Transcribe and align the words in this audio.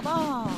Ja 0.00 0.06
da. 0.08 0.50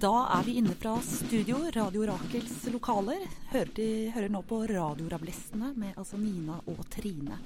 Da 0.00 0.12
er 0.34 0.42
vi 0.42 0.56
inne 0.58 0.72
fra 0.74 0.96
studio, 1.04 1.60
Radio 1.74 2.06
Rakels 2.08 2.64
lokaler. 2.72 3.20
Hører, 3.52 3.68
de, 3.76 3.86
hører 4.10 4.32
nå 4.32 4.40
på 4.48 4.58
Radiorablistene 4.66 5.68
med 5.78 5.98
altså 6.00 6.18
Nina 6.18 6.56
og 6.72 6.80
Trine. 6.90 7.36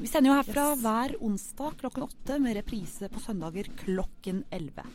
Vi 0.00 0.10
sender 0.10 0.32
jo 0.32 0.38
herfra 0.40 0.64
yes. 0.72 0.80
hver 0.82 1.14
onsdag 1.28 1.76
klokken 1.84 2.06
åtte 2.08 2.38
med 2.42 2.56
reprise 2.58 3.10
på 3.12 3.22
søndager 3.22 3.68
klokken 3.84 4.40
elleve. 4.50 4.86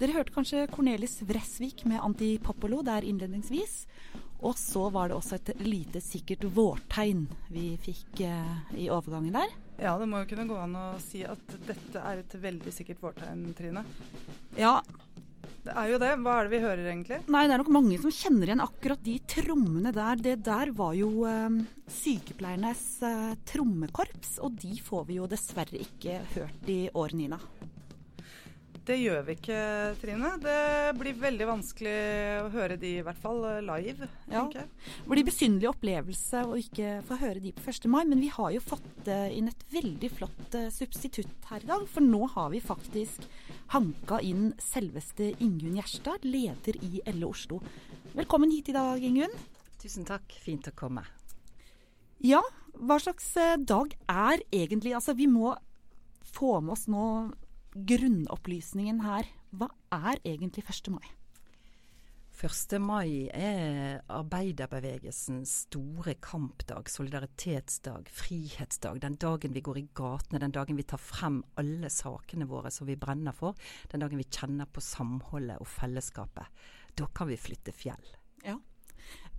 Dere 0.00 0.16
hørte 0.16 0.34
kanskje 0.34 0.64
Cornelis 0.72 1.20
Vresvik 1.28 1.84
med 1.86 2.02
Antipopolo 2.02 2.80
der 2.86 3.06
innledningsvis. 3.06 3.84
Og 4.42 4.58
så 4.58 4.88
var 4.90 5.12
det 5.12 5.20
også 5.20 5.38
et 5.38 5.54
lite 5.62 6.02
sikkert 6.02 6.48
vårtegn 6.56 7.28
vi 7.54 7.68
fikk 7.86 8.24
eh, 8.26 8.82
i 8.82 8.90
overgangen 8.90 9.38
der. 9.38 9.54
Ja, 9.76 9.96
det 10.00 10.06
må 10.08 10.22
jo 10.22 10.28
kunne 10.30 10.46
gå 10.48 10.56
an 10.56 10.76
å 10.78 10.86
si 11.04 11.20
at 11.28 11.56
dette 11.66 12.00
er 12.00 12.22
et 12.22 12.36
veldig 12.40 12.72
sikkert 12.72 13.02
vårtegn, 13.02 13.42
Trine. 13.58 13.82
Ja, 14.56 14.78
det 15.66 15.74
er 15.74 15.90
jo 15.90 15.98
det. 16.00 16.12
Hva 16.22 16.36
er 16.38 16.46
det 16.46 16.52
vi 16.54 16.62
hører 16.62 16.88
egentlig? 16.92 17.18
Nei, 17.32 17.44
Det 17.46 17.56
er 17.56 17.62
nok 17.62 17.72
mange 17.74 17.98
som 18.00 18.12
kjenner 18.14 18.48
igjen 18.48 18.62
akkurat 18.64 19.02
de 19.04 19.16
trommene 19.28 19.92
der. 19.94 20.22
Det 20.22 20.36
der 20.46 20.70
var 20.78 20.94
jo 20.96 21.10
eh, 21.28 21.58
sykepleiernes 21.90 22.84
eh, 23.04 23.32
trommekorps, 23.50 24.36
og 24.46 24.56
de 24.62 24.78
får 24.86 25.08
vi 25.10 25.18
jo 25.18 25.28
dessverre 25.30 25.82
ikke 25.82 26.20
hørt 26.36 26.70
i 26.70 26.84
år, 26.94 27.16
Nina. 27.18 27.40
Det 28.86 28.94
gjør 29.00 29.24
vi 29.26 29.34
ikke, 29.34 29.58
Trine. 29.98 30.28
Det 30.38 30.92
blir 30.94 31.16
veldig 31.18 31.46
vanskelig 31.48 31.94
å 32.44 32.50
høre 32.52 32.76
de, 32.78 32.92
i 33.00 33.02
hvert 33.02 33.18
fall 33.18 33.40
live. 33.66 34.06
Ja. 34.30 34.44
Det 34.46 34.62
blir 35.10 35.26
besynderlig 35.26 35.72
opplevelse 35.72 36.42
å 36.46 36.54
ikke 36.60 37.00
få 37.08 37.18
høre 37.18 37.42
de 37.42 37.50
på 37.56 37.64
1. 37.66 37.88
mai, 37.90 38.04
men 38.06 38.22
vi 38.22 38.30
har 38.30 38.52
jo 38.54 38.60
fått 38.62 39.10
eh, 39.10 39.34
inn 39.34 39.50
et 39.50 39.64
veldig 39.72 40.10
flott 40.14 40.54
uh, 40.54 40.68
substitutt 40.70 41.48
her 41.50 41.66
i 41.66 41.70
dag. 41.72 41.82
For 41.90 42.06
nå 42.06 42.28
har 42.36 42.52
vi 42.52 42.62
faktisk 42.62 43.26
hanka 43.74 44.20
inn 44.22 44.52
selveste 44.62 45.32
Ingunn 45.42 45.80
Gjerstad, 45.80 46.22
leder 46.22 46.78
i 46.86 47.02
Elle 47.10 47.26
Oslo. 47.26 47.58
Velkommen 48.14 48.54
hit 48.54 48.70
i 48.70 48.76
dag, 48.76 49.02
Ingunn. 49.02 49.34
Tusen 49.82 50.06
takk. 50.06 50.30
Fint 50.44 50.70
å 50.70 50.74
komme. 50.78 51.02
Ja, 52.22 52.44
hva 52.78 53.00
slags 53.02 53.32
eh, 53.34 53.58
dag 53.58 53.98
er 54.06 54.46
egentlig 54.54 54.94
Altså, 54.94 55.16
vi 55.18 55.26
må 55.26 55.56
få 56.36 56.60
med 56.62 56.76
oss 56.76 56.86
nå 56.92 57.02
grunnopplysningen 57.76 59.02
her. 59.04 59.28
Hva 59.56 59.68
er 59.92 60.20
egentlig 60.24 60.64
1. 60.64 60.90
mai? 60.94 61.06
1. 62.36 62.74
mai 62.84 63.30
er 63.32 64.02
arbeiderbevegelsens 64.12 65.54
store 65.64 66.18
kampdag, 66.20 66.90
solidaritetsdag, 66.92 68.10
frihetsdag. 68.12 69.00
Den 69.00 69.16
dagen 69.16 69.54
vi 69.56 69.62
går 69.64 69.80
i 69.80 69.86
gatene, 69.96 70.42
den 70.42 70.52
dagen 70.52 70.76
vi 70.76 70.84
tar 70.84 71.00
frem 71.00 71.40
alle 71.56 71.88
sakene 71.92 72.48
våre 72.50 72.72
som 72.74 72.88
vi 72.90 72.98
brenner 73.00 73.32
for. 73.32 73.56
Den 73.88 74.04
dagen 74.04 74.20
vi 74.20 74.28
kjenner 74.28 74.68
på 74.68 74.84
samholdet 74.84 75.56
og 75.64 75.70
fellesskapet. 75.78 76.68
Da 76.96 77.08
kan 77.16 77.32
vi 77.32 77.40
flytte 77.40 77.72
fjell. 77.72 78.12
Ja. 78.44 78.58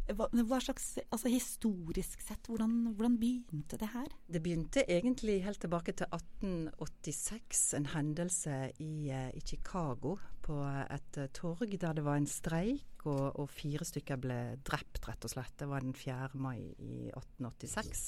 Hva, 0.08 0.28
hva, 0.32 0.60
slags, 0.64 0.94
altså 1.12 1.28
Historisk 1.32 2.22
sett, 2.24 2.48
hvordan, 2.48 2.94
hvordan, 2.96 3.18
begynte 3.20 3.80
det 3.80 3.90
her? 3.92 4.08
Det 4.32 4.40
begynte 4.44 4.86
egentlig 4.88 5.42
helt 5.44 5.60
tilbake 5.60 5.92
til 6.00 6.08
1886. 6.16 7.64
En 7.76 7.90
hendelse 7.92 8.56
i, 8.84 9.10
eh, 9.12 9.30
i 9.36 9.44
Chicago 9.44 10.16
på 10.48 10.62
et 10.64 11.20
uh, 11.20 11.28
torg 11.36 11.76
der 11.76 11.98
det 11.98 12.06
var 12.08 12.22
en 12.22 12.30
streik, 12.30 13.04
og, 13.04 13.36
og, 13.36 13.50
fire 13.52 13.88
stykker 13.88 14.20
ble 14.24 14.40
drept, 14.68 15.04
rett 15.10 15.28
og 15.28 15.34
slett. 15.34 15.58
Det 15.60 15.68
var 15.68 15.84
den 15.84 15.96
4. 15.96 16.32
mai 16.40 16.62
i 16.80 17.10
1886. 17.12 18.08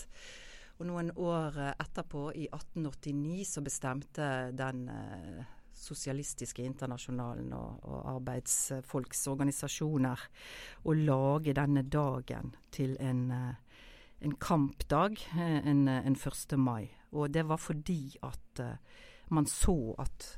Og 0.80 0.88
noen 0.88 1.12
år 1.20 1.60
eh, 1.60 1.74
etterpå, 1.84 2.30
i 2.32 2.48
1889, 2.48 3.44
så 3.58 3.66
bestemte 3.66 4.30
den 4.56 4.86
sosialistiske 5.80 6.64
internasjonalen 6.66 7.54
og, 7.56 7.80
og 7.88 8.10
arbeidsfolks 8.16 9.26
organisasjoner 9.32 10.26
å 10.84 10.96
lage 10.98 11.56
denne 11.58 11.86
dagen 11.88 12.54
til 12.76 12.98
en, 13.04 13.24
eh, 13.32 13.80
en 14.28 14.36
kampdag, 14.42 15.18
eh, 15.38 15.58
en, 15.64 15.88
en 15.88 16.20
1. 16.20 16.58
mai. 16.60 16.92
Og 17.12 17.32
det 17.34 17.48
var 17.50 17.62
fordi 17.62 18.18
at 18.24 18.62
man 19.34 19.48
så 19.50 19.96
at 20.02 20.36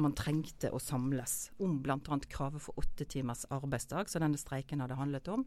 man 0.00 0.14
trengte 0.16 0.70
å 0.72 0.80
samles 0.82 1.50
om 1.62 1.78
bl.a. 1.82 2.18
kravet 2.30 2.62
for 2.62 2.78
åtte 2.80 3.06
timers 3.10 3.44
arbeidsdag, 3.52 4.10
som 4.10 4.24
denne 4.24 4.40
streiken 4.40 4.82
hadde 4.82 4.98
handlet 4.98 5.30
om. 5.32 5.44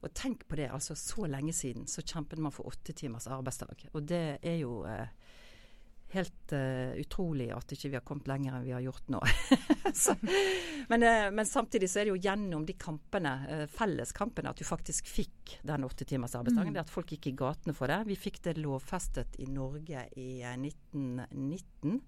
Og 0.00 0.14
tenk 0.16 0.46
på 0.48 0.56
det, 0.56 0.70
altså 0.72 0.96
så 0.96 1.26
lenge 1.28 1.52
siden 1.56 1.86
så 1.90 2.02
kjempet 2.02 2.40
man 2.40 2.54
for 2.54 2.70
åtte 2.70 2.94
timers 2.96 3.28
arbeidsdag. 3.30 3.88
Og 3.92 4.06
det 4.08 4.40
er 4.40 4.56
jo 4.62 4.80
uh, 4.88 5.06
helt 6.12 6.52
uh, 6.52 6.92
utrolig 6.98 7.50
at 7.54 7.72
ikke 7.74 7.90
vi 7.90 7.98
har 7.98 8.04
kommet 8.06 8.28
lenger 8.30 8.56
enn 8.56 8.66
vi 8.66 8.74
har 8.74 8.82
gjort 8.82 9.10
nå. 9.12 9.20
så, 10.02 10.16
men, 10.90 11.04
uh, 11.06 11.28
men, 11.34 11.46
samtidig 11.46 11.90
så 11.90 12.00
er 12.00 12.08
det 12.08 12.14
jo 12.14 12.22
gjennom 12.24 12.66
de 12.66 12.74
kampene, 12.80 13.34
uh, 13.46 13.64
felleskampene, 13.70 14.50
at 14.50 14.58
du 14.58 14.66
faktisk 14.66 15.10
fikk 15.10 15.56
den 15.66 15.86
åtte 15.86 16.08
timers 16.08 16.34
arbeidsdagen. 16.38 16.72
Mm. 16.72 16.78
Det 16.78 16.84
at 16.84 16.92
folk 16.92 17.14
gikk 17.14 17.30
i 17.30 17.36
gatene 17.38 17.76
for 17.76 17.92
det. 17.92 18.02
Vi 18.10 18.18
fikk 18.18 18.42
det 18.48 18.58
lovfestet 18.58 19.38
i 19.42 19.48
Norge 19.50 20.04
i 20.18 20.30
1919. 20.42 22.02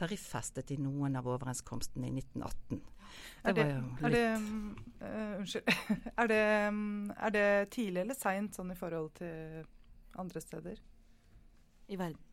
Tariffestet 0.00 0.70
i 0.72 0.78
noen 0.80 1.18
av 1.18 1.28
overenskomstene 1.28 2.08
i 2.08 2.14
1918. 2.22 2.80
Det, 3.42 3.52
det, 3.56 3.66
er 4.06 4.14
det, 4.14 4.24
Unnskyld. 5.40 5.72
Er 6.22 6.30
det, 6.30 6.42
er 7.26 7.32
det 7.34 7.46
tidlig 7.74 8.04
eller 8.04 8.14
seint 8.14 8.54
sånn 8.54 8.70
i 8.70 8.78
forhold 8.78 9.10
til 9.18 9.64
andre 10.20 10.42
steder? 10.44 10.78
I 11.90 11.98
verden? 11.98 12.29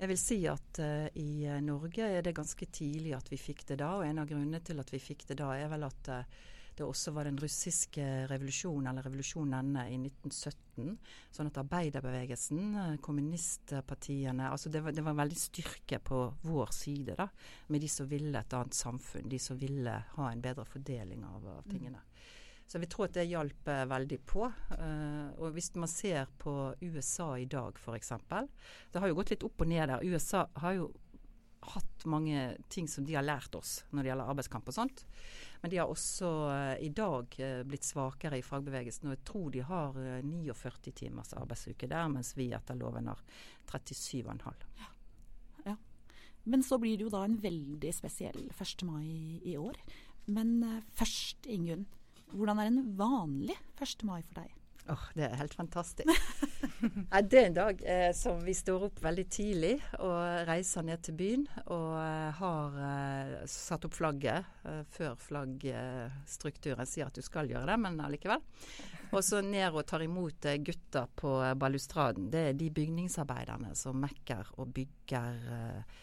Jeg 0.00 0.10
vil 0.10 0.18
si 0.18 0.38
at 0.50 0.80
uh, 0.82 1.06
i 1.20 1.44
eh, 1.46 1.60
Norge 1.62 2.08
er 2.08 2.24
det 2.24 2.34
ganske 2.34 2.66
tidlig 2.74 3.12
at 3.14 3.28
vi 3.30 3.38
fikk 3.38 3.66
det 3.68 3.78
da. 3.82 3.92
Og 3.98 4.06
en 4.06 4.22
av 4.22 4.30
grunnene 4.30 4.62
til 4.64 4.80
at 4.82 4.90
vi 4.90 4.98
fikk 5.02 5.28
det 5.28 5.38
da, 5.38 5.52
er 5.54 5.70
vel 5.70 5.86
at 5.86 6.10
uh, 6.10 6.40
det 6.72 6.86
også 6.86 7.12
var 7.12 7.28
den 7.28 7.36
russiske 7.38 8.04
revolusjonen, 8.30 8.88
eller 8.90 9.04
revolusjonene, 9.04 9.84
i 9.92 9.98
1917. 10.00 10.94
Sånn 11.36 11.50
at 11.50 11.58
arbeiderbevegelsen, 11.60 12.62
kommunistpartiene 13.04 14.48
altså 14.48 14.72
det 14.72 14.80
var, 14.80 14.96
det 14.96 15.04
var 15.04 15.18
veldig 15.18 15.36
styrke 15.36 16.00
på 16.00 16.22
vår 16.48 16.72
side, 16.72 17.18
da. 17.18 17.28
Med 17.68 17.84
de 17.84 17.90
som 17.92 18.08
ville 18.08 18.40
et 18.40 18.56
annet 18.56 18.78
samfunn. 18.78 19.28
De 19.28 19.40
som 19.42 19.60
ville 19.60 19.98
ha 20.16 20.30
en 20.30 20.44
bedre 20.44 20.64
fordeling 20.64 21.26
av, 21.28 21.44
av 21.58 21.68
tingene. 21.68 22.00
Så 22.72 22.78
vi 22.78 22.86
tror 22.88 23.04
at 23.04 23.12
det 23.18 23.26
hjalp 23.28 23.66
veldig 23.68 24.16
på. 24.24 24.46
Uh, 24.80 25.28
og 25.36 25.50
hvis 25.52 25.74
man 25.76 25.90
ser 25.92 26.30
på 26.40 26.72
USA 26.80 27.34
i 27.36 27.44
dag 27.44 27.76
f.eks. 27.76 28.14
Det 28.88 29.02
har 29.02 29.10
jo 29.10 29.18
gått 29.18 29.34
litt 29.34 29.44
opp 29.44 29.60
og 29.60 29.68
ned 29.68 29.90
der. 29.90 30.06
USA 30.08 30.46
har 30.62 30.78
jo 30.78 30.86
hatt 31.74 32.06
mange 32.08 32.46
ting 32.72 32.88
som 32.88 33.04
de 33.04 33.18
har 33.18 33.26
lært 33.28 33.52
oss 33.54 33.74
når 33.92 34.00
det 34.00 34.10
gjelder 34.10 34.32
arbeidskamp 34.32 34.72
og 34.72 34.78
sånt. 34.78 35.04
Men 35.60 35.74
de 35.74 35.82
har 35.82 35.92
også 35.92 36.32
uh, 36.48 36.72
i 36.80 36.88
dag 36.96 37.36
blitt 37.68 37.92
svakere 37.92 38.40
i 38.40 38.48
fagbevegelsen. 38.48 39.10
Og 39.10 39.18
jeg 39.18 39.24
tror 39.28 39.52
de 39.52 39.68
har 39.68 40.02
49 40.32 40.96
timers 41.04 41.36
arbeidsuke 41.36 41.92
der, 41.92 42.08
mens 42.08 42.32
vi 42.40 42.54
etter 42.56 42.80
loven 42.80 43.12
har 43.12 43.20
37,5. 43.68 44.68
Ja. 44.80 44.94
ja. 45.68 45.80
Men 46.48 46.64
så 46.64 46.80
blir 46.80 46.96
det 46.96 47.04
jo 47.04 47.12
da 47.20 47.26
en 47.28 47.36
veldig 47.36 47.98
spesiell 48.00 48.46
1. 48.56 48.86
mai 48.88 49.42
i 49.44 49.60
år. 49.60 49.76
Men 50.32 50.56
først, 50.96 51.52
Ingunn. 51.52 51.84
Hvordan 52.32 52.60
er 52.62 52.70
en 52.70 52.82
vanlig 52.96 53.56
1. 53.80 54.04
mai 54.08 54.20
for 54.24 54.42
deg? 54.42 54.58
Åh, 54.88 54.94
oh, 54.94 55.02
Det 55.14 55.22
er 55.22 55.36
helt 55.38 55.54
fantastisk. 55.54 56.08
ja, 57.12 57.20
det 57.22 57.38
er 57.38 57.44
en 57.46 57.54
dag 57.54 57.82
eh, 57.86 58.08
som 58.18 58.40
vi 58.42 58.54
står 58.56 58.88
opp 58.88 58.96
veldig 59.04 59.24
tidlig 59.30 59.76
og 60.02 60.48
reiser 60.48 60.82
ned 60.82 61.04
til 61.06 61.14
byen. 61.20 61.44
Og 61.70 61.92
eh, 62.00 62.40
har 62.40 62.78
eh, 62.88 63.34
satt 63.50 63.86
opp 63.86 63.94
flagget 63.94 64.48
eh, 64.66 64.80
før 64.90 65.14
flaggstrukturen 65.22 66.88
sier 66.90 67.12
at 67.12 67.20
du 67.20 67.22
skal 67.22 67.52
gjøre 67.52 67.68
det, 67.70 67.78
men 67.84 68.00
allikevel. 68.02 68.42
Og 69.12 69.22
så 69.22 69.42
ned 69.46 69.70
og 69.70 69.86
tar 69.86 70.02
imot 70.02 70.50
eh, 70.50 70.58
gutta 70.66 71.04
på 71.14 71.36
balustraden. 71.62 72.32
Det 72.32 72.48
er 72.48 72.58
de 72.58 72.72
bygningsarbeiderne 72.74 73.76
som 73.78 74.02
mekker 74.02 74.56
og 74.56 74.74
bygger 74.80 75.46
eh, 75.60 76.00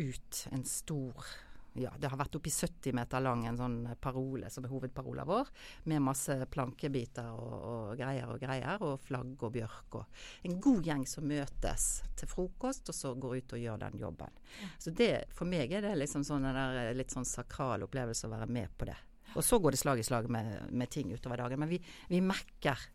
ut 0.00 0.46
en 0.56 0.64
stor 0.64 1.36
ja, 1.80 1.92
det 1.98 2.10
har 2.10 2.18
vært 2.20 2.38
oppi 2.38 2.50
70 2.52 2.94
meter 2.96 3.22
lang 3.24 3.44
en 3.48 3.58
sånn 3.58 3.76
parole 4.02 4.50
som 4.52 4.66
er 4.66 4.72
hovedparola 4.72 5.26
vår, 5.28 5.50
med 5.90 6.04
masse 6.04 6.36
plankebiter 6.52 7.28
og, 7.32 7.56
og, 7.56 7.90
greier 7.98 8.32
og 8.32 8.40
greier, 8.42 8.82
og 8.84 9.00
flagg 9.06 9.42
og 9.46 9.52
bjørk 9.56 9.98
og 10.00 10.22
En 10.46 10.60
god 10.62 10.86
gjeng 10.86 11.04
som 11.08 11.26
møtes 11.28 11.86
til 12.16 12.30
frokost, 12.30 12.88
og 12.92 12.96
så 12.96 13.12
går 13.14 13.36
ut 13.36 13.56
og 13.56 13.62
gjør 13.62 13.82
den 13.82 13.98
jobben. 14.00 14.40
Så 14.78 14.92
det, 14.94 15.26
for 15.34 15.48
meg 15.48 15.72
er 15.74 15.84
det 15.84 15.94
liksom 15.98 16.24
sånn 16.26 16.46
der, 16.46 16.94
litt 16.96 17.12
sånn 17.14 17.26
sakral 17.28 17.84
opplevelse 17.86 18.28
å 18.28 18.32
være 18.32 18.48
med 18.50 18.72
på 18.78 18.88
det. 18.88 18.96
Og 19.36 19.44
så 19.44 19.58
går 19.60 19.74
det 19.74 19.80
slag 19.82 20.00
i 20.00 20.06
slag 20.06 20.30
med, 20.32 20.70
med 20.72 20.90
ting 20.92 21.12
utover 21.12 21.42
dagen. 21.42 21.60
Men 21.60 21.72
vi, 21.72 21.80
vi 22.08 22.22
mekker 22.24 22.86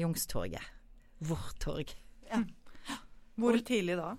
Youngstorget. 0.00 0.64
Vårt 1.28 1.58
torg. 1.60 1.92
Ja. 2.30 2.40
Hvor 3.40 3.58
tidlig 3.66 3.98
da? 4.00 4.14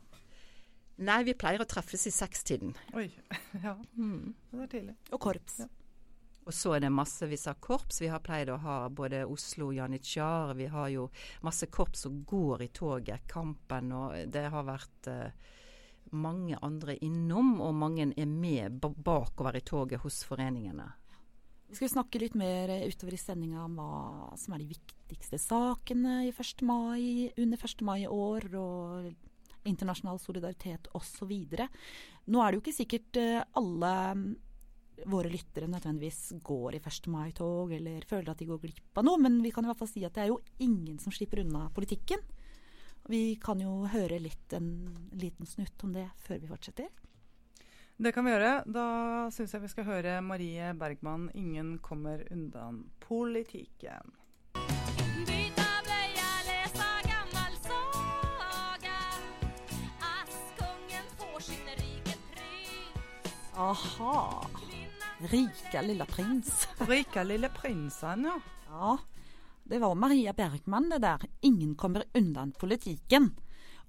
Nei, 1.02 1.22
vi 1.26 1.34
pleier 1.34 1.62
å 1.64 1.66
treffes 1.70 2.06
i 2.08 2.14
sekstiden. 2.14 2.76
Oi. 2.98 3.10
Ja. 3.64 3.76
Mm. 3.98 4.34
Det 4.52 4.64
er 4.64 4.70
tidlig. 4.72 4.94
Og 5.12 5.22
korps. 5.22 5.62
Ja. 5.64 5.68
Og 6.48 6.54
så 6.56 6.76
er 6.76 6.84
det 6.84 6.92
massevis 6.94 7.46
av 7.52 7.60
korps. 7.62 8.00
Vi 8.02 8.10
har 8.10 8.22
pleid 8.24 8.50
å 8.50 8.60
ha 8.64 8.78
både 8.90 9.26
Oslo, 9.30 9.70
Janitsjar, 9.76 10.56
vi 10.58 10.70
har 10.72 10.90
jo 10.90 11.10
masse 11.46 11.68
korps 11.70 12.06
som 12.08 12.24
går 12.28 12.66
i 12.66 12.70
toget. 12.74 13.28
Kampen 13.30 13.92
og 13.94 14.32
Det 14.34 14.48
har 14.54 14.66
vært 14.66 15.10
uh, 15.12 15.52
mange 16.18 16.58
andre 16.62 16.98
innom, 17.06 17.60
og 17.62 17.78
mange 17.78 18.10
er 18.10 18.30
med 18.30 18.82
bakover 18.82 19.60
i 19.60 19.64
toget 19.66 20.02
hos 20.02 20.24
foreningene. 20.26 20.90
Vi 21.72 21.78
skal 21.78 21.92
snakke 21.94 22.20
litt 22.20 22.34
mer 22.36 22.74
utover 22.84 23.16
i 23.16 23.22
sendinga 23.22 23.62
om 23.64 23.78
hva 23.80 24.38
som 24.40 24.56
er 24.56 24.64
de 24.64 24.74
viktigste 24.74 25.38
sakene 25.40 26.26
i 26.28 26.34
1. 26.34 26.66
mai, 26.68 27.30
under 27.40 27.68
1. 27.70 27.86
mai 27.88 28.02
i 28.02 28.10
år, 28.12 28.50
og 28.60 29.14
internasjonal 29.70 30.20
solidaritet 30.22 30.88
osv. 30.98 31.34
Nå 32.32 32.42
er 32.42 32.52
det 32.52 32.58
jo 32.58 32.64
ikke 32.64 32.80
sikkert 32.80 33.20
eh, 33.22 33.44
alle 33.60 33.94
mm, 34.18 34.26
våre 35.12 35.32
lyttere 35.32 35.70
nødvendigvis 35.72 36.42
går 36.46 36.78
i 36.78 36.82
1. 36.82 37.10
mai-tog 37.12 37.74
eller 37.74 38.06
føler 38.10 38.34
at 38.34 38.42
de 38.42 38.50
går 38.50 38.62
glipp 38.62 39.02
av 39.02 39.08
noe, 39.08 39.22
men 39.22 39.40
vi 39.44 39.52
kan 39.54 39.66
i 39.66 39.72
hvert 39.72 39.82
fall 39.82 39.92
si 39.92 40.06
at 40.06 40.16
det 40.18 40.26
er 40.26 40.32
jo 40.34 40.42
ingen 40.62 41.00
som 41.02 41.14
slipper 41.14 41.44
unna 41.46 41.68
politikken. 41.76 42.22
Vi 43.10 43.36
kan 43.42 43.62
jo 43.62 43.82
høre 43.90 44.20
litt 44.22 44.54
en 44.54 44.70
liten 45.18 45.50
snutt 45.50 45.84
om 45.86 45.94
det 45.96 46.06
før 46.22 46.42
vi 46.44 46.52
fortsetter. 46.52 46.90
Det 48.02 48.14
kan 48.14 48.26
vi 48.26 48.34
gjøre. 48.34 48.54
Da 48.66 48.86
syns 49.34 49.54
jeg 49.54 49.62
vi 49.66 49.70
skal 49.74 49.86
høre 49.86 50.22
Marie 50.26 50.72
Bergman 50.74 51.30
'Ingen 51.34 51.78
kommer 51.80 52.26
undan 52.32 52.90
politikken'. 53.00 54.21
Aha. 63.62 64.48
Rika 65.20 65.82
lilla 65.82 66.06
prins. 66.06 66.68
Rika 66.90 67.24
lille 67.24 67.50
prinsen, 67.50 68.26
ja. 68.26 68.40
Ja, 68.68 68.98
det 69.64 69.80
var 69.80 69.96
Maria 69.96 70.34
Bergman 70.34 70.90
det 70.90 70.98
der. 71.04 71.22
Ingen 71.42 71.76
kommer 71.76 72.04
undan 72.14 72.52
politikken. 72.52 73.30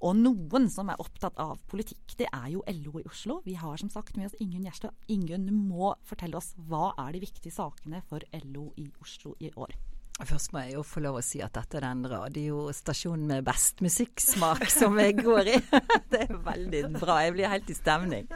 Og 0.02 0.16
noen 0.18 0.66
som 0.70 0.90
er 0.90 1.00
opptatt 1.00 1.38
av 1.40 1.62
politikk, 1.70 2.16
det 2.18 2.26
er 2.28 2.48
jo 2.52 2.64
LO 2.66 3.00
i 3.00 3.06
Oslo. 3.06 3.38
Vi 3.46 3.54
har 3.56 3.78
som 3.80 3.88
sagt 3.90 4.18
med 4.18 4.28
oss 4.28 4.36
Ingunn 4.42 4.66
Gjerstad. 4.66 4.92
Ingunn, 5.14 5.46
du 5.46 5.54
må 5.54 5.94
fortelle 6.04 6.36
oss 6.36 6.52
hva 6.68 6.90
er 7.06 7.14
de 7.14 7.22
viktige 7.22 7.54
sakene 7.54 8.02
for 8.10 8.26
LO 8.42 8.72
i 8.82 8.88
Oslo 9.00 9.36
i 9.40 9.48
år? 9.54 9.72
Først 10.20 10.52
må 10.52 10.66
jeg 10.66 10.74
jo 10.76 10.82
få 10.84 11.00
lov 11.02 11.16
å 11.18 11.24
si 11.24 11.40
at 11.42 11.54
dette 11.56 11.78
er 11.80 11.86
den 11.86 12.04
radiostasjonen 12.12 13.30
med 13.30 13.46
best 13.46 13.80
musikksmak 13.82 14.66
som 14.70 15.00
jeg 15.00 15.16
går 15.22 15.54
i. 15.54 15.56
Det 16.12 16.26
er 16.26 16.36
veldig 16.44 16.82
bra. 16.98 17.22
Jeg 17.24 17.38
blir 17.38 17.54
helt 17.54 17.72
i 17.72 17.78
stemning. 17.78 18.28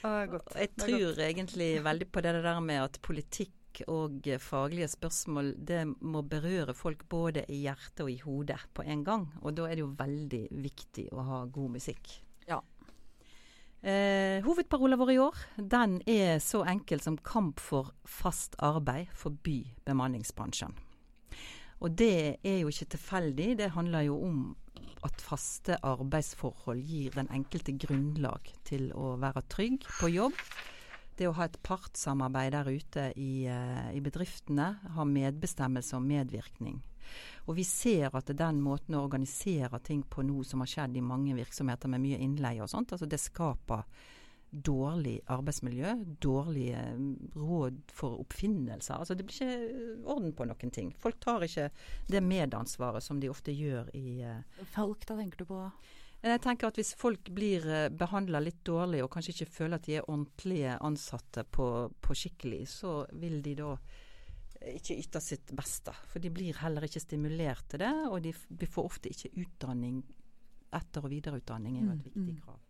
Jeg 0.00 0.70
tror 0.80 1.20
egentlig 1.20 1.70
veldig 1.84 2.08
på 2.12 2.22
det 2.24 2.38
der 2.40 2.60
med 2.64 2.84
at 2.86 3.00
politikk 3.04 3.82
og 3.90 4.26
faglige 4.42 4.88
spørsmål 4.90 5.52
det 5.66 5.84
må 6.00 6.22
berøre 6.26 6.74
folk 6.74 7.04
både 7.08 7.44
i 7.48 7.62
hjertet 7.66 8.02
og 8.06 8.10
i 8.10 8.18
hodet 8.24 8.58
på 8.74 8.82
en 8.82 9.04
gang. 9.04 9.28
Og 9.42 9.54
da 9.56 9.68
er 9.68 9.76
det 9.76 9.84
jo 9.84 9.94
veldig 9.98 10.44
viktig 10.50 11.08
å 11.12 11.24
ha 11.28 11.40
god 11.46 11.76
musikk. 11.76 12.12
Ja. 12.48 12.60
Eh, 13.80 14.42
Hovedparolen 14.44 15.00
vår 15.00 15.12
i 15.14 15.20
år 15.22 15.44
den 15.56 16.00
er 16.08 16.40
så 16.44 16.64
enkel 16.68 17.00
som 17.00 17.16
kamp 17.16 17.60
for 17.60 17.92
fast 18.04 18.58
arbeid 18.58 19.12
forby 19.16 19.62
bemanningsbransjen. 19.86 20.74
Og 21.80 21.94
det 21.96 22.40
er 22.44 22.58
jo 22.60 22.68
ikke 22.68 22.90
tilfeldig. 22.96 23.54
Det 23.56 23.70
handler 23.72 24.04
jo 24.04 24.18
om 24.26 24.40
at 25.06 25.22
faste 25.24 25.78
arbeidsforhold 25.86 26.82
gir 26.84 27.16
den 27.16 27.30
enkelte 27.32 27.74
grunnlag 27.80 28.50
til 28.68 28.90
å 28.92 29.14
være 29.20 29.46
trygg 29.52 29.86
på 30.00 30.12
jobb 30.12 30.36
det 31.20 31.28
å 31.28 31.34
ha 31.36 31.46
et 31.46 31.58
partssamarbeid 31.66 32.54
der 32.54 32.68
ute 32.70 33.02
i, 33.20 33.44
uh, 33.44 33.90
i, 33.92 34.00
bedriftene, 34.00 34.70
ha 34.94 35.04
medbestemmelse 35.04 35.98
og 35.98 36.06
medvirkning. 36.06 36.78
Og 37.48 37.58
vi 37.58 37.64
ser 37.66 38.14
at 38.16 38.30
den 38.38 38.60
måten 38.62 38.96
å 38.96 39.02
organisere 39.04 39.80
ting 39.84 40.00
på 40.08 40.24
nå 40.24 40.44
som 40.46 40.62
har 40.62 40.70
skjedd 40.70 40.96
i 40.96 41.04
mange 41.04 41.34
virksomheter 41.36 41.92
med 41.92 42.04
mye 42.04 42.20
innleie 42.22 42.62
og 42.64 42.70
sånt, 42.72 42.94
altså 42.94 43.08
det 43.10 43.20
skaper 43.20 43.84
dårlig 44.50 45.20
arbeidsmiljø, 45.30 45.94
dårlige 46.22 46.80
eh, 46.80 46.98
råd 47.38 47.80
for 47.94 48.18
oppfinnelser. 48.22 48.98
Altså 48.98 49.14
det 49.14 49.26
blir 49.28 49.38
ikke 49.38 50.02
orden 50.10 50.34
på 50.36 50.46
noen 50.50 50.74
ting. 50.74 50.90
Folk 50.98 51.20
tar 51.22 51.46
ikke 51.46 51.70
det 52.10 52.22
medansvaret 52.26 53.04
som 53.04 53.20
de 53.22 53.30
ofte 53.30 53.54
gjør 53.54 53.92
i 53.96 54.20
uh, 54.26 54.66
Folk, 54.74 55.06
da 55.06 55.18
tenker 55.20 55.42
du 55.42 55.50
på? 55.52 55.62
Jeg 56.20 56.42
tenker 56.44 56.68
at 56.68 56.76
Hvis 56.76 56.92
folk 57.00 57.30
blir 57.32 57.64
eh, 57.64 57.88
behandla 57.88 58.42
litt 58.42 58.60
dårlig 58.66 59.04
og 59.04 59.10
kanskje 59.14 59.38
ikke 59.38 59.54
føler 59.54 59.78
at 59.78 59.88
de 59.88 59.98
er 60.00 60.08
ordentlige 60.10 60.76
ansatte 60.84 61.46
på, 61.48 61.66
på 62.02 62.16
skikkelig, 62.16 62.64
så 62.68 62.94
vil 63.22 63.38
de 63.44 63.56
da 63.62 63.74
ikke 64.74 64.98
yte 65.00 65.22
sitt 65.24 65.54
beste. 65.56 65.94
For 66.10 66.20
de 66.20 66.32
blir 66.34 66.58
heller 66.60 66.84
ikke 66.84 67.00
stimulert 67.00 67.70
til 67.72 67.80
det, 67.80 67.92
og 68.10 68.18
de, 68.26 68.34
de 68.34 68.68
får 68.68 68.90
ofte 68.90 69.12
ikke 69.12 69.32
utdanning. 69.46 70.02
Etter- 70.76 71.06
og 71.06 71.10
videreutdanning 71.14 71.78
er 71.78 71.86
jo 71.86 71.94
et 71.94 72.02
mm, 72.02 72.10
viktig 72.10 72.34
mm. 72.34 72.42
krav. 72.44 72.60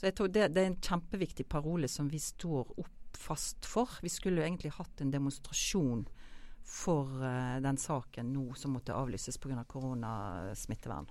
Så 0.00 0.06
jeg 0.08 0.14
tror 0.16 0.30
det, 0.32 0.46
det, 0.56 0.62
er 0.62 0.70
en 0.70 0.80
kjempeviktig 0.80 1.44
parole 1.52 1.88
som 1.92 2.06
vi 2.08 2.16
står 2.24 2.70
opp 2.80 3.18
fast 3.20 3.66
for. 3.68 3.98
Vi 4.00 4.08
skulle 4.08 4.40
jo 4.40 4.46
egentlig 4.46 4.70
hatt 4.78 5.02
en 5.04 5.10
demonstrasjon 5.12 6.06
for 6.64 7.10
uh, 7.20 7.58
den 7.60 7.76
saken 7.76 8.30
nå 8.32 8.46
som 8.56 8.72
måtte 8.72 8.96
avlyses 8.96 9.36
pga. 9.42 9.60
koronasmittevern. 9.68 11.10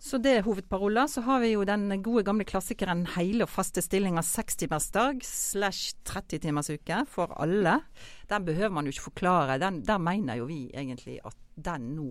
Så 0.00 0.22
det 0.24 0.32
er 0.38 0.46
hovedparolen. 0.48 1.08
Så 1.08 1.20
har 1.28 1.42
vi 1.44 1.50
jo 1.52 1.66
den 1.68 1.88
gode 2.04 2.24
gamle 2.24 2.48
klassikeren 2.48 3.04
hele 3.18 3.44
og 3.44 3.52
faste 3.52 3.84
stillinger 3.84 4.24
60-timersdag 4.24 5.20
slash 5.28 5.98
30-timersuke 6.08 7.02
for 7.12 7.36
alle. 7.44 7.78
Den 8.32 8.48
behøver 8.48 8.72
man 8.72 8.88
jo 8.88 8.96
ikke 8.96 9.10
forklare. 9.10 9.60
Den, 9.60 9.82
der 9.84 10.00
mener 10.00 10.40
jo 10.40 10.48
vi 10.48 10.70
egentlig 10.72 11.20
at 11.28 11.36
den 11.60 11.92
nå 11.98 12.08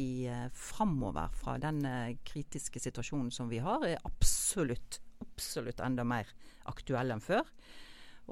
i 0.00 0.26
eh, 0.30 0.46
framover 0.54 1.32
fra 1.38 1.56
den 1.62 1.82
kritiske 2.26 2.82
situasjonen 2.82 3.32
som 3.34 3.50
vi 3.52 3.62
har, 3.64 3.84
er 3.86 4.02
absolutt, 4.08 5.00
absolutt 5.24 5.82
enda 5.84 6.04
mer 6.06 6.30
aktuell 6.70 7.14
enn 7.14 7.24
før. 7.24 7.44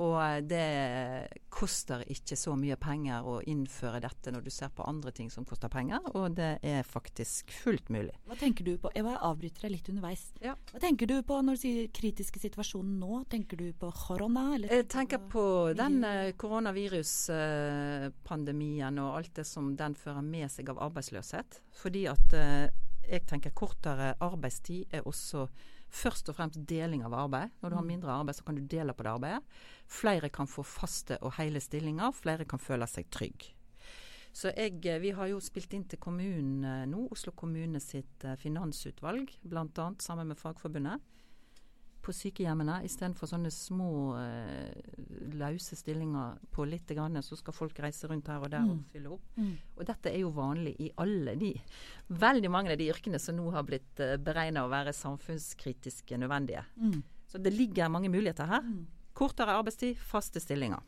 Og 0.00 0.16
eh, 0.22 0.38
det 0.48 1.28
koster 1.52 2.00
ikke 2.10 2.36
så 2.38 2.54
mye 2.56 2.76
penger 2.80 3.22
å 3.28 3.42
innføre 3.48 4.00
dette 4.00 4.30
når 4.32 4.42
du 4.46 4.50
ser 4.54 4.68
på 4.72 4.82
andre 4.88 5.10
ting 5.14 5.30
som 5.32 5.44
koster 5.48 5.68
penger, 5.72 6.00
og 6.16 6.36
det 6.38 6.52
er 6.64 6.82
faktisk 6.88 7.52
fullt 7.62 7.88
mulig. 7.92 8.14
Hva 8.28 8.36
tenker 8.40 8.64
du 8.64 8.72
på, 8.80 8.90
Jeg 8.94 9.04
bare 9.04 9.25
avbryter 9.28 9.61
deg 9.66 9.72
litt 9.76 9.88
underveis. 9.92 10.25
Ja. 10.44 10.54
Hva 10.72 10.78
tenker 10.82 11.06
du 11.11 11.16
på 11.26 11.34
når 11.44 11.52
du 11.56 11.61
sier 11.64 11.80
kritiske 11.92 12.38
situasjonen 12.40 12.96
nå? 13.02 13.12
Tenker 13.32 13.56
du 13.61 13.68
på 13.76 13.88
korona? 14.06 14.42
jeg 14.62 14.88
tenker 14.90 15.18
på, 15.18 15.25
på 15.32 15.44
den 15.76 16.04
uh, 16.04 16.32
koronaviruspandemien 16.40 18.99
og 19.02 19.16
alt 19.18 19.34
det 19.37 19.46
som 19.49 19.64
den 19.76 19.94
fører 19.99 20.22
med 20.25 20.49
seg 20.52 20.68
av 20.72 20.78
arbeidsløshet. 20.88 21.50
Fordi 21.82 22.02
at 22.11 22.28
uh, 22.37 22.66
jeg 23.08 23.22
tenker 23.28 23.50
kortere 23.56 24.14
arbeidstid 24.22 24.84
er 24.94 25.02
også 25.08 25.46
først 25.92 26.30
og 26.32 26.38
fremst 26.38 26.61
deling 26.68 27.04
av 27.06 27.14
arbeid. 27.26 27.52
Når 27.61 27.70
du 27.70 27.76
har 27.76 27.84
mm. 27.84 27.90
mindre 27.94 28.14
arbeid, 28.14 28.38
så 28.38 28.46
kan 28.46 28.58
du 28.58 28.62
dele 28.64 28.94
på 28.96 29.04
det 29.06 29.12
arbeidet. 29.12 29.58
Flere 29.92 30.30
kan 30.32 30.49
få 30.49 30.64
faste 30.66 31.18
og 31.20 31.37
hele 31.38 31.61
stillinger. 31.61 32.14
Flere 32.16 32.49
kan 32.49 32.62
føle 32.62 32.88
seg 32.90 33.11
trygg. 33.12 33.52
Så 34.32 34.52
jeg, 34.56 34.80
eh, 34.87 35.00
Vi 35.00 35.11
har 35.12 35.28
jo 35.28 35.40
spilt 35.40 35.75
inn 35.76 35.84
til 35.84 36.00
kommunen 36.00 36.64
eh, 36.64 36.87
nå, 36.88 37.04
Oslo 37.12 37.34
kommune 37.37 37.80
sitt 37.80 38.25
eh, 38.25 38.38
finansutvalg, 38.40 39.28
bl.a. 39.44 39.92
sammen 40.00 40.32
med 40.32 40.40
Fagforbundet 40.40 41.04
på 42.02 42.14
sykehjemmene 42.16 42.80
istedenfor 42.87 43.30
sånne 43.30 43.50
små 43.54 43.90
uh, 44.16 44.73
løse 45.38 45.76
stillinger 45.78 46.40
på 46.52 46.66
litt 46.68 46.90
grann, 46.90 47.21
så 47.23 47.38
skal 47.38 47.56
folk 47.56 47.78
reise 47.85 48.11
rundt 48.11 48.30
her 48.30 48.42
og 48.42 48.50
der 48.52 48.66
mm. 48.66 48.73
og 48.75 48.92
fylle 48.92 49.12
opp. 49.16 49.28
Mm. 49.38 49.52
Og 49.78 49.88
dette 49.88 50.12
er 50.12 50.21
jo 50.25 50.32
vanlig 50.37 50.75
i 50.82 50.90
alle 51.02 51.37
de 51.38 51.52
Veldig 52.12 52.50
mange 52.52 52.75
av 52.75 52.80
de 52.80 52.90
yrkene 52.92 53.16
som 53.23 53.37
nå 53.38 53.47
har 53.54 53.64
blitt 53.64 54.00
eh, 54.02 54.18
beregna 54.21 54.66
å 54.66 54.71
være 54.73 54.92
samfunnskritiske 54.92 56.18
nødvendige. 56.21 56.64
Mm. 56.76 56.99
Så 57.30 57.40
det 57.40 57.54
ligger 57.54 57.88
mange 57.88 58.11
muligheter 58.12 58.50
her. 58.50 58.66
Mm. 58.66 58.82
Kortere 59.16 59.54
arbeidstid, 59.56 59.97
faste 59.97 60.42
stillinger. 60.42 60.82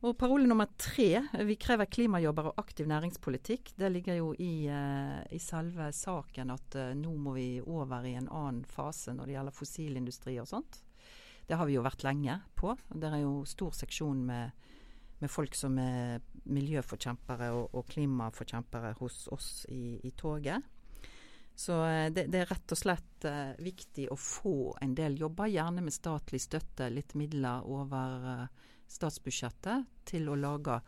Og 0.00 0.14
parole 0.16 0.46
nummer 0.48 0.70
tre, 0.80 1.20
vi 1.44 1.58
krever 1.60 1.84
klimajobber 1.92 2.46
og 2.48 2.60
aktiv 2.62 2.86
næringspolitikk. 2.88 3.74
Det 3.76 3.90
ligger 3.92 4.16
jo 4.16 4.30
i, 4.32 4.64
uh, 4.72 5.20
i 5.28 5.40
selve 5.44 5.90
saken 5.92 6.54
at 6.54 6.76
uh, 6.80 6.94
nå 6.96 7.12
må 7.20 7.34
vi 7.36 7.48
over 7.60 8.06
i 8.08 8.14
en 8.16 8.30
annen 8.32 8.62
fase 8.64 9.12
når 9.12 9.28
det 9.28 9.34
gjelder 9.34 9.56
fossilindustri 9.58 10.38
og 10.40 10.48
sånt. 10.48 10.78
Det 11.44 11.58
har 11.58 11.68
vi 11.68 11.76
jo 11.76 11.84
vært 11.84 12.06
lenge 12.06 12.38
på. 12.56 12.72
Det 12.88 13.10
er 13.10 13.26
jo 13.26 13.42
stor 13.44 13.76
seksjon 13.76 14.24
med, 14.24 14.72
med 15.20 15.32
folk 15.34 15.58
som 15.58 15.76
er 15.82 16.24
miljøforkjempere 16.48 17.50
og, 17.58 17.76
og 17.76 17.92
klimaforkjempere 17.92 18.94
hos 19.02 19.26
oss 19.36 19.50
i, 19.68 19.98
i 20.00 20.14
toget. 20.16 20.64
Så 21.52 21.76
uh, 21.76 22.08
det, 22.08 22.30
det, 22.32 22.40
er 22.40 22.50
rett 22.54 22.72
og 22.72 22.84
slett 22.86 23.28
viktig 23.60 24.08
å 24.08 24.16
få 24.16 24.78
en 24.80 24.96
del 24.96 25.20
jobber, 25.20 25.52
gjerne 25.52 25.84
med 25.84 25.92
statlig 25.92 26.40
støtte, 26.40 26.88
litt 26.88 27.12
midler 27.20 27.68
over 27.68 28.48
statsbudsjettet 28.90 29.88
til 30.10 30.28
å 30.30 30.36
lage 30.38 30.80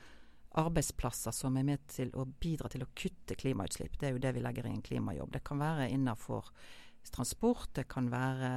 arbeidsplasser 0.61 1.33
som 1.33 1.57
er 1.57 1.65
med 1.65 1.85
til 1.89 2.11
å 2.19 2.27
bidra 2.27 2.69
til 2.73 2.85
å 2.85 2.91
kutte 2.97 3.37
klimautslipp. 3.41 3.97
Det 3.99 4.09
er 4.09 4.17
jo 4.17 4.23
det 4.23 4.35
vi 4.37 4.45
legger 4.45 4.69
i 4.69 4.73
en 4.75 4.85
klimajobb. 4.85 5.33
Det 5.33 5.43
kan 5.47 5.63
være 5.63 5.89
innenfor 5.95 6.51
transport, 7.13 7.71
det 7.75 7.87
kan 7.91 8.11
være 8.13 8.51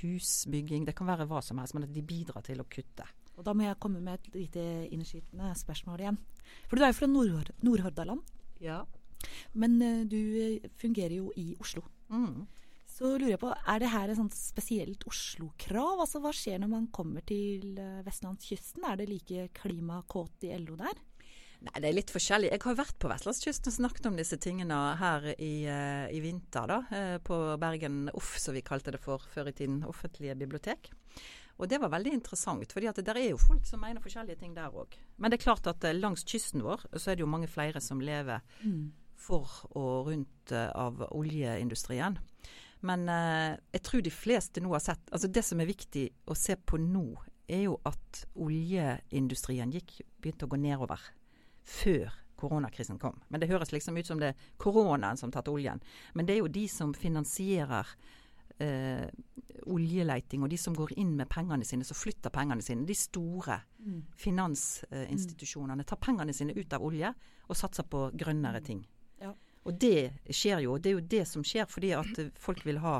husbygging, 0.00 0.86
det 0.88 0.96
kan 0.98 1.08
være 1.10 1.28
hva 1.30 1.42
som 1.44 1.60
helst. 1.60 1.76
Men 1.76 1.86
at 1.86 1.94
de 1.94 2.04
bidrar 2.06 2.44
til 2.46 2.62
å 2.62 2.68
kutte. 2.70 3.06
Og 3.38 3.44
Da 3.46 3.54
må 3.54 3.68
jeg 3.68 3.78
komme 3.78 4.00
med 4.02 4.18
et 4.18 4.34
lite 4.34 4.62
innskytende 4.90 5.52
spørsmål 5.54 6.02
igjen. 6.02 6.18
For 6.66 6.76
du 6.76 6.82
er 6.82 6.90
jo 6.90 6.98
fra 6.98 7.10
Nordhordaland. 7.12 8.24
Ja. 8.62 8.80
Men 9.54 9.76
uh, 9.82 10.02
du 10.08 10.58
fungerer 10.80 11.20
jo 11.20 11.32
i 11.36 11.52
Oslo. 11.60 11.84
Mm. 12.08 12.46
Så 12.98 13.12
lurer 13.14 13.36
jeg 13.36 13.38
på, 13.38 13.52
Er 13.54 13.78
det 13.78 13.92
her 13.92 14.10
et 14.10 14.18
sånt 14.18 14.34
spesielt 14.34 15.04
Oslo-krav? 15.06 16.00
Altså, 16.02 16.18
Hva 16.18 16.32
skjer 16.34 16.58
når 16.58 16.70
man 16.72 16.88
kommer 16.90 17.22
til 17.22 17.78
eh, 17.78 18.00
vestlandskysten? 18.02 18.82
Er 18.82 18.98
det 18.98 19.06
like 19.06 19.44
klimakåt 19.54 20.48
i 20.48 20.50
LO 20.58 20.74
der? 20.80 20.98
Nei, 21.62 21.74
Det 21.78 21.86
er 21.86 21.94
litt 21.94 22.10
forskjellig. 22.10 22.50
Jeg 22.50 22.62
har 22.64 22.78
vært 22.78 22.98
på 22.98 23.10
vestlandskysten 23.10 23.70
og 23.70 23.76
snakket 23.76 24.08
om 24.10 24.18
disse 24.18 24.38
tingene 24.42 24.78
her 24.98 25.28
i, 25.34 25.66
uh, 25.70 26.06
i 26.10 26.18
vinter. 26.22 26.66
da, 26.70 26.78
uh, 26.90 27.18
På 27.22 27.38
Bergen 27.58 28.10
Off, 28.14 28.36
som 28.38 28.54
vi 28.54 28.62
kalte 28.66 28.94
det 28.94 29.00
for 29.02 29.22
før 29.34 29.50
i 29.50 29.54
tiden. 29.54 29.84
Offentlige 29.86 30.34
bibliotek. 30.38 30.90
Og 31.58 31.70
det 31.70 31.80
var 31.82 31.90
veldig 31.90 32.12
interessant, 32.14 32.72
for 32.72 32.82
det 32.82 33.02
er 33.14 33.30
jo 33.30 33.38
folk 33.38 33.66
som 33.66 33.82
mener 33.82 34.02
forskjellige 34.02 34.38
ting 34.38 34.54
der 34.54 34.70
òg. 34.70 34.94
Men 35.18 35.30
det 35.30 35.40
er 35.40 35.46
klart 35.50 35.66
at 35.66 35.82
langs 35.94 36.22
kysten 36.22 36.62
vår 36.62 36.86
så 36.94 37.10
er 37.10 37.18
det 37.18 37.26
jo 37.26 37.30
mange 37.30 37.50
flere 37.50 37.80
som 37.82 37.98
lever 37.98 38.38
mm. 38.62 38.92
for 39.18 39.66
og 39.74 40.06
rundt 40.06 40.54
av 40.54 41.02
oljeindustrien. 41.10 42.18
Men 42.86 43.08
jeg 43.08 43.82
tror 43.82 44.02
de 44.06 44.12
fleste 44.14 44.62
nå 44.62 44.70
har 44.70 44.82
sett 44.84 45.08
altså 45.10 45.30
Det 45.32 45.42
som 45.42 45.58
er 45.58 45.66
viktig 45.66 46.04
å 46.30 46.36
se 46.38 46.54
på 46.54 46.78
nå, 46.78 47.06
er 47.48 47.64
jo 47.64 47.78
at 47.88 48.22
oljeindustrien 48.36 49.72
gikk, 49.72 49.96
begynte 50.20 50.46
å 50.46 50.52
gå 50.52 50.60
nedover 50.60 51.02
før 51.64 52.12
koronakrisen 52.38 52.98
kom. 52.98 53.18
Men 53.28 53.42
det 53.42 53.48
høres 53.50 53.72
liksom 53.74 53.96
ut 53.98 54.06
som 54.06 54.20
det 54.20 54.32
er 54.32 54.46
koronaen 54.60 55.18
som 55.18 55.32
tatt 55.34 55.48
oljen. 55.50 55.80
Men 56.14 56.28
det 56.28 56.36
er 56.36 56.42
jo 56.42 56.52
de 56.52 56.64
som 56.70 56.92
finansierer 56.94 57.88
eh, 58.62 59.08
oljeleiting, 59.66 60.44
og 60.44 60.52
de 60.52 60.58
som 60.60 60.76
går 60.76 60.94
inn 61.02 61.16
med 61.18 61.28
pengene 61.32 61.66
sine, 61.66 61.86
som 61.86 61.98
flytter 61.98 62.32
pengene 62.34 62.64
sine. 62.64 62.86
De 62.86 62.96
store 62.96 63.58
mm. 63.82 63.98
finansinstitusjonene 64.22 65.86
tar 65.88 66.00
pengene 66.02 66.36
sine 66.36 66.54
ut 66.54 66.78
av 66.78 66.84
olje 66.84 67.10
og 67.48 67.58
satser 67.58 67.88
på 67.90 68.08
grønnere 68.18 68.62
ting. 68.64 68.84
Og 69.68 69.78
det 69.78 70.32
skjer 70.32 70.64
jo. 70.64 70.78
Det 70.80 70.92
er 70.92 70.98
jo 70.98 71.06
det 71.16 71.24
som 71.28 71.44
skjer 71.46 71.68
fordi 71.70 71.94
at 71.96 72.20
folk 72.40 72.64
vil 72.66 72.80
ha 72.82 72.98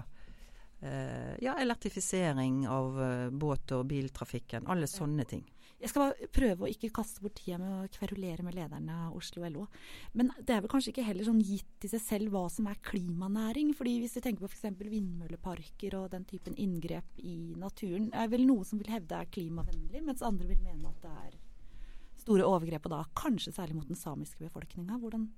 eh, 0.85 1.35
ja, 1.45 1.57
elektrifisering 1.59 2.67
av 2.69 2.99
uh, 2.99 3.31
båt- 3.31 3.73
og 3.77 3.87
biltrafikken. 3.89 4.69
Alle 4.69 4.91
sånne 4.91 5.25
ting. 5.29 5.47
Jeg 5.79 5.93
skal 5.93 6.09
bare 6.09 6.27
prøve 6.35 6.67
å 6.67 6.71
ikke 6.73 6.91
kaste 6.91 7.23
bort 7.23 7.37
tida 7.39 7.55
med 7.63 7.71
å 7.71 7.91
kverulere 7.95 8.43
med 8.43 8.57
lederne 8.57 8.95
av 9.07 9.15
Oslo 9.15 9.47
LO. 9.47 9.69
Men 10.19 10.33
det 10.43 10.57
er 10.57 10.65
vel 10.65 10.73
kanskje 10.73 10.91
ikke 10.91 11.05
heller 11.07 11.29
sånn 11.29 11.39
gitt 11.39 11.87
i 11.87 11.91
seg 11.93 12.03
selv 12.03 12.35
hva 12.35 12.49
som 12.51 12.67
er 12.67 12.81
klimanæring. 12.83 13.71
fordi 13.79 14.01
hvis 14.03 14.17
vi 14.19 14.25
tenker 14.25 14.43
på 14.43 14.51
f.eks. 14.51 14.75
vindmølleparker 14.75 15.95
og 16.01 16.11
den 16.17 16.27
typen 16.27 16.59
inngrep 16.59 17.23
i 17.23 17.55
naturen, 17.55 18.11
er 18.11 18.27
vel 18.33 18.43
noe 18.49 18.67
som 18.67 18.83
vil 18.83 18.91
hevde 18.91 19.15
er 19.15 19.31
klimavennlig, 19.31 20.03
mens 20.03 20.25
andre 20.27 20.51
vil 20.51 20.65
mene 20.67 20.91
at 20.91 21.07
det 21.07 21.15
er 21.29 21.39
store 22.19 22.49
overgrep, 22.49 22.89
og 22.89 22.97
da 22.97 23.05
kanskje 23.15 23.55
særlig 23.55 23.79
mot 23.79 23.87
den 23.87 23.99
samiske 23.99 24.43
befolkninga. 24.49 24.99
Hvordan, 24.99 25.29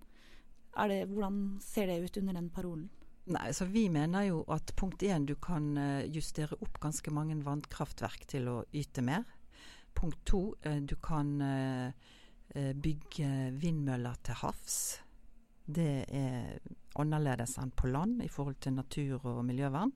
hvordan 0.75 1.59
ser 1.63 1.87
det 1.87 2.01
ut 2.05 2.17
under 2.17 2.33
den 2.39 2.51
parolen? 2.51 2.89
Nei, 3.31 3.53
så 3.53 3.65
Vi 3.65 3.89
mener 3.89 4.25
jo 4.27 4.45
at 4.51 4.73
punkt 4.77 5.03
én, 5.03 5.27
du 5.27 5.37
kan 5.37 5.77
eh, 5.79 6.07
justere 6.11 6.57
opp 6.61 6.81
ganske 6.81 7.13
mange 7.15 7.37
vannkraftverk 7.45 8.25
til 8.27 8.49
å 8.49 8.57
yte 8.73 9.05
mer. 9.07 9.27
Punkt 9.95 10.25
to, 10.27 10.57
eh, 10.63 10.81
du 10.81 10.97
kan 10.97 11.37
eh, 11.41 11.93
bygge 12.55 13.53
vindmøller 13.61 14.17
til 14.27 14.41
havs. 14.41 14.79
Det 15.71 16.07
er 16.09 16.59
annerledes 16.99 17.55
enn 17.63 17.71
på 17.71 17.93
land 17.93 18.25
i 18.25 18.31
forhold 18.33 18.59
til 18.59 18.75
natur 18.75 19.21
og 19.21 19.45
miljøvern. 19.47 19.93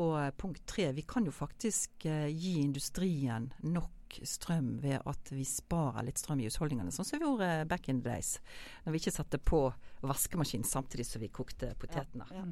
Og 0.00 0.16
punkt 0.40 0.64
tre, 0.68 0.88
vi 0.96 1.04
kan 1.08 1.24
jo 1.28 1.32
faktisk 1.32 2.04
gi 2.04 2.54
industrien 2.62 3.50
nok 3.64 3.95
strøm 4.24 4.76
ved 4.82 5.00
at 5.04 5.32
vi 5.32 5.44
sparer 5.44 6.06
litt 6.06 6.20
strøm 6.20 6.40
i 6.40 6.46
husholdningene, 6.48 6.92
sånn 6.94 7.08
som 7.08 7.18
vi 7.18 7.26
gjorde 7.26 7.50
back 7.68 7.88
in 7.92 8.00
the 8.02 8.10
days. 8.10 8.36
Når 8.84 8.94
vi 8.94 9.02
ikke 9.02 9.16
satte 9.18 9.38
på 9.38 9.66
vaskemaskin 10.06 10.64
samtidig 10.64 11.06
som 11.06 11.22
vi 11.22 11.28
kokte 11.28 11.74
potetene. 11.80 12.28
Ja, 12.30 12.44
ja. 12.44 12.46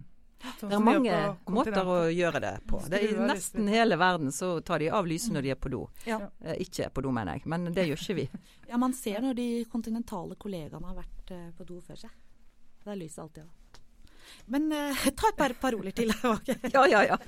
Sånn 0.59 0.69
det 0.69 0.77
er 0.77 0.83
mange 0.85 1.19
måter 1.49 1.89
å 1.89 1.97
gjøre 2.13 2.41
det 2.43 2.53
på. 2.69 2.83
Det 2.91 2.99
er 3.01 3.15
I 3.15 3.29
nesten 3.31 3.69
hele 3.71 3.97
verden 3.97 4.33
så 4.35 4.59
tar 4.61 4.83
de 4.83 4.91
av 4.93 5.07
lyset 5.09 5.33
når 5.33 5.47
de 5.47 5.53
er 5.55 5.61
på 5.61 5.73
do. 5.73 5.81
Ja. 6.05 6.19
Eh, 6.45 6.59
ikke 6.67 6.91
på 6.93 7.05
do, 7.07 7.13
mener 7.15 7.39
jeg, 7.39 7.49
men 7.49 7.71
det 7.73 7.87
gjør 7.89 8.03
ikke 8.03 8.19
vi. 8.19 8.27
Ja, 8.69 8.77
man 8.81 8.93
ser 8.97 9.25
når 9.25 9.39
de 9.41 9.49
kontinentale 9.73 10.37
kollegaene 10.41 10.91
har 10.91 10.99
vært 11.01 11.33
eh, 11.33 11.49
på 11.57 11.65
do 11.69 11.81
før 11.87 12.03
seg. 12.05 12.13
Det 12.85 12.93
er 12.93 13.01
lyset 13.01 13.23
alltid 13.25 13.47
av. 13.47 13.53
Men 14.53 14.71
eh, 14.73 15.09
ta 15.19 15.33
et 15.33 15.41
par 15.41 15.57
paroler 15.61 15.97
til. 15.97 16.13
ja, 16.75 16.87
ja, 16.91 17.03
ja. 17.13 17.19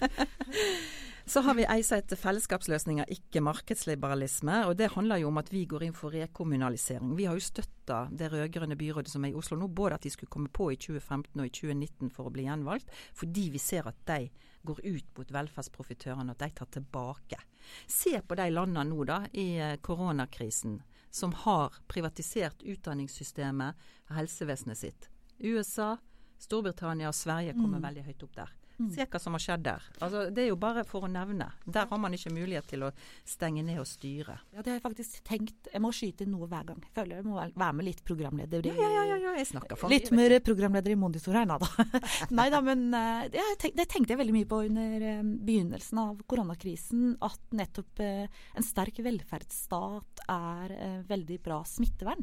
Så 1.27 1.41
har 1.43 1.57
vi 1.59 1.65
eisa 1.67 1.97
etter 1.99 2.19
fellesskapsløsninger, 2.21 3.09
ikke 3.11 3.41
markedsliberalisme. 3.43 4.61
og 4.69 4.77
Det 4.79 4.93
handler 4.95 5.19
jo 5.19 5.33
om 5.33 5.41
at 5.41 5.49
vi 5.51 5.65
går 5.67 5.83
inn 5.89 5.97
for 5.97 6.15
rekommunalisering. 6.15 7.17
Vi 7.19 7.27
har 7.27 7.35
jo 7.35 7.43
støtta 7.43 8.05
det 8.15 8.29
rød-grønne 8.31 8.79
byrådet 8.79 9.11
som 9.11 9.27
er 9.27 9.33
i 9.33 9.39
Oslo 9.41 9.59
nå, 9.59 9.67
både 9.67 9.99
at 9.99 10.07
de 10.07 10.13
skulle 10.15 10.31
komme 10.31 10.53
på 10.55 10.69
i 10.71 10.79
2015 10.79 11.41
og 11.43 11.49
i 11.49 11.51
2019 11.51 12.13
for 12.15 12.31
å 12.31 12.35
bli 12.37 12.47
gjenvalgt, 12.47 12.95
fordi 13.19 13.49
vi 13.57 13.59
ser 13.59 13.91
at 13.91 13.99
de 14.07 14.29
går 14.67 14.85
ut 14.85 15.19
mot 15.19 15.35
velferdsprofitørene, 15.35 16.31
og 16.31 16.39
at 16.39 16.47
de 16.47 16.59
tar 16.61 16.71
tilbake. 16.79 17.43
Se 17.91 18.15
på 18.23 18.39
de 18.39 18.47
landene 18.55 18.87
nå 18.87 19.03
da, 19.11 19.25
i 19.35 19.49
eh, 19.59 19.79
koronakrisen 19.83 20.79
som 21.11 21.35
har 21.43 21.75
privatisert 21.91 22.63
utdanningssystemet, 22.63 23.75
helsevesenet 24.15 24.79
sitt. 24.79 25.11
USA, 25.39 25.97
Storbritannia 26.39 27.11
og 27.11 27.17
Sverige 27.17 27.57
kommer 27.57 27.81
mm. 27.81 27.89
veldig 27.89 28.07
høyt 28.11 28.25
opp 28.29 28.39
der. 28.43 28.55
Mm. 28.77 28.91
Se 28.93 29.07
hva 29.09 29.19
som 29.21 29.33
har 29.37 29.41
skjedd 29.41 29.63
der. 29.65 29.85
Altså, 30.05 30.27
det 30.37 30.43
er 30.43 30.51
jo 30.51 30.59
bare 30.61 30.83
for 30.85 31.07
å 31.07 31.09
nevne. 31.09 31.47
Der 31.65 31.87
har 31.89 32.01
man 32.01 32.13
ikke 32.13 32.33
mulighet 32.35 32.67
til 32.69 32.85
å 32.85 32.91
stenge 33.25 33.65
ned 33.65 33.81
og 33.81 33.89
styre. 33.89 34.37
Ja, 34.53 34.61
det 34.61 34.75
har 34.75 34.77
jeg 34.77 34.85
faktisk 34.85 35.23
tenkt. 35.25 35.71
Jeg 35.73 35.83
må 35.83 35.93
skyte 35.97 36.27
inn 36.27 36.35
noe 36.35 36.49
hver 36.51 36.67
gang. 36.69 36.83
Jeg 36.85 36.93
føler 36.99 37.23
jeg 37.23 37.27
må 37.29 37.39
være 37.41 37.73
med 37.79 37.89
litt 37.89 38.05
programleder. 38.07 38.69
I, 38.69 38.75
ja, 38.77 38.91
ja, 38.99 39.07
ja, 39.13 39.19
ja, 39.25 39.35
jeg 39.41 39.49
snakker 39.55 39.81
for 39.81 39.93
Litt 39.93 40.13
mer 40.17 40.37
programleder 40.45 40.93
i 40.93 40.99
Mondisor 41.01 41.41
her, 41.41 41.49
da. 41.49 41.89
Nei 42.39 42.49
da, 42.53 42.61
men 42.65 42.87
uh, 42.93 43.25
det, 43.33 43.89
tenkte 43.89 44.13
jeg 44.13 44.21
veldig 44.21 44.37
mye 44.37 44.51
på 44.51 44.63
under 44.69 45.09
uh, 45.09 45.25
begynnelsen 45.25 46.03
av 46.05 46.21
koronakrisen. 46.29 47.15
At 47.25 47.57
nettopp 47.57 48.05
uh, 48.05 48.43
en 48.53 48.67
sterk 48.67 49.01
velferdsstat 49.07 50.27
er 50.37 50.81
veldig 51.09 51.41
bra 51.41 51.63
smittevern. 51.65 52.21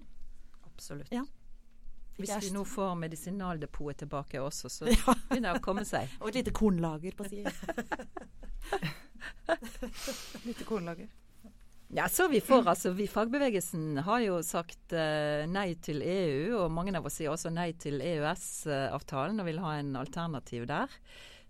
Absolutt. 0.70 1.10
Ja. 1.13 1.25
Hvis 2.17 2.36
vi 2.43 2.51
nå 2.53 2.62
får 2.67 2.93
medisinaldepotet 3.01 4.03
tilbake 4.03 4.41
også, 4.41 4.70
så 4.70 4.88
ja. 4.91 5.15
begynner 5.29 5.53
det 5.53 5.62
å 5.62 5.65
komme 5.65 5.86
seg. 5.88 6.12
Og 6.22 6.29
et 6.29 6.41
lite 6.41 6.53
kornlager 6.55 7.17
på 7.17 7.27
siden. 7.29 7.51
lite 10.48 10.67
kornlager. 10.67 11.10
Ja, 11.96 12.10
så 12.10 12.27
vi 12.27 12.41
får 12.41 12.67
altså 12.70 12.91
Vi 12.98 13.05
fagbevegelsen 13.08 14.00
har 14.01 14.22
jo 14.24 14.39
sagt 14.41 14.96
uh, 14.98 15.43
nei 15.46 15.75
til 15.77 16.01
EU, 16.01 16.63
og 16.63 16.72
mange 16.74 16.96
av 16.98 17.05
oss 17.05 17.20
sier 17.20 17.29
også 17.29 17.51
nei 17.53 17.70
til 17.77 18.01
EØS-avtalen 18.01 19.41
og 19.41 19.46
vil 19.46 19.62
ha 19.62 19.75
en 19.77 19.93
alternativ 20.00 20.65
der. 20.72 20.89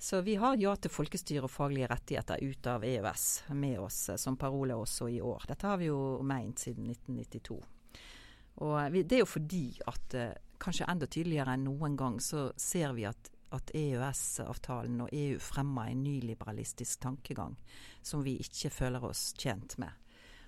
Så 0.03 0.19
vi 0.25 0.35
har 0.35 0.59
ja 0.59 0.73
til 0.75 0.91
folkestyre 0.91 1.47
og 1.47 1.53
faglige 1.53 1.87
rettigheter 1.87 2.43
ut 2.43 2.67
av 2.67 2.83
EØS 2.83 3.27
med 3.55 3.79
oss 3.85 4.01
uh, 4.11 4.19
som 4.19 4.35
parole 4.39 4.75
også 4.75 5.07
i 5.13 5.21
år. 5.23 5.47
Dette 5.53 5.69
har 5.69 5.79
vi 5.79 5.87
jo 5.87 6.01
meint 6.27 6.59
siden 6.59 6.91
1992. 6.91 7.61
Og 8.67 8.75
vi, 8.91 9.05
det 9.07 9.21
er 9.21 9.23
jo 9.23 9.31
fordi 9.31 9.67
at 9.87 10.17
uh, 10.19 10.33
kanskje 10.63 10.87
enda 10.89 11.07
tydeligere 11.07 11.57
enn 11.57 11.65
noen 11.67 11.97
gang 11.99 12.19
så 12.23 12.47
ser 12.59 12.93
vi 12.97 13.07
at, 13.09 13.31
at 13.53 13.73
EØS-avtalen 13.77 15.03
og 15.05 15.11
EU 15.13 15.41
fremmer 15.43 15.91
en 15.91 16.05
nyliberalistisk 16.05 17.03
tankegang 17.03 17.57
som 18.01 18.23
vi 18.25 18.37
ikke 18.41 18.71
føler 18.73 19.03
oss 19.09 19.31
tjent 19.37 19.77
med. 19.81 19.91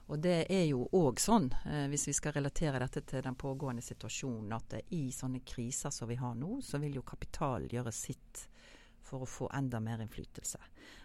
Og 0.06 0.22
det 0.22 0.44
er 0.54 0.68
jo 0.70 0.84
òg 0.94 1.18
sånn, 1.22 1.48
eh, 1.66 1.88
hvis 1.90 2.08
vi 2.12 2.14
skal 2.14 2.36
relatere 2.36 2.82
dette 2.82 3.02
til 3.10 3.24
den 3.26 3.38
pågående 3.42 3.82
situasjonen, 3.82 4.52
at 4.54 4.76
i 4.94 5.08
sånne 5.14 5.42
kriser 5.42 5.94
som 5.94 6.10
vi 6.10 6.18
har 6.20 6.36
nå, 6.38 6.60
så 6.62 6.78
vil 6.82 7.00
jo 7.00 7.06
kapitalen 7.06 7.72
gjøre 7.72 7.94
sitt 7.94 8.46
for 9.06 9.22
å 9.22 9.30
få 9.30 9.48
enda 9.54 9.80
mer 9.82 10.02
innflytelse. 10.02 10.60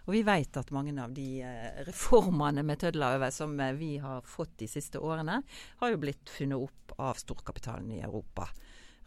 Og 0.07 0.15
vi 0.17 0.23
vet 0.25 0.57
at 0.57 0.73
mange 0.73 0.93
av 1.01 1.13
de 1.17 1.29
eh, 1.45 1.81
reformene 1.89 2.65
med 2.65 2.81
tødler 2.81 3.17
over 3.17 3.33
som 3.33 3.57
eh, 3.61 3.77
vi 3.77 3.95
har 4.05 4.21
fått 4.25 4.59
de 4.61 4.69
siste 4.69 5.01
årene, 5.01 5.41
har 5.81 5.93
jo 5.93 6.01
blitt 6.01 6.29
funnet 6.29 6.69
opp 6.69 7.01
av 7.01 7.21
storkapitalen 7.21 7.97
i 7.97 8.03
Europa 8.05 8.51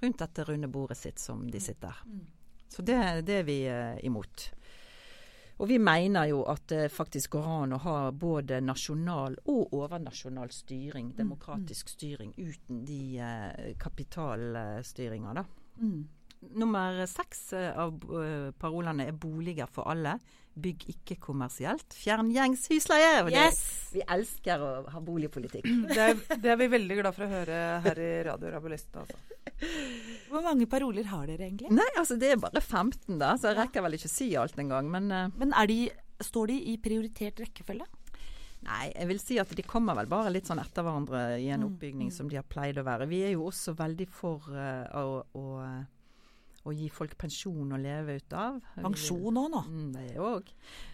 rundt 0.03 0.19
dette 0.19 0.45
runde 0.47 0.69
bordet 0.71 0.97
sitt 0.99 1.19
som 1.19 1.45
de 1.51 1.61
sitter. 1.63 2.03
Mm. 2.05 2.25
Så 2.69 2.81
det, 2.81 2.99
det 3.27 3.39
er 3.41 3.47
vi 3.47 3.59
eh, 3.69 4.05
imot. 4.05 4.49
Og 5.61 5.69
vi 5.69 5.77
mener 5.79 6.25
jo 6.31 6.41
at 6.49 6.65
det 6.71 6.87
faktisk 6.91 7.35
går 7.35 7.49
an 7.59 7.75
å 7.75 7.81
ha 7.83 7.97
både 8.11 8.57
nasjonal 8.65 9.37
og 9.53 9.75
overnasjonal 9.77 10.49
styring, 10.51 11.11
mm. 11.11 11.17
demokratisk 11.19 11.93
styring, 11.93 12.33
uten 12.37 12.81
de 12.87 13.03
eh, 13.21 13.69
kapitalstyringa, 13.79 15.35
da. 15.37 15.45
Mm. 15.77 16.01
Nummer 16.59 17.03
seks 17.09 17.51
eh, 17.57 17.69
av 17.79 17.95
eh, 18.19 18.49
parolene 18.59 19.07
er 19.09 19.17
boliger 19.17 19.69
for 19.71 19.89
alle. 19.91 20.17
Bygg 20.53 20.85
ikke 20.91 21.17
kommersielt. 21.17 21.95
Fjern 21.97 22.29
gjengs 22.33 22.67
husleie! 22.69 23.23
Yes. 23.33 23.61
vi 23.95 24.03
elsker 24.05 24.61
å 24.61 24.71
ha 24.93 25.01
boligpolitikk. 25.01 25.65
Det 25.93 26.01
er, 26.03 26.19
det 26.37 26.51
er, 26.51 26.59
vi 26.61 26.69
veldig 26.75 26.99
glad 26.99 27.15
for 27.15 27.25
å 27.25 27.31
høre 27.31 27.61
her 27.85 28.01
i 28.01 28.11
Radio 28.27 28.51
Rabulisten. 28.53 29.01
Altså. 29.01 29.33
Hvor 30.29 30.45
mange 30.45 30.67
paroler 30.69 31.07
har 31.09 31.25
dere 31.29 31.47
egentlig? 31.47 31.71
Nei, 31.73 31.89
altså 31.99 32.17
Det 32.19 32.31
er 32.33 32.39
bare 32.41 32.61
15, 32.61 33.17
da, 33.17 33.33
så 33.39 33.51
jeg 33.51 33.59
rekker 33.59 33.85
vel 33.85 33.97
ikke 33.97 34.09
å 34.09 34.13
si 34.13 34.29
alt 34.39 34.61
engang. 34.61 34.89
Men, 34.93 35.09
uh, 35.09 35.33
men 35.39 35.53
de, 35.69 35.79
står 36.23 36.53
de 36.53 36.59
i 36.73 36.77
prioritert 36.81 37.41
rekkefølge? 37.43 37.89
Nei, 38.63 38.85
jeg 38.93 39.09
vil 39.09 39.19
si 39.19 39.39
at 39.41 39.51
de 39.57 39.65
kommer 39.67 39.97
vel 39.97 40.07
bare 40.11 40.31
litt 40.31 40.47
sånn 40.47 40.61
etter 40.61 40.85
hverandre 40.85 41.23
i 41.41 41.49
en 41.51 41.65
mm, 41.65 41.67
oppbygning 41.67 42.11
mm. 42.11 42.15
som 42.15 42.29
de 42.31 42.39
har 42.39 42.47
pleid 42.47 42.79
å 42.79 42.85
være. 42.87 43.09
Vi 43.11 43.19
er 43.27 43.33
jo 43.33 43.49
også 43.49 43.75
veldig 43.79 44.07
for 44.11 44.47
uh, 44.53 44.85
å, 45.01 45.23
å 45.35 45.45
å 46.63 46.73
gi 46.75 46.87
folk 46.93 47.17
pensjon 47.19 47.73
å 47.75 47.79
leve 47.79 48.17
ut 48.21 48.35
av. 48.37 48.59
Pensjon 48.77 49.39
òg 49.41 49.49
nå. 49.51 49.63
Mm, 49.67 49.89
det 49.95 50.05
òg. 50.21 50.51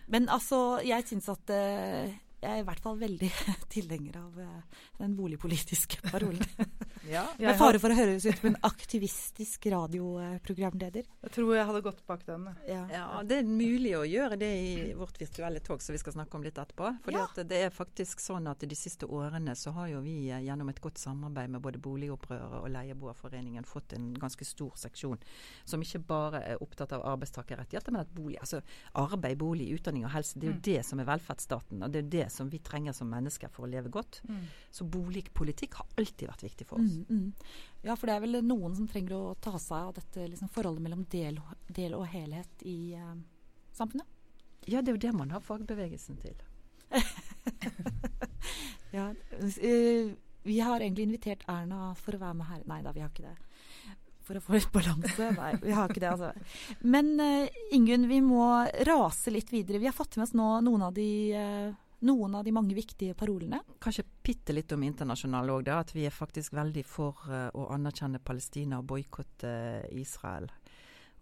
Men 0.10 0.30
altså, 0.34 0.80
jeg 0.86 1.06
syns 1.10 1.30
at 1.30 1.54
uh, 1.54 2.18
jeg 2.40 2.50
er 2.52 2.62
i 2.62 2.66
hvert 2.68 2.80
fall 2.84 2.96
veldig 3.00 3.30
tilhenger 3.74 4.20
av 4.22 4.38
uh, 4.40 4.84
den 5.00 5.16
boligpolitiske 5.18 6.00
parolen. 6.12 6.44
ja, 7.16 7.26
Med 7.40 7.58
fare 7.60 7.82
for 7.82 7.92
å 7.92 7.98
høres 7.98 8.26
ut 8.26 8.40
som 8.40 8.52
en 8.52 8.60
aktivistisk 8.68 9.68
radioprogramleder. 9.74 11.10
Jeg 11.26 11.34
tror 11.36 11.52
jeg 11.56 11.68
hadde 11.68 11.84
gått 11.84 12.02
bak 12.08 12.24
den. 12.28 12.48
Ja. 12.68 12.86
ja. 12.94 13.06
Det 13.28 13.42
er 13.42 13.50
mulig 13.50 13.94
å 13.98 14.06
gjøre 14.08 14.40
det 14.40 14.52
i 14.56 14.94
vårt 14.98 15.20
virtuelle 15.20 15.60
tog, 15.66 15.84
som 15.84 15.96
vi 15.96 16.02
skal 16.02 16.16
snakke 16.16 16.40
om 16.40 16.46
litt 16.48 16.58
etterpå. 16.58 16.94
Fordi 17.06 17.20
ja. 17.20 17.46
det 17.52 17.62
er 17.68 17.76
faktisk 17.76 18.24
sånn 18.24 18.48
at 18.52 18.64
de 18.64 18.78
siste 18.78 19.10
årene 19.10 19.56
så 19.60 19.74
har 19.76 19.92
jo 19.92 20.04
vi 20.06 20.16
eh, 20.32 20.44
gjennom 20.48 20.72
et 20.72 20.82
godt 20.84 21.02
samarbeid 21.02 21.52
med 21.52 21.64
både 21.64 21.82
Boligopprøret 21.84 22.62
og 22.62 22.72
Leieboerforeningen 22.72 23.68
fått 23.68 23.98
en 23.98 24.12
ganske 24.20 24.48
stor 24.48 24.80
seksjon 24.80 25.20
som 25.68 25.84
ikke 25.84 26.02
bare 26.08 26.44
er 26.54 26.64
opptatt 26.64 26.94
av 26.96 27.04
arbeidstakerrettigheter, 27.10 27.94
men 27.94 28.06
at 28.06 28.16
bolig, 28.16 28.40
altså 28.40 28.62
arbeid, 28.98 29.38
bolig, 29.40 29.70
utdanning 29.76 30.08
og 30.08 30.14
helse, 30.14 30.40
det 30.40 30.48
er 30.48 30.54
jo 30.54 30.58
mm. 30.60 30.66
det 30.70 30.80
som 30.88 31.02
er 31.02 31.10
velferdsstaten. 31.10 31.84
og 31.84 31.94
det 31.94 32.04
er 32.06 32.12
det 32.16 32.29
som 32.30 32.50
vi 32.50 32.60
trenger 32.64 32.94
som 32.96 33.10
mennesker 33.10 33.52
for 33.54 33.66
å 33.66 33.70
leve 33.70 33.92
godt. 33.94 34.22
Mm. 34.30 34.46
Så 34.72 34.86
boligpolitikk 34.90 35.80
har 35.80 35.90
alltid 35.98 36.30
vært 36.30 36.46
viktig 36.48 36.68
for 36.70 36.82
oss. 36.82 37.00
Mm, 37.00 37.10
mm. 37.10 37.58
Ja, 37.88 37.96
for 37.96 38.10
det 38.10 38.16
er 38.16 38.24
vel 38.26 38.40
noen 38.46 38.78
som 38.78 38.88
trenger 38.90 39.18
å 39.18 39.36
ta 39.42 39.56
seg 39.60 39.90
av 39.90 39.98
dette 39.98 40.28
liksom, 40.28 40.52
forholdet 40.54 40.86
mellom 40.86 41.04
del, 41.12 41.42
del, 41.68 41.98
og 41.98 42.08
helhet 42.12 42.66
i 42.68 42.94
eh, 42.98 43.18
samfunnet? 43.78 44.18
Ja, 44.70 44.82
det 44.82 44.92
er 44.92 44.98
jo 44.98 45.06
det 45.08 45.16
man 45.16 45.32
har 45.34 45.44
fagbevegelsen 45.44 46.20
til. 46.22 46.36
ja, 48.98 49.12
uh, 49.14 50.10
vi 50.44 50.58
har 50.60 50.82
egentlig 50.82 51.06
invitert 51.06 51.46
Erna 51.50 51.94
for 51.98 52.18
å 52.18 52.22
være 52.22 52.40
med 52.42 52.50
her. 52.50 52.66
Nei 52.70 52.82
da, 52.86 52.94
vi 52.96 53.06
har 53.06 53.14
ikke 53.14 53.30
det 53.30 53.38
for 54.30 54.38
å 54.38 54.46
få 54.46 54.60
litt 54.60 54.70
balanse. 54.74 55.32
Nei, 55.34 55.54
vi 55.64 55.74
har 55.74 55.90
ikke 55.90 56.04
det, 56.04 56.14
altså. 56.14 56.78
Men 56.86 57.16
uh, 57.18 57.62
Ingunn, 57.74 58.06
vi 58.12 58.20
må 58.22 58.46
rase 58.86 59.34
litt 59.34 59.50
videre. 59.54 59.82
Vi 59.82 59.90
har 59.90 59.96
fått 59.96 60.20
med 60.20 60.28
oss 60.28 60.36
nå 60.38 60.50
noen 60.66 60.86
av 60.86 60.94
de 60.94 61.10
uh, 61.34 61.72
noen 62.00 62.36
av 62.36 62.44
de 62.44 62.54
mange 62.56 62.76
viktige 62.76 63.14
parolene. 63.14 63.62
Kanskje 63.82 64.06
bitte 64.24 64.56
litt 64.56 64.72
om 64.72 64.84
internasjonal 64.84 65.56
òg, 65.58 65.72
At 65.74 65.96
vi 65.96 66.06
er 66.08 66.16
faktisk 66.16 66.54
veldig 66.54 66.86
for 66.88 67.26
uh, 67.28 67.50
å 67.54 67.70
anerkjenne 67.76 68.22
Palestina 68.24 68.80
og 68.80 68.88
boikotte 68.92 69.50
uh, 69.50 70.00
Israel. 70.00 70.48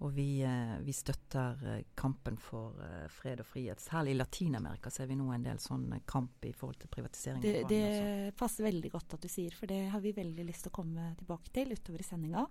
Og 0.05 0.11
vi, 0.13 0.43
uh, 0.45 0.77
vi 0.85 0.93
støtter 0.93 1.63
kampen 1.97 2.37
for 2.37 2.77
fred 3.09 3.41
og 3.41 3.47
frihet. 3.49 3.81
Særlig 3.81 4.13
i 4.13 4.19
Latin-Amerika 4.19 4.91
ser 4.93 5.09
vi 5.09 5.17
nå 5.17 5.31
en 5.33 5.47
del 5.47 5.57
sånn 5.61 5.89
kamp 6.05 6.45
i 6.45 6.53
forhold 6.53 6.77
til 6.83 6.91
privatisering. 6.93 7.41
Det, 7.41 7.63
det 7.71 8.35
passer 8.37 8.67
veldig 8.67 8.93
godt 8.93 9.17
at 9.17 9.25
du 9.25 9.31
sier, 9.31 9.57
for 9.57 9.69
det 9.69 9.87
har 9.89 10.03
vi 10.03 10.13
veldig 10.13 10.45
lyst 10.45 10.67
til 10.67 10.73
å 10.75 10.77
komme 10.77 11.09
tilbake 11.17 11.49
til 11.55 11.73
utover 11.73 12.05
i 12.05 12.05
sendinga. 12.05 12.45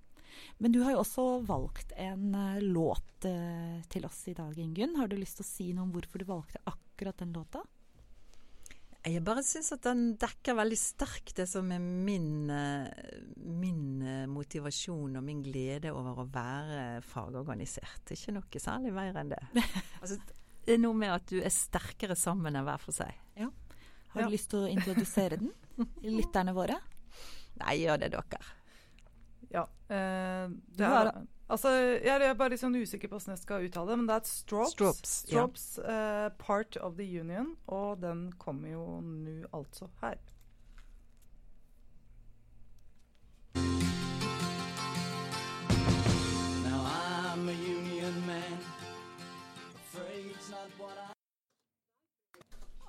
Men 0.58 0.74
du 0.74 0.80
har 0.82 0.96
jo 0.96 1.04
også 1.04 1.28
valgt 1.46 1.94
en 2.02 2.34
låt 2.66 3.22
til 3.22 4.08
oss 4.08 4.18
i 4.26 4.34
dag, 4.34 4.58
Ingunn. 4.58 4.98
Har 4.98 5.06
du 5.06 5.14
lyst 5.14 5.38
til 5.38 5.46
å 5.46 5.48
si 5.48 5.70
noe 5.70 5.86
om 5.86 5.94
hvorfor 5.94 6.18
du 6.18 6.26
valgte 6.26 6.64
akkurat 6.66 7.22
den 7.22 7.30
låta? 7.36 7.62
Jeg 9.06 9.22
bare 9.22 9.42
syns 9.46 9.68
at 9.70 9.84
den 9.86 10.16
dekker 10.18 10.56
veldig 10.58 10.76
sterkt 10.80 11.36
det 11.38 11.44
som 11.46 11.68
er 11.70 11.78
min, 11.78 12.50
eh, 12.50 13.20
min, 13.38 14.02
eh, 14.02 14.24
motivasjon 14.26 15.14
og 15.14 15.22
min 15.22 15.44
glede 15.46 15.92
over 15.94 16.24
å 16.24 16.26
være 16.26 17.04
fagorganisert. 17.06 18.10
Ikke 18.10 18.34
noe 18.34 18.62
særlig 18.62 18.90
mer 18.96 19.20
enn 19.22 19.30
det. 19.30 19.42
Altså, 20.02 20.18
det 20.66 20.74
er 20.74 20.82
noe 20.82 20.98
med 20.98 21.14
at 21.14 21.28
du 21.30 21.38
er 21.38 21.54
sterkere 21.54 22.16
sammen 22.18 22.58
enn 22.58 22.66
hver 22.66 22.82
for 22.82 22.96
seg. 22.96 23.14
Ja. 23.38 23.46
Har 24.10 24.24
du 24.24 24.26
ja. 24.26 24.32
lyst 24.34 24.50
til 24.50 24.64
å 24.64 24.72
introdusere 24.74 25.38
den? 25.38 25.54
Lytterne 26.18 26.56
våre? 26.56 26.80
Nei, 27.62 27.76
gjør 27.84 28.02
det 28.02 28.10
dere. 28.16 28.42
Ja. 29.52 29.68
Eh, 29.86 30.50
det 30.74 30.90
er, 30.90 31.12
Altså, 31.48 31.70
jeg 32.02 32.22
er 32.26 32.32
bare 32.34 32.50
litt 32.50 32.60
sånn 32.60 32.74
usikker 32.74 33.06
på 33.06 33.20
hvordan 33.20 33.36
jeg 33.36 33.42
skal 33.44 33.66
uttale 33.68 33.92
det, 33.92 33.96
men 34.00 34.08
det 34.08 34.14
er 34.16 34.22
et 34.24 34.30
Strops. 34.30 34.72
Strops, 34.74 35.12
Stropes 35.28 35.66
ja. 35.78 35.98
uh, 36.26 36.30
Part 36.42 36.76
of 36.82 36.96
the 36.98 37.06
Union, 37.06 37.52
og 37.70 38.00
den 38.02 38.32
kommer 38.42 38.72
jo 38.72 38.86
nå 38.98 39.36
altså 39.54 39.86
her. 40.02 40.18
Now 46.66 46.82
I'm 46.82 47.46
a 47.46 47.54
union 47.54 48.26
man, 48.26 48.58
afraid 49.78 50.34
not 50.50 50.74
what 50.82 50.98
I 50.98 51.12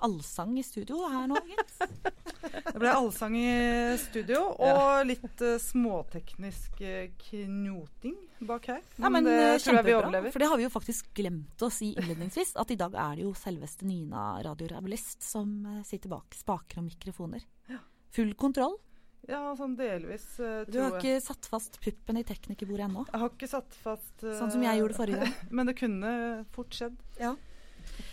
allsang 0.02 0.58
i 0.58 0.62
studio 0.62 1.06
her 1.08 1.30
nå, 1.30 1.38
gitt. 1.46 1.78
det 2.78 2.84
ble 2.84 2.94
allsang 2.94 3.34
i 3.34 3.52
studio, 3.98 4.44
og 4.62 5.06
litt 5.08 5.42
uh, 5.42 5.56
småteknisk 5.58 6.78
uh, 6.86 7.08
knoting 7.18 8.14
bak 8.46 8.68
her. 8.70 8.84
Men, 8.96 9.02
ja, 9.02 9.10
men 9.16 9.26
det 9.26 9.38
uh, 9.40 9.54
tror 9.64 9.78
jeg 9.80 9.86
vi 9.88 9.94
overlever. 9.96 10.34
For 10.34 10.44
det 10.44 10.50
har 10.52 10.60
vi 10.60 10.66
jo 10.68 10.70
faktisk 10.70 11.08
glemt 11.18 11.64
å 11.66 11.70
si 11.74 11.90
innledningsvis, 11.96 12.54
at 12.62 12.70
i 12.70 12.78
dag 12.78 12.94
er 12.94 13.18
det 13.18 13.26
jo 13.26 13.32
selveste 13.38 13.88
Nina 13.88 14.28
Radiorabilist 14.46 15.26
som 15.26 15.82
sitter 15.88 16.12
bak 16.12 16.38
spaker 16.38 16.78
og 16.78 16.86
mikrofoner. 16.86 17.42
Ja. 17.66 17.82
Full 18.14 18.36
kontroll. 18.38 18.78
Ja, 19.28 19.42
sånn 19.58 19.74
delvis, 19.76 20.30
uh, 20.38 20.62
Du 20.70 20.78
har 20.78 20.94
ikke 21.00 21.18
satt 21.20 21.50
fast 21.50 21.82
puppen 21.82 22.22
i 22.22 22.24
teknikerbordet 22.24 22.86
ennå? 22.86 23.04
Jeg 23.10 23.24
har 23.26 23.34
ikke 23.34 23.50
satt 23.50 23.74
fast 23.82 24.22
uh, 24.22 24.32
Sånn 24.38 24.54
som 24.54 24.62
jeg 24.64 24.78
gjorde 24.78 24.96
forrige 25.02 25.26
gang. 25.26 25.36
men 25.58 25.68
det 25.68 25.78
kunne 25.82 26.16
fort 26.54 26.78
skjedd. 26.78 26.96
Ja 27.18 27.34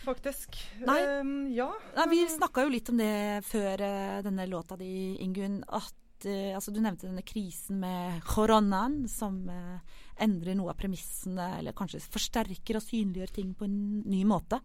faktisk. 0.06 0.58
Nei. 0.86 1.00
Um, 1.20 1.36
ja. 1.54 1.70
Nei, 1.98 2.08
vi 2.14 2.24
snakka 2.30 2.66
jo 2.66 2.74
litt 2.74 2.90
om 2.94 3.00
det 3.00 3.44
før 3.48 3.84
uh, 3.84 4.24
denne 4.26 4.48
låta 4.50 4.78
di, 4.80 5.16
Ingunn. 5.24 5.62
At 5.68 6.28
uh, 6.28 6.56
altså, 6.58 6.74
du 6.74 6.82
nevnte 6.84 7.08
denne 7.10 7.26
krisen 7.26 7.82
med 7.84 8.22
koronaen, 8.28 9.04
som 9.12 9.42
uh, 9.50 10.00
endrer 10.22 10.58
noe 10.58 10.74
av 10.74 10.80
premissene, 10.80 11.52
eller 11.60 11.76
kanskje 11.78 12.04
forsterker 12.04 12.80
og 12.80 12.86
synliggjør 12.86 13.36
ting 13.36 13.54
på 13.58 13.68
en 13.68 13.78
ny 14.06 14.24
måte. 14.28 14.62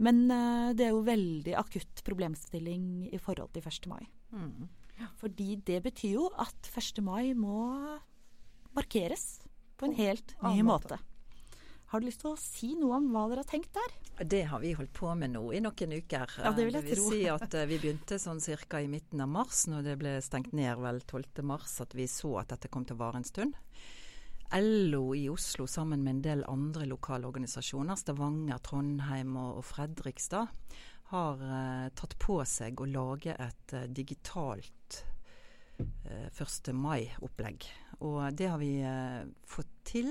Men 0.00 0.22
det 0.72 0.86
er 0.86 0.94
jo 0.94 1.02
veldig 1.04 1.52
akutt 1.60 2.00
problemstilling 2.06 3.10
i 3.12 3.18
forhold 3.20 3.50
til 3.52 3.66
1. 3.68 3.88
mai. 3.90 4.06
Mm. 4.32 4.64
Fordi 5.20 5.58
det 5.68 5.82
betyr 5.84 6.14
jo 6.14 6.30
at 6.40 6.70
1. 6.72 7.02
mai 7.04 7.34
må 7.36 7.60
markeres 8.72 9.42
på 9.76 9.88
en 9.88 9.96
helt 9.96 10.34
ny 10.42 10.62
måte. 10.64 10.96
måte. 10.96 11.09
Har 11.90 11.98
du 11.98 12.06
lyst 12.06 12.20
til 12.22 12.30
å 12.30 12.38
si 12.38 12.68
noe 12.78 13.00
om 13.00 13.08
hva 13.10 13.24
dere 13.32 13.42
har 13.42 13.48
tenkt 13.50 13.74
der? 13.74 13.94
Det 14.22 14.44
har 14.46 14.60
vi 14.62 14.76
holdt 14.78 14.92
på 14.94 15.10
med 15.18 15.32
nå 15.32 15.40
i 15.56 15.58
noen 15.58 15.94
uker. 15.96 16.34
Ja, 16.38 16.52
Det 16.54 16.66
vil 16.68 16.76
jeg 16.76 16.84
det 16.84 16.90
vil 16.92 16.98
tro. 17.00 17.06
si 17.10 17.22
at 17.34 17.54
uh, 17.58 17.64
vi 17.66 17.78
begynte 17.82 18.18
sånn 18.22 18.38
ca. 18.70 18.78
i 18.78 18.86
midten 18.86 19.22
av 19.24 19.30
mars, 19.32 19.64
når 19.66 19.88
det 19.88 19.96
ble 19.98 20.12
stengt 20.22 20.52
ned 20.54 20.78
vel 20.78 21.00
12. 21.02 21.40
mars, 21.42 21.80
at 21.82 21.96
vi 21.98 22.06
så 22.06 22.36
at 22.38 22.52
dette 22.52 22.70
kom 22.70 22.84
til 22.86 22.94
å 22.94 23.00
vare 23.00 23.18
en 23.18 23.26
stund. 23.26 23.58
LO 24.54 25.16
i 25.18 25.24
Oslo 25.32 25.66
sammen 25.66 26.04
med 26.04 26.12
en 26.12 26.22
del 26.22 26.44
andre 26.46 26.86
lokale 26.86 27.26
organisasjoner, 27.26 27.98
Stavanger, 27.98 28.62
Trondheim 28.62 29.34
og, 29.38 29.58
og 29.58 29.66
Fredrikstad, 29.66 30.46
har 31.10 31.42
eh, 31.42 31.88
tatt 31.98 32.14
på 32.22 32.36
seg 32.46 32.78
å 32.82 32.86
lage 32.86 33.34
et 33.34 33.74
eh, 33.74 33.88
digitalt 33.90 35.00
1. 35.80 36.70
mai-opplegg. 36.76 37.66
Og 38.06 38.20
det 38.36 38.50
har 38.52 38.60
vi 38.60 38.74
fått 39.48 39.70
til 39.88 40.10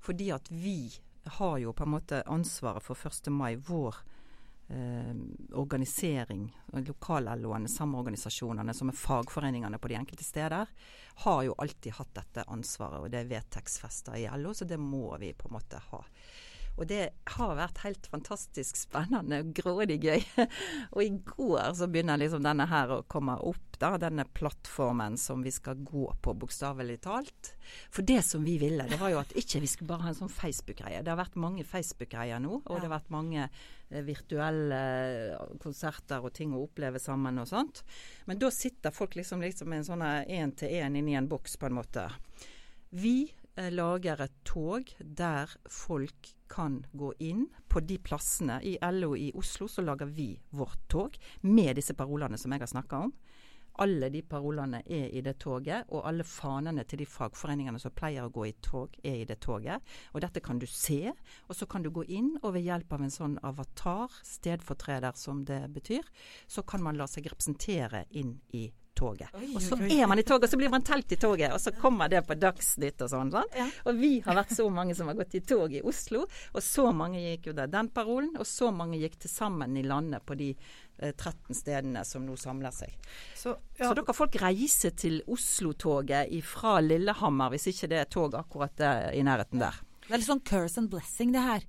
fordi 0.00 0.30
at 0.32 0.48
vi 0.48 0.90
har 1.38 1.58
jo 1.62 1.74
på 1.76 1.86
en 1.86 1.94
måte 1.94 2.22
ansvaret 2.26 2.84
for 2.84 2.98
1. 3.08 3.30
mai, 3.34 3.54
vår 3.56 3.96
eh, 4.68 5.14
organisering, 5.58 6.48
lokal-LO-ene, 6.72 7.68
samorganisasjonene, 7.68 8.74
som 8.74 8.92
er 8.92 8.98
fagforeningene 8.98 9.78
på 9.78 9.90
de 9.90 9.98
enkelte 10.00 10.26
steder, 10.26 10.70
har 11.24 11.42
jo 11.46 11.56
alltid 11.58 11.98
hatt 11.98 12.14
dette 12.16 12.46
ansvaret, 12.48 13.02
og 13.02 13.10
det 13.12 13.22
er 13.22 13.32
vedtektsfesta 13.32 14.18
i 14.18 14.28
LO, 14.38 14.54
så 14.54 14.68
det 14.68 14.80
må 14.80 15.16
vi 15.22 15.34
på 15.34 15.50
en 15.50 15.58
måte 15.58 15.82
ha. 15.90 16.04
Og 16.78 16.86
det 16.88 17.10
har 17.34 17.56
vært 17.58 17.82
helt 17.84 18.06
fantastisk 18.08 18.78
spennende 18.78 19.42
og 19.42 19.50
grådig 19.56 19.98
gøy. 20.02 20.22
og 20.94 21.02
i 21.04 21.10
går 21.32 21.74
så 21.76 21.88
begynner 21.90 22.20
liksom 22.20 22.44
denne 22.44 22.66
her 22.70 22.94
å 22.94 23.02
komme 23.10 23.36
opp, 23.36 23.66
da, 23.80 23.94
denne 24.00 24.26
plattformen 24.36 25.16
som 25.20 25.44
vi 25.44 25.52
skal 25.52 25.80
gå 25.84 26.06
på, 26.20 26.34
bokstavelig 26.36 26.98
talt. 27.06 27.54
For 27.92 28.06
det 28.06 28.20
som 28.26 28.44
vi 28.44 28.58
ville, 28.60 28.84
det 28.88 29.00
var 29.00 29.12
jo 29.12 29.20
at 29.22 29.34
ikke 29.36 29.62
vi 29.62 29.70
skulle 29.72 29.90
bare 29.92 30.06
ha 30.06 30.12
en 30.12 30.18
sånn 30.18 30.32
Facebook-greie. 30.32 31.02
Det 31.04 31.12
har 31.12 31.20
vært 31.20 31.38
mange 31.40 31.64
Facebook-greier 31.68 32.42
nå, 32.44 32.60
og 32.60 32.72
ja. 32.74 32.78
det 32.78 32.88
har 32.88 32.96
vært 32.98 33.14
mange 33.14 33.46
eh, 33.46 34.02
virtuelle 34.06 34.80
eh, 35.32 35.56
konserter 35.62 36.24
og 36.24 36.34
ting 36.36 36.54
å 36.56 36.64
oppleve 36.64 37.00
sammen 37.02 37.40
og 37.40 37.48
sånt. 37.50 37.84
Men 38.28 38.40
da 38.40 38.52
sitter 38.52 38.94
folk 38.94 39.16
liksom, 39.16 39.44
liksom 39.44 39.72
med 39.72 39.82
en 39.82 39.90
sånn 39.92 40.06
én-til-én 40.06 41.00
inni 41.00 41.16
en 41.18 41.28
boks, 41.30 41.56
på 41.60 41.70
en 41.70 41.80
måte. 41.80 42.08
Vi 42.90 43.16
eh, 43.30 43.39
lager 43.74 44.20
et 44.24 44.36
tog 44.48 44.88
der 45.00 45.50
folk 45.68 46.30
kan 46.50 46.80
gå 46.92 47.12
inn 47.18 47.46
på 47.68 47.82
de 47.84 47.98
plassene. 48.02 48.60
I 48.64 48.78
LO 48.92 49.14
i 49.16 49.30
Oslo 49.36 49.68
så 49.68 49.84
lager 49.84 50.10
vi 50.10 50.32
vårt 50.56 50.88
tog 50.88 51.18
med 51.42 51.76
disse 51.76 51.94
parolene 51.94 52.38
som 52.40 52.52
jeg 52.52 52.62
har 52.64 52.72
snakka 52.72 53.04
om. 53.06 53.12
Alle 53.80 54.10
de 54.12 54.20
parolene 54.26 54.82
er 54.84 55.12
i 55.14 55.22
det 55.24 55.36
toget, 55.40 55.86
og 55.88 56.04
alle 56.08 56.24
fanene 56.26 56.82
til 56.84 57.00
de 57.00 57.06
fagforeningene 57.08 57.78
som 57.80 57.94
pleier 57.96 58.26
å 58.26 58.32
gå 58.34 58.48
i 58.48 58.56
tog, 58.60 58.96
er 59.04 59.22
i 59.22 59.28
det 59.28 59.38
toget. 59.40 59.80
Og 60.12 60.20
dette 60.24 60.42
kan 60.44 60.58
du 60.60 60.66
se, 60.68 61.14
og 61.46 61.56
så 61.56 61.68
kan 61.70 61.86
du 61.86 61.88
gå 61.94 62.04
inn, 62.12 62.34
og 62.42 62.56
ved 62.58 62.66
hjelp 62.66 62.92
av 62.92 63.06
en 63.06 63.14
sånn 63.14 63.38
avatar, 63.46 64.12
stedfortreder 64.26 65.16
som 65.16 65.46
det 65.48 65.62
betyr, 65.72 66.04
så 66.50 66.66
kan 66.66 66.84
man 66.84 66.98
la 67.00 67.08
seg 67.08 67.30
representere 67.30 68.04
inn 68.10 68.36
i 68.52 68.68
toget. 68.94 69.32
Og 69.54 69.62
så 69.62 69.76
er 69.80 70.06
man 70.10 70.18
i 70.18 70.24
toget, 70.26 70.44
og 70.44 70.52
så 70.52 70.58
blir 70.60 70.72
man 70.72 70.84
telt 70.86 71.12
i 71.12 71.18
toget, 71.20 71.52
og 71.54 71.60
så 71.60 71.72
kommer 71.76 72.10
det 72.10 72.22
på 72.28 72.36
Dagsnytt 72.38 73.02
og 73.04 73.10
sånn. 73.12 73.32
Ja. 73.56 73.66
Og 73.88 73.98
vi 74.00 74.12
har 74.24 74.38
vært 74.38 74.54
så 74.56 74.66
mange 74.72 74.96
som 74.98 75.10
har 75.10 75.18
gått 75.18 75.36
i 75.38 75.42
tog 75.46 75.74
i 75.74 75.82
Oslo, 75.86 76.26
og 76.26 76.64
så 76.64 76.90
mange 76.96 77.22
gikk 77.22 77.50
jo 77.50 77.56
der 77.56 77.70
den 77.70 77.90
parolen, 77.94 78.34
og 78.40 78.48
så 78.48 78.70
mange 78.74 79.00
gikk 79.00 79.18
til 79.22 79.32
sammen 79.32 79.76
i 79.78 79.84
landet 79.86 80.24
på 80.26 80.36
de 80.38 80.52
13 81.00 81.16
eh, 81.32 81.56
stedene 81.56 82.04
som 82.04 82.26
nå 82.26 82.36
samler 82.40 82.74
seg. 82.74 82.94
Så, 83.36 83.54
ja. 83.78 83.88
så 83.88 83.94
da 83.96 84.04
kan 84.06 84.16
folk 84.16 84.40
reise 84.42 84.92
til 84.98 85.20
Oslo-toget 85.30 86.32
fra 86.46 86.78
Lillehammer, 86.84 87.54
hvis 87.54 87.70
ikke 87.72 87.90
det 87.92 88.02
er 88.02 88.10
tog 88.10 88.36
akkurat 88.38 88.88
i 89.14 89.22
nærheten 89.26 89.62
der. 89.62 89.80
Det 90.06 90.16
er 90.16 90.22
litt 90.22 90.30
sånn 90.30 90.42
curse 90.42 90.80
and 90.80 90.90
blessing, 90.92 91.32
det 91.36 91.44
her. 91.44 91.68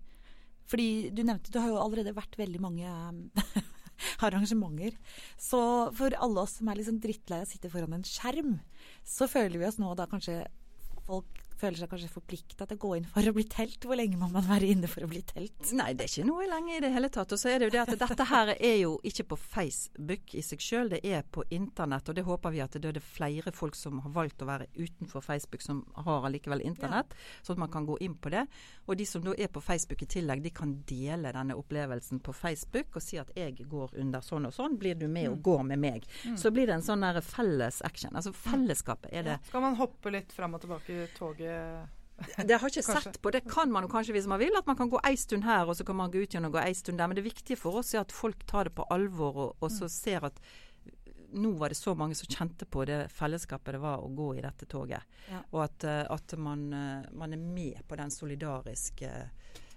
Fordi 0.71 1.11
du 1.11 1.23
nevnte, 1.27 1.51
du 1.51 1.59
har 1.59 1.69
jo 1.69 1.81
allerede 1.81 2.15
vært 2.15 2.37
veldig 2.39 2.61
mange 2.63 2.89
arrangementer. 4.25 4.97
Så 5.39 5.61
for 5.97 6.15
alle 6.17 6.45
oss 6.45 6.57
som 6.59 6.71
er 6.71 6.81
liksom 6.81 6.99
drittlei 7.03 7.41
av 7.41 7.47
å 7.47 7.51
sitte 7.51 7.71
foran 7.73 7.97
en 7.97 8.07
skjerm, 8.07 8.57
så 9.07 9.29
føler 9.31 9.61
vi 9.61 9.69
oss 9.69 9.79
nå 9.81 9.93
da 9.97 10.09
kanskje 10.09 10.43
folk 11.07 11.40
føler 11.61 11.79
seg 11.79 11.91
kanskje 11.91 12.11
forplikta 12.11 12.67
til 12.67 12.79
å 12.79 12.81
gå 12.81 12.91
inn 12.97 13.07
for 13.09 13.27
å 13.27 13.33
bli 13.35 13.45
telt. 13.51 13.85
Hvor 13.85 13.99
lenge 13.99 14.19
må 14.19 14.29
man 14.31 14.45
være 14.47 14.71
inne 14.73 14.89
for 14.91 15.05
å 15.05 15.09
bli 15.11 15.21
telt? 15.27 15.71
Nei, 15.77 15.91
det 15.97 16.07
er 16.07 16.11
ikke 16.11 16.27
noe 16.27 16.47
lenge 16.49 16.75
i 16.77 16.81
det 16.83 16.91
hele 16.93 17.11
tatt. 17.13 17.33
Og 17.35 17.41
så 17.41 17.51
er 17.51 17.61
det 17.61 17.69
jo 17.69 17.75
det 17.75 17.83
at 17.83 17.93
dette 18.03 18.27
her 18.31 18.53
er 18.55 18.77
jo 18.81 18.95
ikke 19.07 19.27
på 19.33 19.39
Facebook 19.41 20.35
i 20.37 20.43
seg 20.45 20.63
sjøl, 20.63 20.91
det 20.93 21.01
er 21.07 21.23
på 21.23 21.45
internett. 21.53 22.09
Og 22.09 22.17
det 22.17 22.25
håper 22.27 22.55
vi 22.55 22.63
at 22.63 22.77
det 22.81 22.93
er 22.95 23.01
flere 23.05 23.53
folk 23.55 23.77
som 23.77 24.01
har 24.05 24.15
valgt 24.15 24.43
å 24.43 24.49
være 24.49 24.69
utenfor 24.75 25.23
Facebook, 25.25 25.63
som 25.65 25.83
har 26.05 26.27
allikevel 26.27 26.63
internett. 26.65 27.15
Ja. 27.15 27.45
Sånn 27.45 27.59
at 27.59 27.65
man 27.65 27.73
kan 27.73 27.87
gå 27.89 27.97
inn 28.03 28.17
på 28.17 28.33
det. 28.33 28.45
Og 28.87 28.97
de 28.99 29.07
som 29.07 29.23
da 29.25 29.35
er 29.37 29.51
på 29.53 29.63
Facebook 29.63 30.03
i 30.03 30.09
tillegg, 30.09 30.43
de 30.43 30.53
kan 30.55 30.73
dele 30.89 31.33
denne 31.35 31.57
opplevelsen 31.59 32.21
på 32.23 32.33
Facebook 32.35 32.97
og 32.97 33.05
si 33.05 33.19
at 33.21 33.31
jeg 33.37 33.67
går 33.69 33.95
under 34.01 34.23
sånn 34.25 34.49
og 34.49 34.55
sånn, 34.55 34.77
blir 34.81 34.97
du 34.99 35.07
med 35.07 35.29
og 35.29 35.37
mm. 35.39 35.43
går 35.45 35.63
med 35.71 35.83
meg. 35.83 36.07
Mm. 36.25 36.37
Så 36.41 36.51
blir 36.53 36.69
det 36.69 36.79
en 36.79 36.85
sånn 36.85 37.05
felles 37.25 37.81
action. 37.85 38.15
Altså 38.15 38.33
fellesskapet 38.35 39.11
er 39.11 39.27
det. 39.27 39.37
Ja. 39.37 39.49
Skal 39.51 39.65
man 39.65 39.77
hoppe 39.79 40.13
litt 40.13 40.33
fram 40.35 40.57
og 40.57 40.63
tilbake 40.63 40.95
i 40.95 41.07
toget? 41.17 41.50
Det 42.37 42.57
har 42.61 42.69
ikke 42.69 42.83
sett 42.85 43.21
på. 43.21 43.31
Det 43.33 43.43
kan 43.49 43.71
man 43.73 43.85
jo 43.85 43.91
kanskje 43.91 44.15
hvis 44.15 44.27
man 44.29 44.41
vil. 44.41 44.55
At 44.57 44.67
man 44.69 44.77
kan 44.79 44.91
gå 44.91 44.99
ei 45.07 45.15
stund 45.17 45.45
her, 45.47 45.69
og 45.69 45.77
så 45.77 45.85
kan 45.87 45.97
man 45.97 46.11
gå 46.13 46.21
ut 46.21 46.33
igjen 46.33 46.47
og 46.49 46.57
gå 46.57 46.63
ei 46.63 46.73
stund 46.77 47.01
der. 47.01 47.09
Men 47.09 47.17
det 47.17 47.25
viktige 47.25 47.59
for 47.59 47.81
oss 47.81 47.93
er 47.95 48.03
at 48.03 48.13
folk 48.15 48.45
tar 48.49 48.69
det 48.69 48.75
på 48.77 48.85
alvor, 48.93 49.39
og, 49.45 49.55
og 49.59 49.73
så 49.73 49.89
mm. 49.89 49.95
ser 49.95 50.29
at 50.29 50.43
nå 51.31 51.51
var 51.51 51.71
det 51.71 51.79
så 51.79 51.93
mange 51.95 52.15
som 52.15 52.27
kjente 52.27 52.65
på 52.67 52.83
det 52.85 53.05
fellesskapet 53.15 53.77
det 53.77 53.81
var 53.83 54.03
å 54.03 54.09
gå 54.15 54.33
i 54.35 54.43
dette 54.43 54.67
toget. 54.69 55.19
Ja. 55.31 55.41
Og 55.51 55.63
at, 55.63 55.85
eh, 55.87 56.03
at 56.11 56.35
man, 56.37 56.65
eh, 56.73 57.11
man, 57.11 57.33
er 57.33 57.39
med 57.39 57.83
på 57.87 57.95
den 57.99 58.11
solidariske 58.11 59.11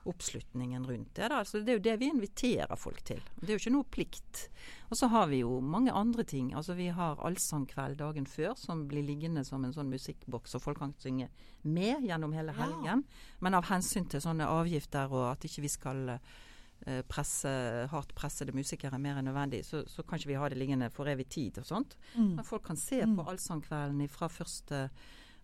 oppslutningen 0.09 0.87
rundt 0.87 1.14
det. 1.17 1.29
Da. 1.29 1.40
Altså, 1.40 1.61
det 1.64 1.73
er 1.73 1.79
jo 1.79 1.85
det 1.85 1.97
vi 2.01 2.11
inviterer 2.12 2.77
folk 2.79 3.01
til. 3.07 3.21
Det 3.40 3.49
er 3.49 3.57
jo 3.57 3.62
ikke 3.62 3.75
noe 3.75 3.88
plikt. 3.97 4.43
Og 4.90 4.99
så 5.01 5.09
har 5.12 5.29
vi 5.31 5.40
jo 5.43 5.59
mange 5.61 5.93
andre 5.93 6.25
ting. 6.29 6.53
Altså 6.55 6.77
Vi 6.79 6.90
har 6.93 7.21
allsangkveld 7.25 7.99
dagen 7.99 8.27
før 8.29 8.55
som 8.61 8.87
blir 8.88 9.07
liggende 9.07 9.45
som 9.45 9.64
en 9.64 9.75
sånn 9.75 9.93
musikkboks, 9.93 10.57
og 10.57 10.64
folk 10.64 10.81
kan 10.83 10.95
synge 11.03 11.31
med 11.62 12.05
gjennom 12.05 12.35
hele 12.37 12.55
helgen. 12.57 13.05
Ja. 13.05 13.38
Men 13.40 13.59
av 13.59 13.69
hensyn 13.71 14.09
til 14.11 14.23
sånne 14.25 14.49
avgifter 14.51 15.12
og 15.12 15.31
at 15.33 15.49
ikke 15.49 15.64
vi 15.64 15.73
skal 15.73 16.14
uh, 16.14 17.03
presse 17.09 17.51
hardt 17.90 18.14
pressede 18.19 18.55
musikere 18.57 19.01
mer 19.01 19.19
enn 19.19 19.31
nødvendig, 19.31 19.64
så, 19.64 19.83
så 19.88 20.05
kan 20.05 20.21
ikke 20.21 20.35
vi 20.35 20.40
ha 20.40 20.53
det 20.53 20.61
liggende 20.61 20.93
for 20.93 21.09
evig 21.09 21.31
tid 21.33 21.61
og 21.64 21.69
sånt. 21.69 21.99
Mm. 22.14 22.35
Men 22.38 22.49
folk 22.49 22.67
kan 22.69 22.81
se 22.81 23.01
på 23.05 23.17
mm. 23.17 23.29
allsangkvelden 23.33 24.09
fra 24.12 24.33
første 24.33 24.88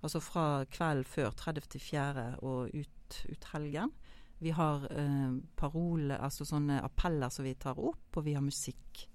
Altså 0.00 0.20
fra 0.24 0.64
kvelden 0.72 1.04
før 1.04 1.34
30.4. 1.36 2.22
og 2.40 2.70
ut, 2.72 3.18
ut 3.28 3.48
helgen. 3.52 3.92
Vi 4.40 4.50
har 4.56 4.86
eh, 4.92 5.32
parole, 5.56 6.16
altså 6.16 6.46
sånne 6.48 6.80
appeller 6.84 7.32
som 7.32 7.44
vi 7.44 7.54
tar 7.60 7.78
opp, 7.78 8.16
og 8.16 8.24
vi 8.24 8.34
har 8.36 8.44
musikk 8.44 9.06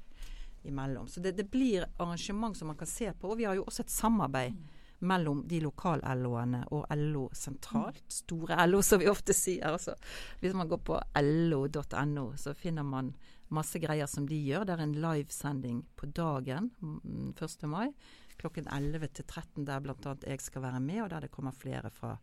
imellom. 0.66 1.08
Så 1.08 1.20
det, 1.20 1.32
det 1.38 1.48
blir 1.50 1.86
arrangement 1.98 2.58
som 2.58 2.68
man 2.68 2.78
kan 2.78 2.88
se 2.88 3.12
på. 3.14 3.32
Og 3.32 3.38
vi 3.38 3.48
har 3.50 3.58
jo 3.58 3.66
også 3.66 3.86
et 3.86 3.94
samarbeid 3.94 4.54
mm. 4.54 4.66
mellom 5.10 5.44
de 5.50 5.62
lokal-LO-ene 5.66 6.64
og 6.74 6.86
LO 6.98 7.28
sentralt. 7.34 8.02
Mm. 8.02 8.18
Store 8.20 8.68
LO, 8.68 8.82
som 8.86 9.02
vi 9.02 9.10
ofte 9.10 9.34
sier. 9.34 9.72
Altså. 9.74 9.96
Hvis 10.42 10.54
man 10.58 10.70
går 10.70 10.84
på 10.86 11.00
lo.no, 11.22 12.28
så 12.38 12.54
finner 12.58 12.86
man 12.86 13.14
masse 13.54 13.82
greier 13.82 14.10
som 14.10 14.30
de 14.30 14.38
gjør. 14.42 14.66
Det 14.66 14.78
er 14.78 14.86
en 14.86 14.98
livesending 15.08 15.82
på 15.98 16.10
dagen 16.14 16.72
1. 16.82 17.02
Mm, 17.06 17.70
mai 17.74 17.90
klokken 18.38 18.68
11 18.68 19.08
til 19.08 19.26
13, 19.26 19.66
der 19.66 19.80
bl.a. 19.80 20.16
jeg 20.28 20.42
skal 20.44 20.66
være 20.66 20.80
med, 20.84 21.02
og 21.06 21.10
der 21.10 21.26
det 21.26 21.32
kommer 21.32 21.52
flere 21.56 21.90
fra 21.90 22.18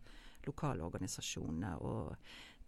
lokalorganisasjonene. 0.45 1.77
og 1.79 2.15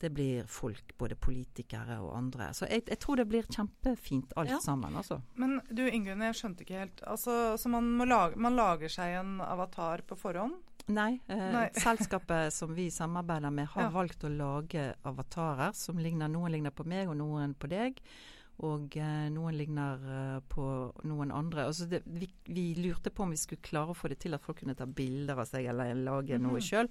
det 0.05 0.11
blir 0.13 0.45
folk, 0.51 0.93
både 0.97 1.17
politikere 1.17 1.97
og 2.03 2.13
andre. 2.17 2.51
Så 2.53 2.67
jeg, 2.69 2.83
jeg 2.91 2.99
tror 3.01 3.17
det 3.19 3.25
blir 3.31 3.47
kjempefint 3.49 4.35
alt 4.37 4.53
ja. 4.53 4.59
sammen. 4.61 4.93
Altså. 5.01 5.17
Men 5.41 5.57
du 5.69 5.81
Ingunn, 5.87 6.21
jeg 6.27 6.37
skjønte 6.37 6.65
ikke 6.65 6.83
helt. 6.83 7.01
Altså, 7.09 7.55
så 7.57 7.71
man, 7.73 7.89
lage, 8.05 8.37
man, 8.37 8.57
lager 8.57 8.91
seg 8.91 9.17
en 9.19 9.39
avatar 9.41 10.05
på 10.05 10.17
forhånd? 10.19 10.59
Nei. 10.93 11.15
Eh, 11.27 11.47
Nei. 11.55 11.65
selskapet 11.87 12.53
som 12.53 12.75
vi 12.77 12.91
samarbeider 12.93 13.53
med 13.53 13.71
har 13.73 13.87
ja. 13.87 13.93
valgt 13.95 14.27
å 14.27 14.31
lage 14.31 14.91
avatarer 15.09 15.73
som 15.73 15.97
ligner 15.97 16.29
Noen 16.29 16.53
ligner 16.53 16.75
på 16.75 16.85
meg, 16.85 17.09
og 17.09 17.17
noen 17.17 17.57
på 17.57 17.71
deg. 17.71 17.97
Og 18.63 18.95
eh, 18.95 19.27
noen 19.35 19.57
ligner 19.57 20.03
eh, 20.07 20.37
på 20.47 20.65
noen 21.03 21.31
andre. 21.35 21.65
Altså 21.67 21.87
det, 21.91 22.01
vi, 22.07 22.29
vi, 22.47 22.69
lurte 22.79 23.11
på 23.11 23.25
om 23.25 23.33
vi 23.33 23.39
skulle 23.39 23.63
klare 23.65 23.91
å 23.91 23.97
få 23.97 24.07
det 24.11 24.21
til 24.23 24.37
at 24.37 24.43
folk 24.45 24.61
kunne 24.61 24.77
ta 24.79 24.87
bilder 24.87 25.41
av 25.43 25.49
seg 25.49 25.67
eller 25.71 25.91
lage 25.99 26.39
mm. 26.39 26.45
noe 26.45 26.61
sjøl, 26.63 26.87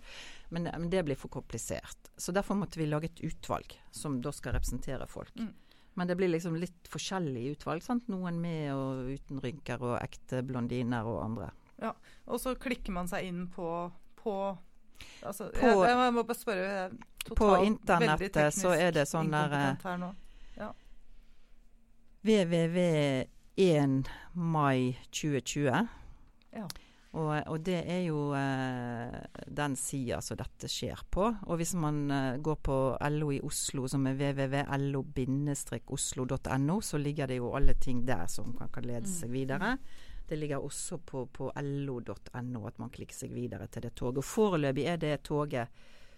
men, 0.53 0.69
men, 0.69 0.91
det 0.93 1.05
blir 1.09 1.17
for 1.17 1.33
komplisert. 1.33 2.11
Så 2.21 2.37
derfor 2.37 2.59
måtte 2.61 2.81
vi 2.81 2.91
lage 2.91 3.09
et 3.09 3.25
utvalg 3.25 3.79
som 3.95 4.21
da 4.21 4.33
skal 4.35 4.59
representere 4.59 5.09
folk. 5.09 5.33
Mm. 5.41 5.55
Men 5.95 6.11
det 6.11 6.19
blir 6.19 6.29
liksom 6.35 6.59
litt 6.61 6.91
forskjellig 6.91 7.55
utvalg. 7.55 7.85
sant? 7.87 8.11
Noen 8.13 8.43
med 8.43 8.75
og 8.75 9.09
uten 9.15 9.41
rynker 9.41 9.81
og 9.81 9.97
ekte 10.03 10.43
blondiner 10.45 11.09
og 11.09 11.23
andre. 11.23 11.53
Ja, 11.81 11.95
Og 12.31 12.43
så 12.43 12.55
klikker 12.61 12.93
man 12.95 13.09
seg 13.11 13.31
inn 13.31 13.47
på, 13.55 13.89
på 14.21 14.37
Altså, 15.25 15.49
på, 15.53 15.67
jeg, 15.67 15.91
jeg, 15.91 16.13
må 16.15 16.23
bare 16.23 16.37
spørre 16.39 16.69
totalt, 17.25 17.39
På 17.39 17.49
internettet 17.65 18.55
så 18.57 18.71
er 18.73 18.93
det 18.95 19.03
sånn 19.11 19.33
der 19.33 19.83
ja 20.55 20.69
www1 22.25 24.09
mai 24.33 24.99
2020. 25.11 25.87
Ja. 26.55 26.69
Og, 27.15 27.31
og, 27.47 27.61
det 27.63 27.77
er 27.87 28.01
jo 28.09 28.33
eh, 28.35 29.15
den 29.47 29.77
sida 29.79 30.19
som 30.25 30.37
dette 30.41 30.69
skjer 30.71 30.99
på. 31.15 31.29
Og 31.47 31.57
hvis 31.61 31.75
man 31.79 32.11
eh, 32.11 32.39
går 32.43 32.57
på 32.67 32.99
LO 33.15 33.29
i 33.37 33.41
Oslo, 33.47 33.87
som 33.91 34.07
er 34.11 34.15
www.lo-oslo.no, 34.19 36.77
så 36.83 36.99
ligger 36.99 37.27
det 37.31 37.37
jo 37.39 37.55
alle 37.55 37.75
ting 37.79 38.07
der 38.09 38.27
som 38.33 38.57
kan, 38.59 38.69
kan 38.75 38.85
lede 38.89 39.09
seg 39.11 39.29
mm. 39.31 39.35
videre. 39.37 39.77
Det 40.27 40.37
ligger 40.41 40.59
også 40.65 40.99
på, 41.05 41.27
på 41.31 41.53
lo.no 41.61 42.67
at 42.67 42.79
man 42.81 42.91
klikker 42.91 43.15
seg 43.15 43.31
videre 43.37 43.67
til 43.69 43.83
det 43.87 43.95
toget. 43.95 44.19
Og 44.19 44.25
foreløpig 44.27 44.85
er 44.89 44.97
det 44.99 45.23
toget 45.29 45.69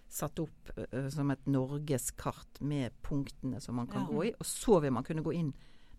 satt 0.09 0.38
opp 0.38 0.71
uh, 0.79 1.09
som 1.11 1.31
et 1.35 1.47
norgeskart 1.51 2.61
med 2.62 2.95
punktene 3.03 3.59
som 3.61 3.75
man 3.83 3.90
kan 3.90 4.07
ja. 4.07 4.11
gå 4.14 4.25
i. 4.31 4.33
Og 4.38 4.47
så 4.47 4.79
vil 4.81 4.92
man 4.95 5.05
kunne 5.05 5.23
gå 5.27 5.33
inn 5.35 5.51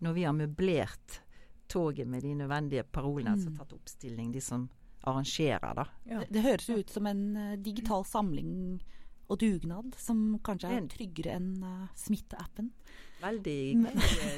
når 0.04 0.16
vi 0.16 0.26
har 0.26 0.36
møblert 0.36 1.20
toget 1.68 2.08
med 2.08 2.24
de 2.24 2.34
nødvendige 2.34 2.82
parolene, 2.82 3.34
altså 3.36 3.50
mm. 3.50 3.56
altså 3.56 3.64
tatt 3.64 3.80
oppstilling, 3.80 4.30
de 4.32 4.40
som 4.40 4.68
arrangerer, 5.08 5.74
da. 5.74 5.84
Ja. 6.08 6.20
Det, 6.20 6.30
det, 6.34 6.44
høres 6.46 6.70
ut 6.70 6.90
som 6.90 7.06
en 7.06 7.24
uh, 7.36 7.52
digital 7.60 8.04
samling 8.08 8.80
og 9.28 9.40
dugnad 9.40 9.92
som 10.00 10.38
kanskje 10.44 10.72
er 10.72 10.88
tryggere 10.90 11.36
enn 11.36 11.50
uh, 11.62 11.88
smitteappen. 11.98 12.72
Veldig 13.20 13.60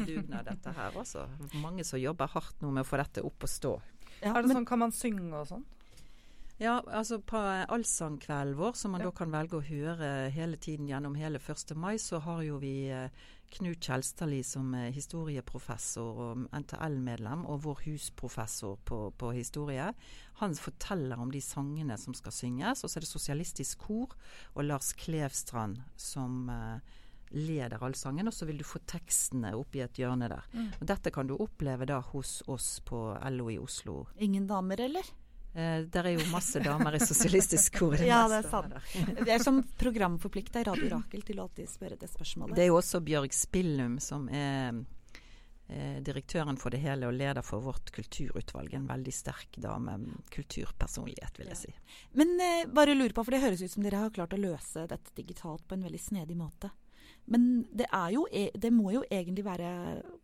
dugnad 0.08 0.48
dette 0.48 0.74
her 0.76 0.96
også. 0.98 1.26
Mange 1.62 1.84
som 1.86 2.00
jobber 2.00 2.30
hardt 2.32 2.62
nå 2.64 2.72
med 2.72 2.84
å 2.84 2.88
få 2.88 3.00
dette 3.00 3.24
opp 3.26 3.46
og 3.46 3.52
stå. 3.52 3.74
Ja, 4.20 4.34
er 4.34 4.42
det 4.42 4.52
sånn, 4.52 4.66
Kan 4.68 4.82
man 4.82 4.94
synge 4.94 5.30
og 5.36 5.46
sånn? 5.48 5.68
Ja, 6.60 6.74
altså 6.92 7.22
på 7.24 7.40
allsangkvelden 7.40 8.58
vår, 8.58 8.74
som 8.76 8.92
man 8.92 9.00
ja. 9.00 9.08
da 9.08 9.16
kan 9.16 9.30
velge 9.32 9.56
å 9.56 9.64
høre 9.64 10.28
hele 10.34 10.58
tiden 10.60 10.90
gjennom 10.90 11.14
hele 11.16 11.40
1. 11.40 11.72
mai, 11.72 11.94
så 11.96 12.20
har 12.20 12.42
jo 12.44 12.58
vi 12.60 12.90
eh, 12.92 13.08
Knut 13.56 13.82
Kjelstadli 13.82 14.40
som 14.46 14.70
er 14.78 14.92
historieprofessor 14.94 16.22
og 16.24 16.44
NTL-medlem, 16.54 17.44
og 17.50 17.64
vår 17.66 17.82
husprofessor 17.86 18.78
på, 18.86 19.02
på, 19.18 19.32
historie. 19.36 19.90
Han 20.40 20.56
forteller 20.56 21.20
om 21.20 21.32
de 21.34 21.42
sangene 21.44 21.98
som 22.00 22.16
skal 22.16 22.34
synges. 22.34 22.84
Og 22.84 22.90
så 22.90 22.98
er 22.98 23.06
det 23.06 23.10
Sosialistisk 23.10 23.86
Kor 23.86 24.16
og 24.54 24.64
Lars 24.66 24.92
Klevstrand 24.98 25.80
som 26.00 26.48
eh, 26.52 26.98
leder 27.36 27.82
allsangen, 27.84 28.28
og 28.28 28.34
så 28.34 28.46
vil 28.48 28.58
du 28.60 28.66
få 28.66 28.82
tekstene 28.90 29.52
opp 29.58 29.76
i 29.78 29.84
et 29.84 29.98
hjørne 30.00 30.30
der. 30.30 30.46
Mm. 30.52 30.70
Og 30.80 30.86
dette 30.90 31.12
kan 31.14 31.30
du 31.30 31.36
oppleve 31.38 31.86
da 31.90 32.00
hos 32.12 32.40
oss 32.50 32.78
på 32.86 33.10
LO 33.34 33.50
i 33.52 33.58
Oslo. 33.60 34.04
Ingen 34.18 34.48
damer, 34.50 34.82
eller? 34.88 35.10
Eh, 35.52 35.80
der 35.90 36.06
er 36.06 36.14
jo 36.14 36.26
masse 36.30 36.60
damer 36.62 36.94
i 36.94 37.00
Sosialistisk 37.02 37.80
Kor. 37.80 37.96
ja, 37.98 38.22
det 38.30 38.44
er 38.44 38.48
sant. 38.50 38.76
Det 39.18 39.32
er 39.34 39.42
som 39.42 39.58
programforplikta 39.80 40.62
i 40.62 40.68
Radio 40.68 40.92
Rakel 40.92 41.24
til 41.26 41.40
å 41.40 41.48
alltid 41.48 41.70
spørre 41.70 41.98
det 41.98 42.10
spørsmålet. 42.12 42.54
Det 42.54 42.64
er 42.64 42.70
jo 42.70 42.78
også 42.78 43.02
Bjørg 43.02 43.34
Spillum 43.34 43.96
som 44.02 44.28
er 44.30 44.78
eh, 45.66 45.98
direktøren 46.06 46.60
for 46.60 46.70
det 46.70 46.84
hele 46.84 47.10
og 47.10 47.16
leder 47.18 47.42
for 47.42 47.66
vårt 47.66 47.90
kulturutvalg. 47.96 48.76
En 48.78 48.86
veldig 48.86 49.14
sterk 49.14 49.58
dame. 49.58 49.98
Kulturpersonlighet, 50.30 51.42
vil 51.42 51.50
jeg 51.50 51.62
si. 51.64 51.74
Men 52.20 52.36
eh, 52.38 52.68
bare 52.70 52.94
lurer 52.94 53.16
på, 53.16 53.26
for 53.26 53.34
det 53.34 53.42
høres 53.42 53.64
ut 53.64 53.74
som 53.74 53.82
dere 53.82 54.04
har 54.04 54.14
klart 54.14 54.38
å 54.38 54.40
løse 54.40 54.86
dette 54.86 55.16
digitalt 55.18 55.66
på 55.66 55.74
en 55.74 55.88
veldig 55.88 56.04
snedig 56.04 56.38
måte. 56.38 56.70
Men 57.30 57.64
det, 57.70 57.86
er 57.92 58.10
jo, 58.14 58.24
e, 58.32 58.48
det 58.54 58.72
må 58.74 58.90
jo 58.94 59.04
egentlig 59.10 59.44
være 59.46 59.70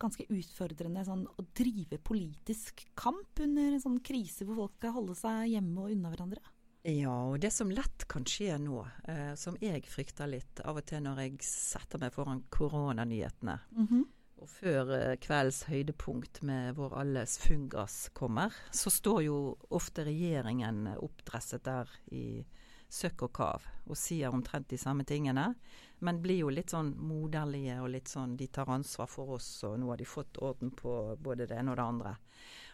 ganske 0.01 0.27
utfordrende 0.33 1.05
sånn, 1.07 1.27
å 1.27 1.45
drive 1.55 2.01
politisk 2.03 2.87
kamp 2.99 3.43
under 3.45 3.77
en 3.77 3.83
sånn 3.83 4.01
krise 4.05 4.47
hvor 4.47 4.65
folk 4.65 4.79
skal 4.79 4.97
holde 4.97 5.15
seg 5.19 5.53
hjemme 5.53 5.85
og 5.85 5.95
unna 5.95 6.13
hverandre. 6.15 6.43
Ja, 6.87 7.15
og 7.33 7.41
det 7.43 7.51
som 7.51 7.71
lett 7.75 8.05
kan 8.07 8.23
skje 8.29 8.61
nå, 8.63 8.85
eh, 9.11 9.33
som 9.35 9.57
jeg 9.59 9.83
frykter 9.91 10.29
litt 10.31 10.61
av 10.63 10.79
og 10.79 10.87
til 10.87 11.03
når 11.03 11.25
jeg 11.25 11.41
setter 11.43 11.99
meg 11.99 12.13
foran 12.15 12.45
koronanyhetene, 12.55 13.57
mm 13.75 13.87
-hmm. 13.87 14.05
og 14.37 14.49
før 14.49 14.93
eh, 14.95 15.17
kveldens 15.17 15.65
høydepunkt 15.67 16.43
med 16.43 16.77
vår 16.77 16.95
alles 17.01 17.39
fungas 17.39 18.11
kommer, 18.13 18.55
så 18.71 18.91
står 18.91 19.23
jo 19.23 19.57
ofte 19.71 20.05
regjeringen 20.05 20.87
oppdresset 20.97 21.65
der 21.65 21.91
i 22.13 22.45
søkk 22.89 23.23
og 23.23 23.33
kav 23.33 23.67
og 23.87 23.97
sier 23.97 24.31
omtrent 24.31 24.69
de 24.71 24.79
samme 24.79 25.05
tingene, 25.05 25.55
men 25.99 26.21
blir 26.23 26.43
jo 26.45 26.53
litt 26.53 26.73
sånn 26.75 26.93
moderlige 27.01 27.79
og 27.83 27.91
litt 27.95 28.11
sånn 28.13 28.37
de 28.37 28.49
tar 28.53 28.71
ansvar 28.73 29.09
for 29.11 29.37
oss, 29.39 29.49
og 29.65 29.79
nå 29.81 29.91
har 29.93 30.01
de 30.01 30.09
fått 30.09 30.41
orden 30.45 30.73
på 30.77 31.17
både 31.21 31.49
det 31.49 31.61
ene 31.61 31.73
og 31.73 31.79
det 31.81 31.87
andre. 31.87 32.17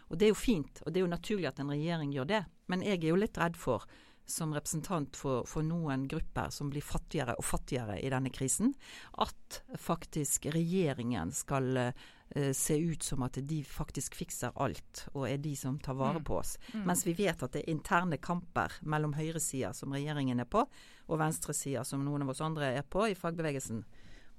Og 0.09 0.17
det 0.19 0.27
er 0.27 0.33
jo 0.33 0.39
fint, 0.39 0.81
og 0.83 0.91
det 0.91 0.99
er 0.99 1.05
jo 1.05 1.13
naturlig 1.13 1.47
at 1.49 1.61
en 1.63 1.71
regjering 1.71 2.11
gjør 2.13 2.31
det, 2.33 2.41
men 2.71 2.83
jeg 2.85 2.99
er 2.99 3.13
jo 3.13 3.21
litt 3.21 3.39
redd 3.39 3.59
for 3.59 3.87
som 4.25 4.53
representant 4.55 5.17
for, 5.19 5.43
for, 5.47 5.65
noen 5.67 6.05
grupper 6.07 6.51
som 6.53 6.69
blir 6.71 6.83
fattigere 6.85 7.35
og 7.39 7.45
fattigere 7.45 7.97
i 7.99 8.11
denne 8.11 8.31
krisen, 8.31 8.73
at 9.19 9.61
faktisk 9.79 10.47
regjeringen 10.53 11.33
skal 11.35 11.79
uh, 11.79 12.51
se 12.55 12.77
ut 12.79 13.03
som 13.03 13.25
at 13.27 13.41
de 13.43 13.59
faktisk 13.67 14.15
fikser 14.15 14.55
alt 14.63 15.05
og 15.13 15.27
er 15.27 15.43
de 15.43 15.53
som 15.59 15.75
tar 15.79 15.99
vare 15.99 16.23
mm. 16.23 16.27
på 16.29 16.39
oss. 16.39 16.55
Mm. 16.71 16.85
Mens 16.87 17.05
vi 17.07 17.17
vet 17.19 17.43
at 17.43 17.55
det 17.55 17.65
er 17.65 17.73
interne 17.75 18.17
kamper 18.17 18.79
mellom 18.81 19.15
høyresida, 19.17 19.73
som 19.75 19.93
regjeringen 19.93 20.39
er 20.39 20.49
på, 20.49 20.63
og 21.07 21.19
venstresida, 21.19 21.83
som 21.87 22.03
noen 22.05 22.23
av 22.25 22.31
oss 22.33 22.41
andre 22.43 22.73
er 22.77 22.87
på 22.87 23.07
i 23.09 23.17
fagbevegelsen. 23.17 23.83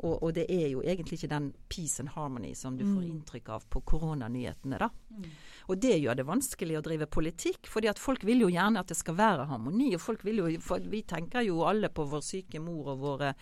Og, 0.03 0.15
og, 0.23 0.31
det 0.35 0.49
er 0.51 0.73
jo 0.73 0.81
egentlig 0.83 1.21
ikke 1.21 1.31
den 1.31 1.53
peace 1.71 2.03
and 2.03 2.11
harmony 2.17 2.51
som 2.59 2.75
du 2.79 2.83
får 2.83 3.05
mm. 3.05 3.11
inntrykk 3.13 3.51
av 3.55 3.67
på 3.71 3.83
koronanyhetene, 3.93 4.81
da. 4.83 4.89
Mm. 5.15 5.29
Og 5.71 5.79
det 5.81 5.99
gjør 6.01 6.19
det 6.19 6.27
vanskelig 6.27 6.81
å 6.81 6.83
drive 6.85 7.07
politikk, 7.07 7.69
fordi 7.71 7.93
at 7.93 8.03
folk 8.03 8.27
vil 8.27 8.43
jo 8.43 8.51
gjerne 8.51 8.83
at 8.83 8.91
det 8.91 8.99
skal 8.99 9.17
være 9.21 9.47
harmoni. 9.53 9.93
Og 9.95 10.03
folk 10.03 10.27
vil 10.27 10.43
jo, 10.43 10.51
vi 10.91 11.05
tenker 11.07 11.47
jo 11.47 11.63
alle 11.69 11.93
på 11.95 12.09
vår 12.11 12.27
syke 12.27 12.63
mor 12.63 12.91
og 12.97 13.07
våre 13.07 13.33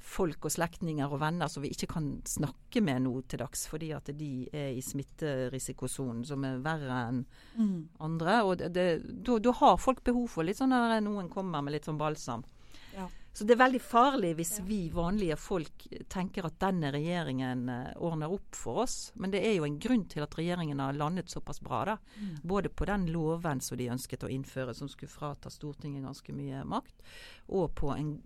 folk 0.00 0.46
og 0.48 0.54
slektninger 0.54 1.12
og 1.12 1.20
venner 1.20 1.50
som 1.52 1.60
vi 1.60 1.70
ikke 1.74 1.90
kan 1.92 2.06
snakke 2.24 2.80
med 2.80 3.04
nå 3.04 3.12
til 3.28 3.42
dags, 3.42 3.66
fordi 3.68 3.90
at 3.92 4.08
de 4.16 4.48
er 4.56 4.72
i 4.72 4.80
smitterisikosonen 4.84 6.24
som 6.24 6.46
er 6.48 6.62
verre 6.64 7.02
enn 7.10 7.20
mm. 7.58 7.76
andre. 8.08 8.38
Og 8.48 8.64
da 8.64 9.54
har 9.60 9.76
folk 9.82 10.00
behov 10.06 10.30
for 10.32 10.48
litt 10.48 10.60
sånn 10.60 10.72
når 10.72 11.02
noen 11.04 11.28
kommer 11.32 11.60
med 11.60 11.76
litt 11.76 11.88
sånn 11.88 12.00
balsam. 12.00 12.46
Så 13.32 13.46
det 13.46 13.54
er 13.54 13.60
veldig 13.60 13.80
farlig 13.82 14.32
hvis 14.40 14.56
vi 14.66 14.78
vanlige 14.90 15.36
folk 15.38 15.84
tenker 16.10 16.48
at 16.48 16.56
denne 16.62 16.90
regjeringen 16.90 17.68
eh, 17.70 17.92
ordner 18.02 18.32
opp 18.34 18.56
for 18.58 18.82
oss. 18.82 18.96
Men 19.22 19.30
det 19.30 19.44
er 19.46 19.54
jo 19.54 19.66
en 19.68 19.78
grunn 19.80 20.02
til 20.10 20.24
at 20.24 20.34
regjeringen 20.38 20.82
har 20.82 20.98
landet 20.98 21.30
såpass 21.30 21.62
bra. 21.62 21.84
da. 21.92 21.96
Mm. 22.18 22.32
Både 22.52 22.72
på 22.74 22.88
den 22.90 23.06
loven 23.14 23.62
som 23.62 23.78
de 23.78 23.86
ønsket 23.94 24.26
å 24.26 24.32
innføre, 24.34 24.74
som 24.74 24.90
skulle 24.90 25.12
frata 25.12 25.50
Stortinget 25.52 26.04
ganske 26.08 26.34
mye 26.34 26.64
makt, 26.68 27.04
og 27.54 27.70
på 27.78 27.92
en 27.94 28.16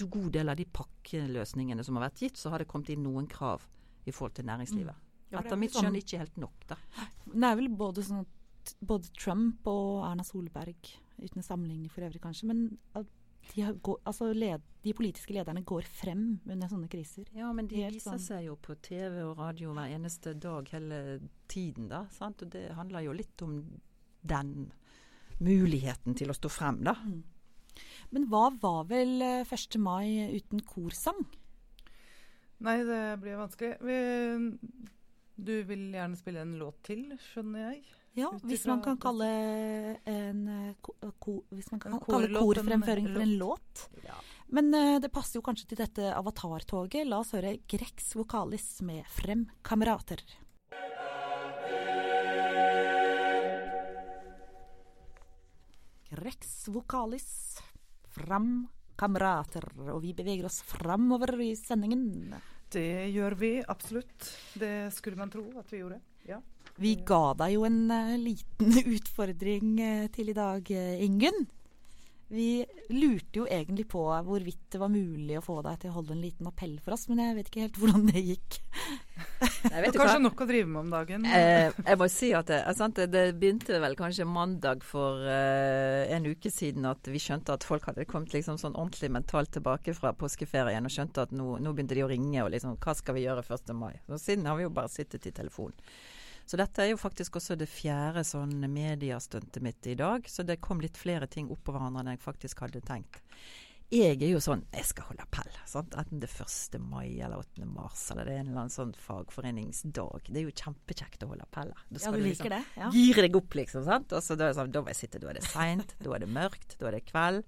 god 0.00 0.30
del 0.38 0.52
av 0.52 0.56
de 0.60 0.66
pakkeløsningene 0.80 1.84
som 1.84 1.98
har 1.98 2.08
vært 2.08 2.24
gitt, 2.24 2.40
så 2.40 2.54
har 2.54 2.64
det 2.64 2.70
kommet 2.70 2.94
inn 2.94 3.04
noen 3.04 3.28
krav 3.28 3.66
i 4.04 4.12
forhold 4.12 4.38
til 4.38 4.48
næringslivet. 4.48 4.96
Mm. 4.96 5.38
Etter 5.40 5.58
mitt 5.60 5.76
skjønn 5.76 5.98
ikke 5.98 6.22
helt 6.22 6.40
nok, 6.40 6.64
da. 6.70 6.78
Det 7.26 7.48
er 7.50 7.58
vel 7.58 7.68
både 7.74 8.04
sånn 8.06 8.22
at 8.22 8.72
både 8.80 9.10
Trump 9.18 9.66
og 9.68 10.06
Erna 10.08 10.24
Solberg, 10.24 10.94
uten 11.20 11.44
sammenligning 11.44 11.92
for 11.92 12.06
øvrig 12.06 12.22
kanskje, 12.22 12.48
men 12.48 12.66
at 12.96 13.10
de, 13.52 13.64
går, 13.84 13.98
altså 14.08 14.30
led, 14.34 14.62
de, 14.84 14.94
politiske 14.96 15.34
lederne 15.36 15.62
går 15.66 15.86
frem 15.88 16.24
under 16.44 16.70
sånne 16.70 16.88
kriser. 16.92 17.28
Ja, 17.36 17.50
men 17.56 17.68
de 17.70 17.82
Helt 17.82 17.98
viser 17.98 18.16
sånn. 18.16 18.24
seg 18.24 18.46
jo 18.48 18.56
på 18.60 18.76
TV 18.84 19.20
og 19.24 19.38
radio 19.40 19.74
hver 19.76 19.92
eneste 19.94 20.34
dag 20.40 20.68
hele 20.74 21.20
tiden, 21.50 21.90
da. 21.92 22.04
Sant? 22.14 22.42
Og 22.44 22.52
det 22.54 22.66
handler 22.78 23.06
jo 23.06 23.16
litt 23.16 23.44
om 23.46 23.58
den 24.24 24.54
muligheten 25.44 26.16
til 26.16 26.30
å 26.32 26.36
stå 26.36 26.50
frem, 26.52 26.82
da. 26.86 26.96
Mm. 27.04 27.22
Men 28.14 28.28
hva 28.30 28.48
var 28.62 28.84
vel 28.90 29.18
1. 29.22 29.50
Eh, 29.50 29.80
mai 29.82 30.36
uten 30.36 30.62
korsang? 30.66 31.24
Nei, 32.64 32.78
det 32.86 33.02
blir 33.20 33.40
vanskelig. 33.40 33.74
Vi, 33.82 33.98
du 35.36 35.54
vil 35.68 35.88
gjerne 35.92 36.18
spille 36.18 36.44
en 36.44 36.54
låt 36.60 36.78
til, 36.86 37.08
skjønner 37.32 37.72
jeg? 37.72 37.82
Ja, 38.14 38.28
hvis 38.46 38.62
man 38.70 38.78
kan 38.84 38.98
kalle 39.02 39.26
en, 40.06 40.44
ko, 41.18 41.40
man 41.50 41.80
kan 41.82 41.98
kalle 41.98 42.38
korfremføring 42.38 43.08
for 43.10 43.24
en 43.24 43.34
låt. 43.40 43.88
Ja. 44.04 44.14
Men 44.54 44.70
uh, 44.70 45.00
det 45.02 45.10
passer 45.10 45.40
jo 45.40 45.42
kanskje 45.42 45.72
til 45.72 45.80
dette 45.82 46.12
avatartoget. 46.14 47.08
La 47.10 47.18
oss 47.24 47.34
høre 47.34 47.56
Grex 47.66 48.14
vokalis 48.14 48.68
med 48.86 49.02
'Frem 49.10 49.48
kamerater'. 49.66 50.22
Grex 56.14 56.68
vokalis, 56.68 57.58
fram 58.14 58.68
kamerater. 58.96 59.66
Og 59.90 60.02
vi 60.04 60.14
beveger 60.14 60.46
oss 60.46 60.62
framover 60.62 61.34
i 61.42 61.54
sendingen. 61.58 62.34
Det 62.70 63.10
gjør 63.10 63.34
vi 63.38 63.52
absolutt. 63.66 64.30
Det 64.54 64.92
skulle 64.94 65.18
man 65.18 65.32
tro 65.34 65.48
at 65.58 65.72
vi 65.72 65.82
gjorde. 65.82 65.98
Ja. 66.28 66.40
Vi 66.80 66.96
ga 67.06 67.34
deg 67.38 67.54
jo 67.54 67.66
en 67.68 67.82
uh, 67.92 68.14
liten 68.18 68.78
utfordring 68.96 69.76
uh, 69.78 70.06
til 70.14 70.32
i 70.32 70.36
dag, 70.36 70.72
uh, 70.74 71.04
Ingunn. 71.04 71.44
Vi 72.34 72.64
lurte 72.88 73.42
jo 73.42 73.44
egentlig 73.46 73.84
på 73.92 74.00
hvorvidt 74.26 74.72
det 74.72 74.78
var 74.80 74.88
mulig 74.90 75.36
å 75.38 75.42
få 75.44 75.58
deg 75.62 75.82
til 75.82 75.92
å 75.92 75.98
holde 75.98 76.14
en 76.16 76.22
liten 76.24 76.48
appell 76.48 76.72
for 76.82 76.96
oss, 76.96 77.04
men 77.10 77.20
jeg 77.20 77.36
vet 77.36 77.50
ikke 77.50 77.64
helt 77.66 77.76
hvordan 77.82 78.06
det 78.08 78.22
gikk. 78.24 78.56
Nei, 79.44 79.82
det 79.84 79.90
er 79.90 79.94
kanskje 79.94 80.22
nok 80.24 80.40
å 80.40 80.46
drive 80.48 80.70
med 80.70 80.80
om 80.80 80.90
dagen. 80.94 81.28
Eh, 81.28 81.68
jeg 81.76 82.00
må 82.00 82.08
si 82.10 82.32
at 82.36 82.48
det, 82.50 82.58
sant, 82.78 82.98
det, 83.12 83.22
begynte 83.38 83.78
vel 83.82 83.94
kanskje 83.98 84.26
mandag 84.26 84.82
for 84.88 85.20
eh, 85.28 86.08
en 86.16 86.26
uke 86.26 86.50
siden 86.52 86.88
at 86.88 87.12
vi 87.12 87.22
skjønte 87.22 87.54
at 87.54 87.68
folk 87.68 87.86
hadde 87.90 88.08
kommet 88.08 88.34
liksom 88.34 88.58
sånn 88.60 88.74
ordentlig 88.74 89.12
mentalt 89.14 89.52
tilbake 89.54 89.94
fra 89.96 90.14
påskeferien 90.16 90.88
og 90.88 90.96
skjønte 90.96 91.28
at 91.28 91.36
nå, 91.36 91.58
nå 91.60 91.76
begynte 91.76 91.98
de 91.98 92.06
å 92.06 92.10
ringe 92.10 92.42
og 92.42 92.50
liksom 92.56 92.80
Hva 92.80 92.96
skal 92.98 93.18
vi 93.18 93.28
gjøre 93.28 93.44
1. 93.44 93.74
mai? 93.78 93.92
Og 94.08 94.18
siden 94.18 94.48
har 94.48 94.58
vi 94.58 94.66
jo 94.66 94.74
bare 94.74 94.90
sittet 94.92 95.28
i 95.28 95.34
telefonen. 95.34 95.76
Så 96.44 96.58
dette 96.60 96.84
er 96.84 96.92
jo 96.92 97.00
faktisk 97.00 97.38
også 97.40 97.56
det 97.56 97.68
fjerde 97.72 98.24
sånn 98.26 98.58
mediestuntet 98.70 99.62
mitt 99.64 99.86
i 99.88 99.96
dag. 99.98 100.26
Så 100.28 100.44
det 100.44 100.60
kom 100.64 100.82
litt 100.84 100.98
flere 101.00 101.28
ting 101.30 101.48
oppå 101.52 101.72
hverandre 101.72 102.04
enn 102.04 102.14
jeg 102.14 102.24
faktisk 102.24 102.66
hadde 102.66 102.84
tenkt. 102.84 103.22
Jeg 103.92 104.16
er 104.16 104.30
jo 104.32 104.40
sånn 104.42 104.62
Jeg 104.72 104.86
skal 104.88 105.06
holde 105.10 105.22
appell. 105.22 105.50
Sant? 105.68 105.94
Enten 105.98 106.22
det 106.22 106.30
er 106.32 106.46
1. 106.46 106.78
mai 106.82 107.20
eller 107.22 107.42
8. 107.44 107.66
mars 107.68 108.06
eller 108.10 108.26
det 108.26 108.34
er 108.34 108.40
en 108.42 108.48
eller 108.48 108.62
annen 108.64 108.74
sånn 108.74 108.94
fagforeningsdag. 108.98 110.30
Det 110.30 110.40
er 110.40 110.46
jo 110.48 110.54
kjempekjekt 110.56 111.24
å 111.26 111.30
holde 111.30 111.46
appeller. 111.46 111.84
Da 111.90 112.02
skal 112.02 112.16
ja, 112.16 112.22
du, 112.22 112.28
liksom 112.28 112.52
det. 112.54 112.60
Ja. 112.80 112.90
gire 112.96 113.26
deg 113.26 113.38
opp, 113.38 113.58
liksom. 113.60 113.84
sant? 113.86 114.14
Og 114.16 114.24
så 114.24 114.38
da, 114.40 114.50
sånn, 114.56 114.72
da 114.74 114.82
må 114.82 114.90
jeg 114.90 115.00
sitte, 115.04 115.20
da 115.22 115.30
er 115.30 115.38
det 115.38 115.46
seint, 115.46 115.96
da 116.00 116.14
er 116.16 116.24
det 116.24 116.30
mørkt, 116.32 116.78
da 116.80 116.90
er 116.90 116.98
det 116.98 117.04
kveld. 117.10 117.44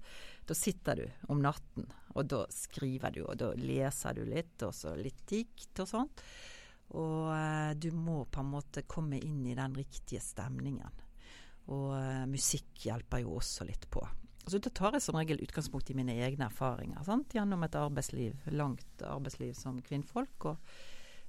Da 0.47 0.55
sitter 0.55 1.01
du 1.01 1.31
om 1.33 1.41
natten, 1.43 1.89
og 2.15 2.29
da 2.31 2.45
skriver 2.53 3.17
du, 3.17 3.25
og 3.25 3.35
da 3.41 3.51
leser 3.59 4.15
du 4.15 4.23
litt, 4.29 4.55
og 4.63 4.71
så 4.77 4.93
litt 4.95 5.25
dikt 5.27 5.83
og 5.83 5.89
sånt. 5.89 6.23
Og 6.95 7.33
eh, 7.33 7.73
du 7.75 7.89
må 7.95 8.21
på 8.31 8.43
en 8.43 8.53
måte 8.53 8.85
komme 8.87 9.19
inn 9.19 9.43
i 9.47 9.57
den 9.57 9.75
riktige 9.75 10.21
stemningen. 10.23 11.03
Og 11.73 11.91
eh, 11.97 12.23
musikk 12.31 12.85
hjelper 12.87 13.25
jo 13.25 13.35
også 13.41 13.67
litt 13.67 13.89
på. 13.91 14.05
Så 14.47 14.61
da 14.63 14.71
tar 14.71 14.95
jeg 14.95 15.03
som 15.03 15.17
regel 15.19 15.41
utgangspunkt 15.43 15.89
i 15.91 15.97
mine 15.97 16.15
egne 16.23 16.47
erfaringer. 16.47 17.01
Sant? 17.03 17.33
Gjennom 17.35 17.65
et 17.67 17.75
arbeidsliv, 17.75 18.45
langt 18.55 19.03
arbeidsliv 19.03 19.51
som 19.59 19.81
kvinnfolk. 19.83 20.47
Og 20.53 20.77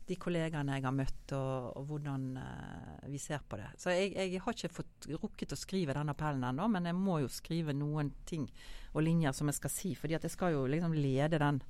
de 0.09 0.17
kollegaene 0.17 0.79
jeg 0.79 0.87
har 0.87 0.95
møtt, 0.95 1.35
og, 1.37 1.67
og 1.77 1.91
hvordan 1.91 2.29
uh, 2.41 3.09
vi 3.11 3.19
ser 3.21 3.43
på 3.45 3.59
det. 3.61 3.69
Så 3.81 3.93
jeg, 3.93 4.15
jeg, 4.17 4.41
har 4.41 4.55
ikke 4.55 4.71
fått 4.73 5.09
rukket 5.19 5.53
å 5.53 5.59
skrive 5.59 5.97
den 5.99 6.15
appellen 6.15 6.47
ennå, 6.49 6.69
men 6.73 6.89
jeg 6.89 6.97
må 6.97 7.19
jo 7.25 7.29
skrive 7.33 7.75
noen 7.77 8.15
ting 8.29 8.47
og 8.95 9.05
linjer 9.05 9.37
som 9.37 9.51
jeg 9.51 9.59
skal 9.59 9.75
si. 9.75 9.93
fordi 9.99 10.17
jeg 10.17 10.33
skal 10.33 10.55
jo 10.55 10.65
liksom 10.71 10.95
lede 10.97 11.43
den 11.43 11.61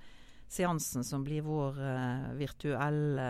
seansen 0.48 1.04
som 1.04 1.24
blir 1.26 1.42
vår 1.48 1.80
uh, 1.82 2.28
virtuelle 2.38 3.28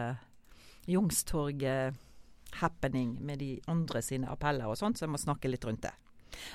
Youngstorget-happening 0.89 3.21
med 3.21 3.39
de 3.45 3.61
andre 3.69 4.03
sine 4.03 4.29
appeller 4.33 4.67
og 4.71 4.77
sånt, 4.81 4.99
så 4.99 5.05
jeg 5.07 5.15
må 5.15 5.19
snakke 5.21 5.49
litt 5.53 5.65
rundt 5.69 5.83
det. 5.85 5.95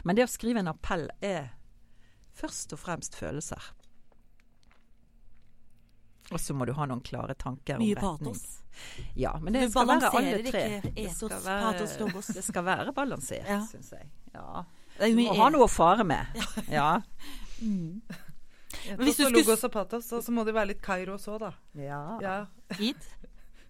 Men 0.04 0.15
det 0.17 0.24
å 0.28 0.32
skrive 0.32 0.60
en 0.63 0.72
appell 0.72 1.10
er 1.22 1.54
først 2.34 2.74
og 2.74 2.80
fremst 2.82 3.15
følelser. 3.17 3.62
Og 6.32 6.39
så 6.39 6.54
må 6.56 6.65
du 6.65 6.74
ha 6.78 6.86
noen 6.89 7.02
klare 7.04 7.36
tanker 7.38 7.78
Mye 7.82 7.96
om 7.98 8.00
retning. 8.00 8.34
patos. 8.34 8.60
Ja, 9.19 9.36
men 9.41 9.54
det 9.54 9.67
skal 9.72 9.88
være 9.89 10.10
alle 10.17 10.38
tre. 10.48 10.63
Det 10.96 11.10
skal 11.13 11.41
være, 11.46 11.88
det 12.34 12.43
skal 12.46 12.65
være 12.65 12.93
balansert, 12.96 13.50
ja. 13.50 13.60
syns 13.69 13.91
jeg. 13.93 14.08
Ja. 14.34 14.63
Du 15.02 15.17
må 15.17 15.34
ha 15.38 15.50
noe 15.54 15.67
å 15.67 15.72
fare 15.72 16.06
med. 16.08 16.26
Ja. 16.72 17.02
mm. 17.62 18.02
Men 18.84 19.06
hvis 19.06 19.19
du 19.19 19.28
skulle... 19.28 19.43
Logos 19.43 19.62
og 19.67 19.72
patos, 19.72 20.08
så, 20.10 20.17
så 20.26 20.34
må 20.34 20.41
det 20.48 20.56
være 20.56 20.72
litt 20.72 20.82
Kairos 20.84 21.28
òg, 21.30 21.43
da. 21.43 21.52
Ja. 21.78 22.00
ja. 22.24 22.38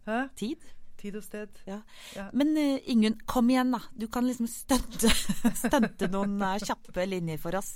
Hæ? 0.05 0.27
Tid. 0.39 0.65
Tid 0.99 1.17
og 1.19 1.23
sted. 1.25 1.61
Ja. 1.67 1.81
ja. 2.15 2.29
Men 2.33 2.53
uh, 2.57 2.79
Ingunn, 2.91 3.17
kom 3.25 3.49
igjen, 3.51 3.73
da. 3.75 3.81
Du 3.95 4.07
kan 4.07 4.27
liksom 4.27 4.47
stunte, 4.47 5.11
stunte 5.65 6.07
noen 6.11 6.37
uh, 6.41 6.57
kjappe 6.63 7.07
linjer 7.07 7.41
for 7.41 7.55
oss. 7.59 7.75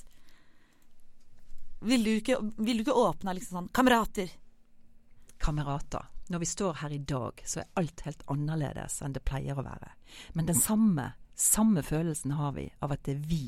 Vil 1.87 2.03
du 2.03 2.11
ikke, 2.15 2.39
vil 2.57 2.79
du 2.79 2.85
ikke 2.85 2.97
åpne 2.97 3.35
liksom 3.37 3.59
sånn 3.59 3.73
Kamerater. 3.75 4.31
kamerater. 5.37 6.07
Når 6.27 6.39
vi 6.39 6.45
står 6.49 6.79
her 6.81 6.91
i 6.91 7.03
dag, 7.07 7.43
så 7.45 7.61
er 7.61 7.67
alt 7.79 8.01
helt 8.03 8.23
annerledes 8.27 8.97
enn 9.05 9.13
det 9.15 9.23
pleier 9.23 9.59
å 9.59 9.63
være. 9.63 9.93
Men 10.33 10.49
den 10.49 10.57
samme, 10.59 11.11
samme 11.35 11.83
følelsen 11.85 12.33
har 12.35 12.55
vi 12.57 12.65
av 12.83 12.95
at 12.95 13.05
det 13.05 13.13
er 13.15 13.27
vi, 13.29 13.43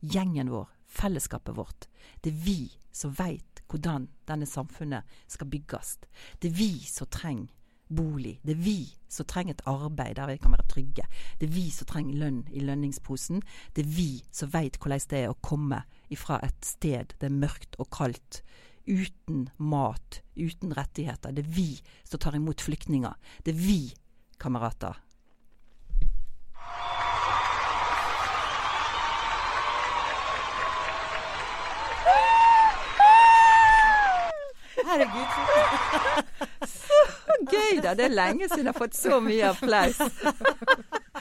gjengen 0.00 0.52
vår, 0.52 0.70
fellesskapet 0.88 1.56
vårt. 1.58 1.88
Det 2.22 2.32
er 2.32 2.44
vi 2.46 2.60
som 2.92 3.12
veit 3.18 3.60
hvordan 3.68 4.06
denne 4.28 4.48
samfunnet 4.48 5.08
skal 5.28 5.50
bygges. 5.52 5.98
Det 6.40 6.52
er 6.52 6.56
vi 6.56 6.72
som 6.88 7.10
trenger 7.12 7.50
bolig. 7.96 8.38
Det 8.42 8.56
er 8.56 8.64
vi 8.64 8.78
som 9.12 9.28
trenger 9.28 9.56
et 9.56 9.64
arbeid 9.68 10.16
der 10.16 10.30
vi 10.30 10.40
kan 10.40 10.54
være 10.54 10.68
trygge. 10.70 11.06
Det 11.40 11.48
er 11.48 11.54
vi 11.54 11.68
som 11.74 11.88
trenger 11.90 12.18
lønn 12.22 12.42
i 12.50 12.64
lønningsposen. 12.64 13.42
Det 13.76 13.84
er 13.84 13.94
vi 13.96 14.10
som 14.32 14.52
veit 14.52 14.78
hvordan 14.80 15.08
det 15.10 15.22
er 15.22 15.32
å 15.32 15.40
komme 15.44 15.82
ifra 16.12 16.40
et 16.44 16.66
sted 16.66 17.14
det 17.18 17.28
er 17.28 17.34
mørkt 17.34 17.78
og 17.80 17.90
kaldt 17.94 18.42
uten 18.86 19.46
mat, 19.58 20.20
uten 20.36 20.74
rettigheter. 20.74 21.32
Det 21.32 21.44
er 21.46 21.54
vi 21.54 21.70
som 22.08 22.20
tar 22.20 22.36
imot 22.36 22.64
flyktninger. 22.64 23.14
Det 23.44 23.54
er 23.54 23.60
vi, 23.60 23.80
kamerater. 24.42 24.98
Herregud. 34.92 36.26
Så 36.68 36.98
gøy, 37.48 37.78
da. 37.80 37.94
Det 37.96 38.04
er 38.06 38.12
lenge 38.12 38.48
siden 38.50 38.66
jeg 38.66 38.72
har 38.74 38.78
fått 38.78 38.98
så 38.98 39.20
mye 39.24 39.52
applaus. 39.54 40.00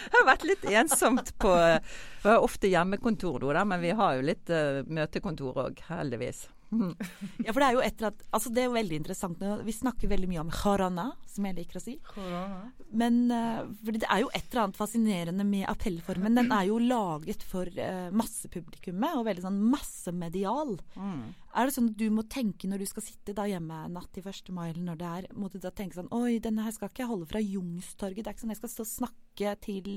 Det 0.02 0.18
har 0.18 0.26
vært 0.28 0.44
litt 0.50 0.66
ensomt 0.68 1.32
på 1.40 1.52
Vi 1.56 2.28
har 2.28 2.44
ofte 2.44 2.70
hjemmekontor, 2.72 3.52
da, 3.56 3.64
men 3.68 3.82
vi 3.84 3.94
har 3.96 4.18
jo 4.18 4.26
litt 4.28 4.52
uh, 4.52 4.82
møtekontor 4.88 5.64
òg, 5.68 5.80
heldigvis. 5.88 6.46
Mm. 6.72 6.96
Ja, 7.46 7.52
for 7.52 7.60
det 7.60 7.68
er 7.68 7.76
jo 7.76 7.82
et 7.84 7.98
eller 7.98 8.12
annet 8.12 8.22
Altså, 8.32 8.52
det 8.54 8.62
er 8.62 8.70
jo 8.70 8.76
veldig 8.76 8.98
interessant. 9.02 9.44
Vi 9.68 9.74
snakker 9.76 10.12
veldig 10.12 10.30
mye 10.32 10.44
om 10.44 10.52
harana, 10.62 11.08
som 11.30 11.48
jeg 11.48 11.58
liker 11.58 11.80
å 11.80 11.84
si. 11.84 11.98
Korona. 12.08 12.72
Men 13.02 13.20
uh, 13.32 13.64
for 13.82 13.98
det 13.98 14.08
er 14.08 14.24
jo 14.24 14.32
et 14.32 14.48
eller 14.48 14.64
annet 14.66 14.80
fascinerende 14.80 15.46
med 15.48 15.68
appellformen. 15.72 16.38
Den 16.38 16.52
er 16.56 16.68
jo 16.70 16.80
laget 16.82 17.46
for 17.48 17.70
uh, 17.76 18.10
massepublikummet, 18.16 19.18
og 19.18 19.28
veldig 19.28 19.46
sånn 19.46 19.62
massemedial. 19.74 20.78
Mm. 20.96 21.24
Er 21.52 21.68
det 21.68 21.76
sånn 21.76 21.92
at 21.92 22.00
du 22.00 22.08
må 22.14 22.24
tenke 22.32 22.70
når 22.70 22.84
du 22.84 22.90
skal 22.90 23.06
sitte 23.06 23.36
da 23.36 23.48
hjemme 23.50 23.84
natt 23.92 24.12
til 24.16 24.24
1. 24.24 24.54
mai, 24.56 24.70
eller 24.70 24.86
når 24.88 25.02
det 25.02 25.10
er, 25.12 25.32
må 25.36 25.52
du 25.52 25.60
da 25.60 25.74
tenke 25.76 26.00
sånn 26.00 26.12
Oi, 26.16 26.40
denne 26.44 26.64
her 26.66 26.76
skal 26.76 26.92
ikke 26.92 27.04
jeg 27.04 27.12
holde 27.12 27.28
fra 27.32 27.44
Jungstorget. 27.44 28.24
Det 28.24 28.32
er 28.32 28.38
ikke 28.38 28.46
sånn 28.46 28.56
jeg 28.56 28.62
skal 28.62 28.76
stå 28.76 28.88
og 28.88 28.94
snakke 28.94 29.58
til 29.66 29.92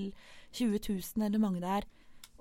20 0.54 0.80
000 0.88 1.28
eller 1.28 1.42
mange 1.42 1.62
det 1.62 1.70
er 1.78 1.86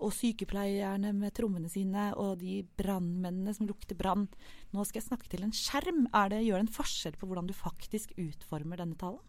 og 0.04 0.14
sykepleierne 0.16 1.14
med 1.16 1.34
trommene 1.38 1.72
sine, 1.72 2.10
og 2.20 2.42
de 2.44 2.62
brannmennene 2.80 3.54
som 3.56 3.70
lukter 3.70 3.98
brann. 3.98 4.28
Nå 4.76 4.86
skal 4.88 5.02
jeg 5.02 5.10
snakke 5.10 5.30
til 5.32 5.46
en 5.46 5.56
skjerm. 5.56 6.08
Er 6.12 6.34
det, 6.34 6.44
gjør 6.46 6.60
det 6.60 6.68
en 6.68 6.76
forskjell 6.80 7.20
på 7.20 7.30
hvordan 7.30 7.48
du 7.50 7.56
faktisk 7.58 8.16
utformer 8.20 8.84
denne 8.84 9.00
talen? 9.00 9.22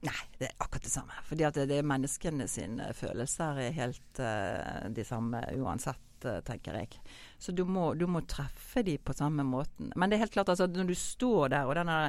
Nei, 0.00 0.20
det 0.38 0.48
er 0.48 0.62
akkurat 0.64 0.86
det 0.86 0.92
samme. 0.94 1.16
Fordi 1.28 1.44
at 1.44 1.58
det 1.68 1.76
er 1.76 1.86
menneskene 1.86 2.46
sine 2.48 2.88
følelser 2.96 3.58
er 3.66 3.76
helt 3.76 4.20
uh, 4.22 4.88
de 4.88 5.04
samme 5.04 5.42
uansett, 5.60 6.24
uh, 6.24 6.38
tenker 6.46 6.78
jeg. 6.80 7.02
Så 7.36 7.52
du 7.52 7.66
må, 7.68 7.90
du 7.98 8.06
må, 8.08 8.24
treffe 8.24 8.84
de 8.86 8.96
på 8.96 9.16
samme 9.16 9.44
måten. 9.44 9.92
Men 9.96 10.08
det 10.08 10.16
er 10.16 10.24
helt 10.24 10.36
klart, 10.38 10.52
altså, 10.52 10.70
når 10.72 10.88
du 10.88 10.96
står 10.96 11.52
der, 11.52 11.68
og 11.68 11.76
denne 11.76 12.00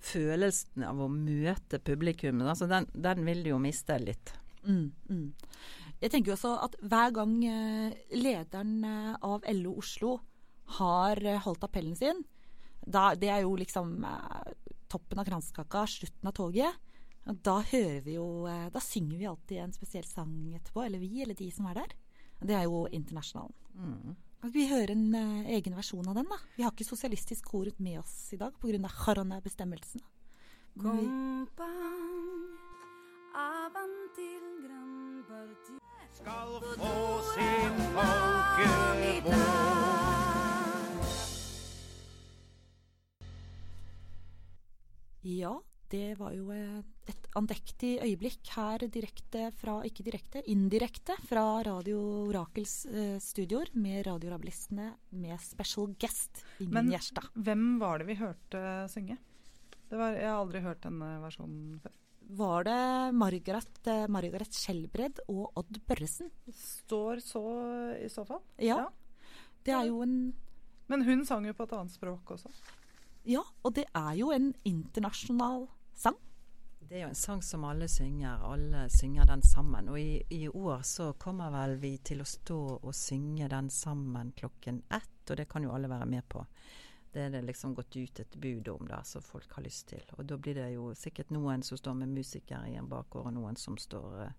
følelsen 0.00 0.86
av 0.88 1.04
å 1.04 1.10
møte 1.12 1.78
publikum, 1.84 2.42
altså, 2.42 2.66
den, 2.70 2.88
den 2.98 3.22
vil 3.28 3.44
du 3.46 3.52
jo 3.52 3.62
miste 3.62 4.00
litt. 4.02 4.34
Mm, 4.66 4.90
mm. 5.08 5.28
Jeg 6.00 6.12
tenker 6.12 6.32
jo 6.32 6.36
også 6.38 6.54
at 6.64 6.76
hver 6.80 7.12
gang 7.12 7.32
eh, 7.44 7.96
lederen 8.16 8.84
eh, 8.88 9.16
av 9.20 9.44
LO 9.52 9.74
Oslo 9.82 10.14
har 10.78 11.20
eh, 11.20 11.40
holdt 11.44 11.66
appellen 11.66 11.96
sin, 11.98 12.22
da, 12.80 13.10
det 13.12 13.28
er 13.28 13.42
jo 13.44 13.52
liksom 13.60 13.98
toppen 14.88 15.20
av 15.20 15.26
kransekaka, 15.28 15.82
slutten 15.84 16.30
av 16.30 16.34
toget. 16.34 16.78
Da 17.44 17.58
hører 17.60 18.00
vi 18.00 18.14
jo 18.14 18.48
Da 18.72 18.80
synger 18.80 19.18
vi 19.20 19.26
alltid 19.28 19.60
en 19.60 19.74
spesiell 19.76 20.06
sang 20.08 20.32
etterpå. 20.56 20.80
Eller 20.86 20.98
vi, 20.98 21.20
eller 21.20 21.36
de 21.36 21.50
som 21.52 21.68
er 21.68 21.82
der. 21.82 21.92
Det 22.40 22.56
er 22.56 22.64
jo 22.64 22.86
Internasjonalen. 22.88 23.52
Mm. 23.76 24.16
Vi 24.56 24.64
hører 24.70 24.94
en 24.94 25.04
uh, 25.12 25.50
egen 25.52 25.76
versjon 25.76 26.08
av 26.08 26.16
den. 26.16 26.30
da. 26.32 26.38
Vi 26.56 26.64
har 26.64 26.72
ikke 26.72 26.88
Sosialistisk 26.88 27.52
Kor 27.52 27.68
med 27.76 28.00
oss 28.00 28.32
i 28.32 28.40
dag 28.40 28.56
pga. 28.56 28.94
Harane-bestemmelsene. 29.04 30.08
Kompang, 30.80 32.56
avantil 33.36 34.48
gran 34.64 35.24
parti 35.28 35.79
skal 36.20 36.60
få 36.76 36.96
sin 37.34 37.76
folkevåg. 37.94 39.34
Ja, 45.22 45.52
det 45.90 46.14
var 46.18 46.32
jo 46.32 46.50
et 46.50 47.26
andektig 47.36 47.96
øyeblikk 48.04 48.52
her 48.56 48.84
direkte 48.88 49.50
fra 49.60 49.80
Ikke 49.86 50.04
direkte, 50.06 50.42
indirekte 50.48 51.16
fra 51.28 51.62
Radio 51.66 52.00
Orakels 52.28 52.84
eh, 52.86 53.16
studioer 53.22 53.72
med 53.74 54.06
radiorabilistene 54.06 54.92
med 55.20 55.40
special 55.44 55.94
guest 56.00 56.44
Ingen 56.60 56.92
Gjerstad. 56.94 57.32
Hvem 57.34 57.78
var 57.80 58.00
det 58.00 58.10
vi 58.10 58.20
hørte 58.20 58.64
synge? 58.92 59.18
Var, 59.90 60.20
jeg 60.20 60.28
har 60.30 60.38
aldri 60.38 60.62
hørt 60.62 60.84
denne 60.84 61.16
versjonen 61.24 61.80
før 61.82 61.99
var 62.36 62.64
det 62.64 63.14
Margaret, 63.16 63.80
eh, 63.86 64.06
Margaret 64.08 64.54
Skjelbred 64.54 65.20
og 65.28 65.50
Odd 65.58 65.80
Børresen. 65.86 66.30
Står 66.54 67.22
så 67.24 67.42
i 67.98 68.08
så 68.12 68.24
fall. 68.28 68.42
Ja. 68.58 68.84
ja. 68.84 68.88
Det 69.64 69.74
er 69.76 69.88
jo 69.90 70.02
en 70.02 70.34
Men 70.90 71.04
hun 71.06 71.24
sang 71.26 71.44
jo 71.46 71.54
på 71.54 71.68
et 71.68 71.72
annet 71.76 71.94
språk 71.94 72.32
også. 72.34 72.50
Ja, 73.28 73.42
og 73.62 73.74
det 73.76 73.84
er 73.94 74.14
jo 74.18 74.32
en 74.34 74.52
internasjonal 74.66 75.68
sang. 75.94 76.16
Det 76.80 76.96
er 76.98 77.04
jo 77.04 77.10
en 77.12 77.18
sang 77.18 77.42
som 77.46 77.64
alle 77.68 77.86
synger. 77.88 78.42
Alle 78.42 78.88
synger 78.90 79.28
den 79.30 79.42
sammen. 79.46 79.88
Og 79.92 80.00
i, 80.00 80.22
i 80.34 80.48
år 80.48 80.82
så 80.82 81.12
kommer 81.12 81.52
vel 81.54 81.76
vi 81.78 81.92
til 82.02 82.24
å 82.24 82.26
stå 82.26 82.60
og 82.80 82.94
synge 82.96 83.46
den 83.52 83.70
sammen 83.70 84.32
klokken 84.34 84.82
ett, 84.90 85.30
og 85.30 85.36
det 85.38 85.46
kan 85.52 85.62
jo 85.62 85.70
alle 85.76 85.90
være 85.92 86.08
med 86.10 86.26
på. 86.26 86.42
Det 87.12 87.24
er 87.24 87.32
det 87.34 87.42
liksom 87.42 87.74
gått 87.74 87.96
ut 87.96 88.20
et 88.22 88.36
bud 88.38 88.68
om, 88.70 88.86
da, 88.86 89.00
som 89.04 89.22
folk 89.22 89.52
har 89.56 89.64
lyst 89.66 89.88
til. 89.90 90.04
Og 90.18 90.28
da 90.30 90.38
blir 90.38 90.60
det 90.60 90.68
jo 90.76 90.92
sikkert 90.94 91.32
noen 91.34 91.64
som 91.66 91.78
står 91.78 91.96
med 92.02 92.12
musikere 92.14 92.70
i 92.70 92.76
en 92.78 92.88
bakgård, 92.90 93.26
og 93.26 93.34
noen 93.34 93.58
som 93.58 93.78
står 93.80 94.20
uh, 94.20 94.30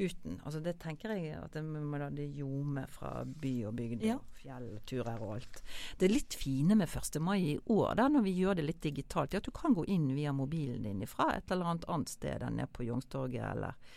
uten. 0.00 0.38
Altså 0.44 0.62
det 0.64 0.78
tenker 0.80 1.12
jeg 1.12 1.34
at 1.36 1.52
det 1.58 1.62
må 1.64 2.00
da 2.00 2.08
det 2.14 2.30
ljome 2.38 2.86
fra 2.88 3.12
by 3.24 3.52
og 3.68 3.76
bygd 3.76 4.06
ja. 4.08 4.16
og 4.16 4.40
fjellturer 4.40 5.20
og 5.20 5.34
alt. 5.36 5.62
Det 6.00 6.08
er 6.08 6.14
litt 6.14 6.36
fine 6.40 6.78
med 6.80 6.88
1. 6.88 7.20
mai 7.20 7.38
i 7.52 7.58
år, 7.66 7.94
da, 8.00 8.08
når 8.08 8.24
vi 8.24 8.36
gjør 8.38 8.60
det 8.60 8.68
litt 8.70 8.82
digitalt, 8.88 9.34
er 9.34 9.44
at 9.44 9.50
du 9.50 9.54
kan 9.54 9.76
gå 9.76 9.84
inn 9.92 10.08
via 10.16 10.32
mobilen 10.32 10.88
din 10.88 11.04
fra 11.10 11.34
et 11.36 11.52
eller 11.52 11.74
annet 11.74 11.88
annet 11.92 12.16
sted 12.16 12.46
enn 12.46 12.60
nede 12.62 12.72
på 12.72 12.88
Youngstorget 12.88 13.44
eller 13.52 13.96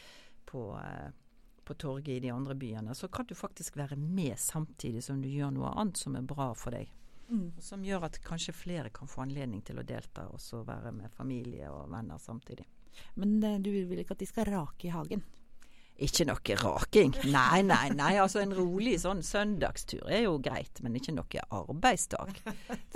på 0.49 0.71
uh, 0.75 1.11
på 1.63 1.73
torget 1.73 2.07
i 2.07 2.19
de 2.19 2.31
andre 2.31 2.55
byene, 2.55 2.95
så 2.95 3.07
kan 3.07 3.25
du 3.25 3.35
faktisk 3.35 3.77
være 3.77 3.95
med 3.95 4.39
samtidig 4.39 5.03
som 5.03 5.21
du 5.21 5.29
gjør 5.31 5.53
noe 5.55 5.71
annet 5.79 5.97
som 5.97 6.17
er 6.19 6.25
bra 6.27 6.49
for 6.57 6.75
deg. 6.75 6.91
Mm. 7.29 7.53
Som 7.63 7.85
gjør 7.85 8.07
at 8.09 8.19
kanskje 8.25 8.55
flere 8.55 8.91
kan 8.93 9.09
få 9.09 9.23
anledning 9.23 9.63
til 9.65 9.79
å 9.79 9.85
delta, 9.87 10.27
og 10.29 10.41
så 10.41 10.63
være 10.67 10.91
med 10.95 11.13
familie 11.13 11.69
og 11.71 11.91
venner 11.91 12.19
samtidig. 12.21 12.65
Men 13.19 13.37
uh, 13.43 13.59
du 13.63 13.71
vil 13.71 14.03
ikke 14.03 14.17
at 14.17 14.21
de 14.21 14.29
skal 14.29 14.49
rake 14.51 14.89
i 14.89 14.93
hagen? 14.93 15.23
Ikke 16.01 16.25
noe 16.25 16.55
raking. 16.57 17.13
Nei, 17.29 17.61
nei, 17.61 17.91
nei. 17.93 18.15
Altså 18.17 18.41
en 18.41 18.53
rolig 18.57 18.95
sånn 19.03 19.21
søndagstur 19.23 20.07
er 20.09 20.23
jo 20.25 20.39
greit, 20.41 20.81
men 20.81 20.95
ikke 20.97 21.13
noe 21.13 21.43
arbeidsdag. 21.53 22.39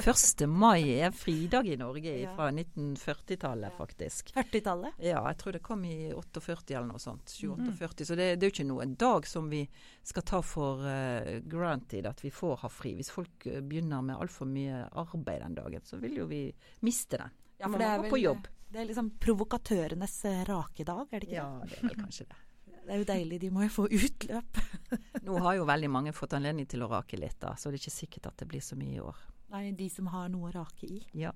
1. 0.01 0.45
mai 0.49 0.97
er 0.97 1.13
fridag 1.13 1.69
i 1.69 1.77
Norge 1.77 2.15
fra 2.33 2.49
1940-tallet, 2.49 3.75
faktisk. 3.77 4.33
40-tallet? 4.33 4.97
Ja, 5.05 5.21
jeg 5.29 5.39
tror 5.43 5.57
det 5.57 5.62
kom 5.65 5.86
i 5.86 6.10
48 6.10 6.73
eller 6.73 6.89
noe 6.89 7.03
sånt. 7.03 7.29
48, 7.38 7.77
mm. 7.77 8.10
Så 8.10 8.17
det, 8.17 8.31
det 8.36 8.48
er 8.48 8.50
jo 8.50 8.56
ikke 8.56 8.67
noen 8.71 8.98
dag 8.98 9.29
som 9.29 9.52
vi 9.54 9.62
skal 10.08 10.25
ta 10.25 10.41
for 10.41 10.81
uh, 10.81 11.37
granted 11.45 12.10
at 12.10 12.25
vi 12.25 12.33
får 12.33 12.63
ha 12.65 12.71
fri. 12.71 12.95
Hvis 12.98 13.13
folk 13.13 13.45
uh, 13.45 13.62
begynner 13.62 14.02
med 14.10 14.17
altfor 14.17 14.50
mye 14.50 14.87
arbeid 14.98 15.45
den 15.45 15.60
dagen, 15.62 15.85
så 15.85 16.02
vil 16.02 16.17
jo 16.23 16.27
vi 16.31 16.48
miste 16.87 17.21
den. 17.21 17.37
Ja, 17.62 17.69
for 17.69 17.77
det 17.81 17.93
er, 17.93 18.04
vel, 18.10 18.43
det 18.73 18.81
er 18.81 18.89
liksom 18.89 19.13
provokatørenes 19.21 20.19
uh, 20.25 20.43
rakedag, 20.50 21.08
er 21.12 21.21
det 21.21 21.29
ikke 21.29 21.37
det? 21.37 21.39
Ja, 21.39 21.50
det 21.62 21.77
er 21.77 21.89
vel 21.91 22.02
kanskje 22.02 22.29
det. 22.33 22.43
Det 22.88 22.96
er 22.96 23.02
jo 23.02 23.08
deilig, 23.10 23.38
de 23.44 23.50
må 23.52 23.65
jo 23.65 23.71
få 23.73 23.85
utløp. 23.92 24.60
Nå 25.27 25.40
har 25.44 25.58
jo 25.58 25.65
veldig 25.67 25.90
mange 25.92 26.13
fått 26.15 26.38
anledning 26.38 26.69
til 26.71 26.85
å 26.85 26.88
rake 26.88 27.19
litt, 27.19 27.35
da, 27.42 27.52
så 27.60 27.67
det 27.67 27.81
er 27.81 27.83
ikke 27.83 27.96
sikkert 27.98 28.29
at 28.29 28.40
det 28.40 28.48
blir 28.48 28.63
så 28.63 28.77
mye 28.79 28.96
i 28.96 29.02
år. 29.04 29.19
Nei, 29.52 29.65
de 29.75 29.90
som 29.92 30.08
har 30.13 30.29
noe 30.31 30.48
å 30.48 30.54
rake 30.56 30.88
i. 30.88 31.02
Ja. 31.19 31.33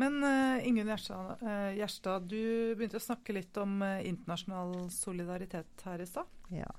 Men 0.00 0.16
uh, 0.24 0.64
Ingunn 0.64 0.88
Gjerstad, 0.88 1.44
uh, 1.44 1.76
Gjerstad, 1.76 2.24
du 2.32 2.72
begynte 2.76 2.96
å 2.96 3.04
snakke 3.04 3.36
litt 3.36 3.56
om 3.60 3.78
uh, 3.84 4.00
internasjonal 4.04 4.88
solidaritet 4.92 5.86
her 5.88 6.00
i 6.00 6.08
stad. 6.08 6.32
Ja. 6.52 6.72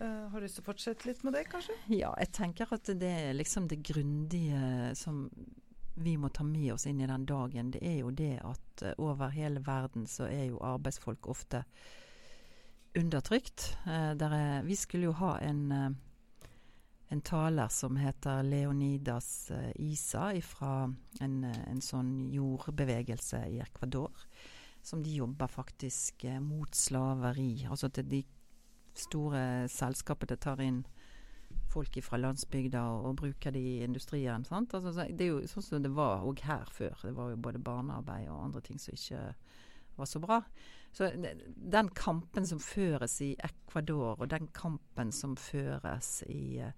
Uh, 0.00 0.28
har 0.32 0.40
du 0.40 0.46
lyst 0.46 0.56
til 0.56 0.64
å 0.64 0.70
fortsette 0.70 1.08
litt 1.08 1.20
med 1.24 1.36
det, 1.36 1.46
kanskje? 1.52 1.76
Ja, 1.92 2.14
jeg 2.16 2.32
tenker 2.36 2.72
at 2.76 2.88
det 2.96 3.14
er 3.28 3.36
liksom 3.36 3.68
det 3.68 3.82
grundige 3.84 4.92
som 4.96 5.26
vi 6.00 6.16
må 6.16 6.32
ta 6.32 6.48
med 6.48 6.78
oss 6.78 6.88
inn 6.88 7.04
i 7.04 7.08
den 7.08 7.28
dagen. 7.28 7.72
Det 7.76 7.84
er 7.84 7.98
jo 8.00 8.12
det 8.16 8.38
at 8.40 8.84
over 8.96 9.32
hele 9.36 9.60
verden 9.64 10.08
så 10.08 10.30
er 10.32 10.46
jo 10.48 10.62
arbeidsfolk 10.64 11.28
ofte 11.28 11.66
undertrykt. 12.94 13.76
Eh, 13.86 14.10
er, 14.10 14.62
vi 14.62 14.76
skulle 14.76 15.04
jo 15.04 15.12
ha 15.12 15.38
en, 15.38 15.72
eh, 15.72 15.90
en 17.08 17.20
taler 17.20 17.68
som 17.68 17.96
heter 17.96 18.42
Leonidas 18.42 19.50
eh, 19.50 19.72
Isa 19.76 20.32
fra 20.42 20.92
en, 21.20 21.44
en 21.44 21.80
sånn 21.80 22.30
jordbevegelse 22.32 23.44
i 23.48 23.60
Ecuador. 23.60 24.10
Som 24.82 25.02
de 25.04 25.12
jobber 25.12 25.46
faktisk 25.46 26.24
mot 26.40 26.74
slaveri. 26.74 27.66
Altså 27.68 27.90
at 27.90 28.00
de 28.08 28.24
store 28.96 29.68
selskapene 29.68 30.38
tar 30.40 30.62
inn 30.64 30.80
folk 31.70 31.94
fra 32.02 32.18
landsbygda 32.18 32.80
og, 32.80 33.10
og 33.10 33.16
bruker 33.20 33.54
de 33.54 33.60
i 33.60 33.82
industrien. 33.84 34.44
Sant? 34.44 34.74
Altså, 34.74 34.94
så 34.96 35.06
det 35.06 35.26
er 35.26 35.34
jo 35.34 35.50
sånn 35.50 35.66
som 35.66 35.84
det 35.84 35.92
var 35.94 36.24
òg 36.26 36.42
her 36.46 36.70
før. 36.72 36.96
Det 37.04 37.12
var 37.14 37.34
jo 37.34 37.42
både 37.44 37.62
barnearbeid 37.62 38.30
og 38.30 38.46
andre 38.48 38.64
ting 38.64 38.80
som 38.80 38.96
ikke 38.96 39.22
var 40.00 40.08
så 40.08 40.22
bra. 40.22 40.40
Så 40.92 41.10
den 41.54 41.88
kampen 41.94 42.46
som 42.46 42.58
føres 42.62 43.20
i 43.22 43.34
Ecuador, 43.38 44.16
og 44.18 44.30
den 44.32 44.48
kampen 44.54 45.12
som 45.14 45.36
føres 45.38 46.22
i 46.26 46.58
eh, 46.58 46.74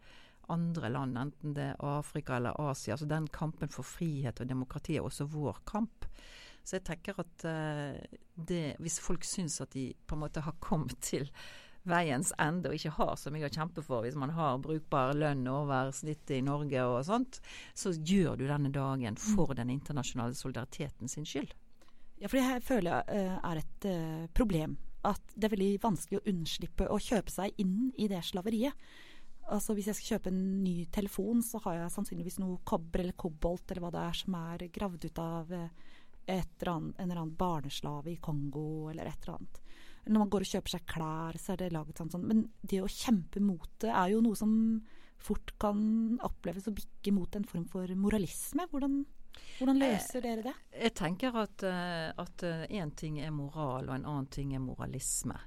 andre 0.52 0.90
land, 0.92 1.16
enten 1.18 1.54
det 1.56 1.70
er 1.72 1.84
Afrika 1.94 2.36
eller 2.36 2.58
Asia, 2.60 2.94
altså 2.94 3.08
den 3.08 3.28
kampen 3.32 3.72
for 3.72 3.86
frihet 3.86 4.42
og 4.42 4.50
demokrati 4.50 4.98
er 4.98 5.06
også 5.06 5.28
vår 5.32 5.62
kamp. 5.68 6.06
Så 6.62 6.76
jeg 6.76 6.86
tenker 6.86 7.18
at 7.18 7.44
uh, 7.48 8.18
det, 8.34 8.76
hvis 8.78 9.00
folk 9.02 9.24
syns 9.26 9.60
at 9.64 9.72
de 9.74 9.88
på 10.06 10.14
en 10.14 10.22
måte 10.22 10.44
har 10.44 10.60
kommet 10.62 11.00
til 11.02 11.26
veiens 11.88 12.30
ende 12.38 12.70
og 12.70 12.76
ikke 12.76 12.94
har 12.94 13.16
så 13.18 13.32
mye 13.34 13.48
å 13.48 13.52
kjempe 13.52 13.82
for, 13.82 14.04
hvis 14.04 14.18
man 14.18 14.30
har 14.36 14.60
brukbar 14.62 15.16
lønn 15.18 15.42
over 15.50 15.90
snittet 15.96 16.36
i 16.36 16.44
Norge 16.46 16.84
og 16.86 17.00
sånt, 17.08 17.40
så 17.74 17.90
gjør 17.96 18.38
du 18.38 18.46
denne 18.46 18.70
dagen 18.74 19.18
for 19.18 19.56
den 19.58 19.72
internasjonale 19.74 20.38
solidariteten 20.38 21.10
sin 21.10 21.26
skyld. 21.26 21.56
Ja, 22.22 22.28
for 22.30 22.38
jeg 22.38 22.62
føler 22.62 22.92
jeg 22.92 23.22
uh, 23.26 23.38
er 23.50 23.60
et 23.60 23.86
uh, 23.90 24.26
problem. 24.34 24.76
At 25.02 25.22
det 25.34 25.48
er 25.48 25.54
veldig 25.56 25.70
vanskelig 25.82 26.20
å 26.20 26.28
unnslippe 26.30 26.86
å 26.86 27.00
kjøpe 27.02 27.32
seg 27.34 27.56
inn 27.58 27.90
i 27.98 28.06
det 28.10 28.20
slaveriet. 28.28 28.84
Altså 29.50 29.74
Hvis 29.74 29.88
jeg 29.90 29.98
skal 29.98 30.14
kjøpe 30.14 30.30
en 30.30 30.44
ny 30.62 30.84
telefon, 30.94 31.40
så 31.42 31.58
har 31.64 31.80
jeg 31.80 31.94
sannsynligvis 31.96 32.38
noe 32.38 32.60
kobber 32.68 33.02
eller 33.02 33.18
kobolt 33.18 33.66
eller 33.72 33.82
hva 33.82 33.90
det 33.90 34.04
er 34.06 34.20
som 34.20 34.36
er 34.38 34.68
gravd 34.70 35.08
ut 35.08 35.18
av 35.18 35.50
uh, 35.50 35.66
eller 36.30 36.70
annet, 36.70 37.00
en 37.00 37.10
eller 37.10 37.20
annen 37.24 37.34
barneslave 37.34 38.12
i 38.12 38.20
Kongo 38.22 38.90
eller 38.92 39.10
et 39.10 39.24
eller 39.24 39.40
annet. 39.40 39.58
Når 40.06 40.22
man 40.22 40.30
går 40.30 40.44
og 40.44 40.52
kjøper 40.52 40.74
seg 40.76 40.86
klær, 40.90 41.38
så 41.38 41.52
er 41.52 41.60
det 41.60 41.72
laget 41.74 41.98
sånn 41.98 42.10
sånn. 42.10 42.28
Men 42.30 42.44
det 42.62 42.82
å 42.82 42.90
kjempe 42.90 43.42
mot 43.42 43.68
det 43.82 43.90
er 43.90 44.14
jo 44.14 44.22
noe 44.22 44.38
som 44.38 44.54
fort 45.22 45.52
kan 45.62 45.82
oppleves 46.26 46.66
å 46.70 46.74
bikke 46.74 47.14
mot 47.14 47.34
en 47.38 47.46
form 47.46 47.66
for 47.70 47.90
moralisme. 47.98 48.66
Hvordan 48.70 49.02
hvordan 49.58 49.78
løser 49.78 50.24
dere 50.24 50.42
det? 50.42 50.54
Jeg, 50.72 50.82
jeg 50.82 50.94
tenker 50.98 51.38
at 51.42 51.64
én 51.64 52.90
uh, 52.90 52.96
ting 52.98 53.20
er 53.22 53.30
moral, 53.34 53.88
og 53.88 53.96
en 53.96 54.08
annen 54.08 54.28
ting 54.32 54.54
er 54.56 54.62
moralisme. 54.64 55.38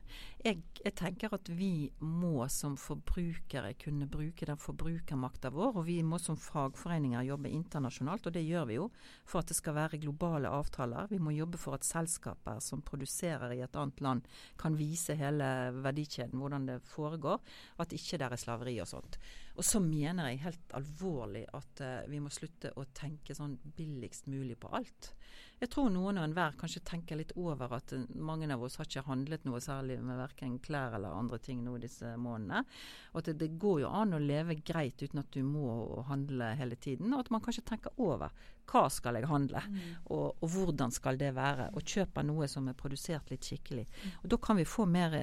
Jeg, 0.46 0.60
jeg, 0.78 0.93
tenker 0.93 1.32
at 1.34 1.48
vi 1.58 1.88
må 2.06 2.46
som 2.54 2.76
forbrukere 2.78 3.72
kunne 3.82 4.06
bruke 4.06 4.46
den 4.46 4.60
forbrukermakta 4.62 5.50
vår, 5.50 5.80
og 5.80 5.88
vi 5.88 5.96
må 6.06 6.20
som 6.22 6.38
fagforeninger 6.38 7.26
jobbe 7.26 7.50
internasjonalt, 7.50 8.28
og 8.30 8.36
det 8.36 8.43
gjør 8.46 8.68
vi 8.70 8.78
jo 8.78 8.86
for 9.26 9.41
at 9.41 9.50
det 9.50 9.58
skal 9.58 9.74
være 9.80 9.98
globale 10.04 10.52
avtaler. 10.54 11.10
Vi 11.10 11.18
må 11.18 11.34
jobbe 11.34 11.58
for 11.58 11.80
at 11.80 11.88
selskaper 11.88 12.62
som 12.62 12.84
produserer 12.86 13.56
i 13.56 13.64
et 13.66 13.80
annet 13.82 14.04
land, 14.06 14.30
kan 14.62 14.78
vise 14.78 15.18
hele 15.18 15.50
verdikjeden, 15.80 16.38
hvordan 16.38 16.70
det 16.70 16.78
foregår, 16.91 17.41
at 17.82 17.98
ikke 17.98 18.22
det 18.22 18.30
er 18.30 18.43
slaveri 18.43 18.78
og 18.86 18.91
sånt. 18.93 19.18
Og 19.58 19.66
så 19.66 19.82
mener 19.82 20.30
jeg 20.30 20.43
helt 20.46 20.78
alvorlig 20.78 21.48
at 21.58 21.82
uh, 21.82 21.98
vi 22.12 22.22
må 22.22 22.30
slutte 22.30 22.76
å 22.78 22.86
tenke 22.93 23.34
sånn 23.34 23.58
billigst 23.80 24.30
mulig 24.30 24.60
på 24.62 24.70
alt. 24.78 25.16
Jeg 25.59 25.71
tror 25.71 25.91
noen 25.93 26.19
og 26.19 26.25
enhver 26.27 26.55
kanskje 26.59 26.83
tenker 26.88 27.19
litt 27.19 27.31
over 27.39 27.77
at 27.77 27.93
mange 28.15 28.49
av 28.51 28.63
oss 28.65 28.75
har 28.79 28.89
ikke 28.89 29.05
handlet 29.07 29.45
noe 29.47 29.61
særlig 29.63 29.97
med 30.03 30.19
verken 30.19 30.57
klær 30.63 30.97
eller 30.97 31.15
andre 31.15 31.39
ting 31.43 31.63
nå 31.63 31.77
disse 31.81 32.11
månedene. 32.19 32.65
Og 33.13 33.21
at 33.21 33.31
det, 33.31 33.38
det, 33.43 33.51
går 33.61 33.86
jo 33.86 33.93
an 34.01 34.17
å 34.17 34.21
leve 34.21 34.57
greit 34.67 35.01
uten 35.03 35.23
at 35.23 35.31
du 35.31 35.41
må 35.47 36.03
handle 36.09 36.51
hele 36.59 36.75
tiden. 36.75 37.13
Og 37.13 37.23
at 37.23 37.31
man 37.33 37.43
kanskje 37.45 37.65
tenker 37.71 37.95
over 38.03 38.36
hva 38.65 38.86
skal 38.89 39.19
jeg 39.19 39.29
handle, 39.29 39.61
mm. 39.61 39.81
og, 40.09 40.39
og, 40.41 40.47
hvordan 40.51 40.93
skal 40.93 41.19
det 41.21 41.36
være. 41.38 41.69
Og 41.77 41.95
kjøper 41.95 42.25
noe 42.27 42.49
som 42.51 42.67
er 42.67 42.77
produsert 42.77 43.29
litt 43.31 43.45
skikkelig. 43.45 43.86
Mm. 43.86 44.15
Og 44.23 44.31
da 44.33 44.41
kan 44.41 44.59
vi 44.59 44.67
få 44.67 44.88
mer 44.89 45.19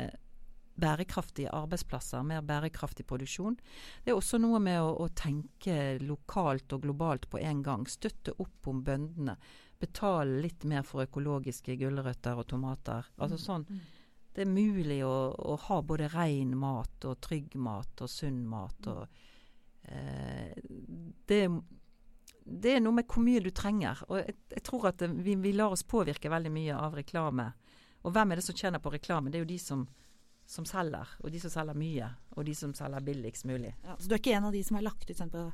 bærekraftige 0.75 1.53
arbeidsplasser, 1.53 2.23
mer 2.23 2.41
bærekraftig 2.41 3.07
produksjon. 3.07 3.59
Det 4.05 4.13
er 4.13 4.17
også 4.17 4.41
noe 4.41 4.61
med 4.63 4.81
å, 4.81 4.95
å 5.05 5.09
tenke 5.15 5.99
lokalt 6.03 6.73
og 6.73 6.87
globalt 6.87 7.29
på 7.31 7.41
en 7.43 7.63
gang. 7.67 7.85
Støtte 7.91 8.35
opp 8.41 8.71
om 8.71 8.81
bøndene. 8.85 9.37
Betale 9.83 10.41
litt 10.45 10.65
mer 10.69 10.87
for 10.87 11.05
økologiske 11.05 11.77
gulrøtter 11.81 12.39
og 12.39 12.47
tomater. 12.51 13.09
Altså 13.19 13.39
mm, 13.39 13.43
sånn, 13.43 13.67
mm. 13.69 13.83
Det 14.33 14.47
er 14.47 14.49
mulig 14.49 15.03
å, 15.05 15.13
å 15.37 15.59
ha 15.67 15.83
både 15.85 16.09
ren 16.15 16.55
mat 16.57 17.05
og 17.05 17.19
trygg 17.21 17.57
mat 17.61 18.01
og 18.01 18.09
sunn 18.09 18.39
mat. 18.49 18.87
Og, 18.89 19.19
eh, 19.93 20.55
det, 21.29 21.41
det, 22.47 22.73
er 22.73 22.81
noe 22.81 22.97
med 22.97 23.11
hvor 23.11 23.27
mye 23.27 23.43
du 23.45 23.51
trenger. 23.53 24.01
Og 24.09 24.23
jeg, 24.23 24.39
jeg 24.55 24.65
tror 24.65 24.89
at 24.95 25.05
vi, 25.05 25.37
vi 25.37 25.53
lar 25.53 25.77
oss 25.77 25.85
påvirke 25.85 26.33
veldig 26.33 26.55
mye 26.55 26.79
av 26.79 26.97
reklame. 26.97 27.51
Og 28.07 28.15
hvem 28.15 28.33
er 28.33 28.41
det 28.41 28.47
som 28.47 28.57
tjener 28.57 28.81
på 28.81 28.95
reklame? 28.95 29.29
Det 29.29 29.41
er 29.41 29.45
jo 29.45 29.53
de 29.53 29.61
som 29.61 29.85
som 30.53 30.67
selger, 30.69 31.09
og 31.23 31.31
de 31.33 31.41
som 31.41 31.53
selger 31.53 31.77
mye, 31.79 32.09
og 32.37 32.45
de 32.45 32.55
som 32.57 32.73
selger 32.77 33.05
billigst 33.07 33.47
mulig. 33.49 33.73
Ja, 33.87 33.95
så 33.99 34.09
du 34.09 34.17
er 34.17 34.21
ikke 34.21 34.35
en 34.37 34.49
av 34.49 34.57
de 34.57 34.63
som 34.67 34.77
har 34.77 34.85
lagt 34.85 35.09
ut 35.09 35.17
sånn 35.17 35.31
på 35.33 35.47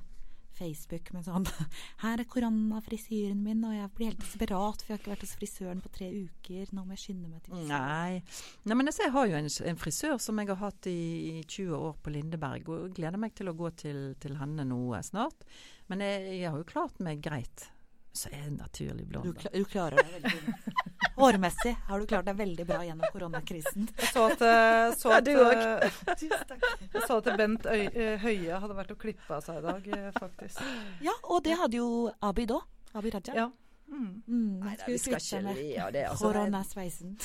Facebook 0.58 1.12
med 1.14 1.26
sånn 1.26 1.46
'Her 2.02 2.22
er 2.22 2.28
koronafrisyren 2.28 3.40
min, 3.44 3.64
og 3.68 3.76
jeg 3.76 3.92
blir 3.94 4.10
helt 4.10 4.24
desperat, 4.24 4.82
for 4.82 4.92
jeg 4.92 4.96
har 4.96 5.02
ikke 5.02 5.14
vært 5.14 5.24
hos 5.26 5.36
frisøren 5.38 5.82
på 5.84 5.92
tre 5.94 6.10
uker. 6.10 6.74
Nå 6.74 6.84
må 6.84 6.96
jeg 6.96 7.04
skynde 7.06 7.30
meg 7.30 7.46
til 7.46 7.54
frisøren.' 7.54 7.72
Nei. 7.72 8.20
Nei 8.68 8.78
men 8.80 8.92
jeg 8.92 9.14
har 9.14 9.30
jo 9.30 9.40
en, 9.40 9.50
en, 9.70 9.80
frisør 9.80 10.18
som 10.22 10.42
jeg 10.42 10.52
har 10.52 10.60
hatt 10.62 10.90
i, 10.90 11.00
i 11.38 11.42
20 11.46 11.74
år 11.78 11.96
på 12.02 12.14
Lindeberg, 12.14 12.68
og 12.74 12.94
gleder 12.98 13.20
meg 13.20 13.34
til 13.38 13.52
å 13.52 13.56
gå 13.58 13.72
til, 13.78 14.04
til 14.20 14.38
henne 14.40 14.66
nå 14.68 14.82
snart. 15.06 15.46
Men 15.88 16.04
jeg, 16.04 16.38
jeg 16.42 16.50
har 16.50 16.60
jo 16.60 16.68
klart 16.68 17.02
meg 17.04 17.22
greit. 17.24 17.70
Så 18.12 18.30
er 18.32 18.40
jeg 18.40 18.54
naturlig 18.56 19.04
blond. 19.06 19.28
Du, 19.28 19.48
du 19.52 19.64
klarer 19.68 20.00
deg 20.00 20.14
veldig 20.16 20.40
bra. 20.46 20.74
Hårmessig 21.18 21.74
har 21.86 22.00
du 22.00 22.06
klart 22.10 22.26
deg 22.26 22.38
veldig 22.38 22.66
bra 22.66 22.80
gjennom 22.86 23.12
koronakrisen. 23.14 23.88
Jeg 23.98 24.10
så 24.14 24.24
at, 24.32 24.42
eh, 24.46 24.96
så 24.98 25.12
at, 25.18 25.30
ja, 25.30 25.46
eh, 25.52 26.02
jeg 26.94 27.04
så 27.06 27.20
at 27.20 27.30
Bent 27.38 27.66
Øy, 27.66 27.84
eh, 27.86 28.16
Høie 28.22 28.58
hadde 28.64 28.78
vært 28.78 28.92
og 28.94 29.00
klippa 29.02 29.40
seg 29.44 29.60
i 29.60 29.64
dag, 29.68 29.88
faktisk. 30.18 30.60
Ja, 31.04 31.14
og 31.24 31.42
det 31.46 31.58
hadde 31.60 31.80
jo 31.80 31.88
Abid 32.26 32.54
òg. 32.54 32.66
Abid 32.98 33.18
Raja. 33.18 33.34
Ja. 33.44 33.48
Mm. 33.88 34.22
Mm, 34.26 34.60
Nei, 34.60 34.74
vi 34.86 34.98
skal 35.00 35.16
ikke 35.16 35.54
le 35.54 35.66
av 35.80 35.92
det. 35.92 36.04
Altså, 36.10 36.28
Koronasveisen. 36.28 37.16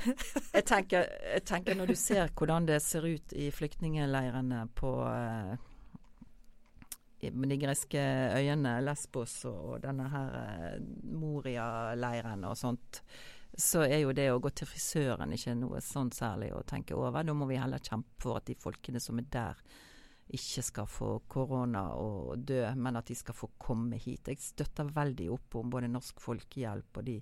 jeg, 0.56 0.64
tenker, 0.68 1.06
jeg 1.32 1.44
tenker 1.48 1.78
når 1.78 1.92
du 1.92 1.96
ser 1.96 2.32
hvordan 2.36 2.68
det 2.68 2.80
ser 2.84 3.06
ut 3.08 3.32
i 3.32 3.48
flyktningleirene 3.54 4.66
på 4.76 4.92
uh, 5.06 5.54
de 7.20 7.60
greske 7.60 8.00
øyene, 8.38 8.78
Lesbos 8.84 9.44
og 9.50 9.82
denne 9.84 10.08
her 10.12 10.80
Moria-leiren 11.04 12.48
og 12.48 12.56
sånt 12.58 13.02
så 13.60 13.82
er 13.82 13.98
jo 14.04 14.12
det 14.14 14.28
å 14.30 14.38
gå 14.40 14.52
til 14.54 14.68
frisøren 14.70 15.34
ikke 15.34 15.56
noe 15.58 15.80
sånn 15.84 16.12
særlig 16.14 16.52
å 16.54 16.62
tenke 16.66 16.96
over. 16.96 17.24
Da 17.26 17.34
må 17.36 17.48
vi 17.50 17.58
heller 17.58 17.82
kjempe 17.82 18.22
for 18.22 18.38
at 18.38 18.46
de 18.48 18.56
folkene 18.58 19.02
som 19.02 19.18
er 19.20 19.26
der, 19.32 19.62
ikke 20.30 20.62
skal 20.62 20.86
få 20.86 21.08
korona 21.26 21.88
og 21.98 22.44
dø, 22.46 22.62
men 22.78 22.98
at 23.00 23.08
de 23.10 23.16
skal 23.18 23.34
få 23.34 23.48
komme 23.58 23.98
hit. 23.98 24.28
Jeg 24.30 24.38
støtter 24.38 24.92
veldig 24.94 25.26
opp 25.34 25.56
om 25.58 25.72
både 25.72 25.88
Norsk 25.90 26.22
Folkehjelp 26.22 27.00
og 27.00 27.08
de 27.08 27.16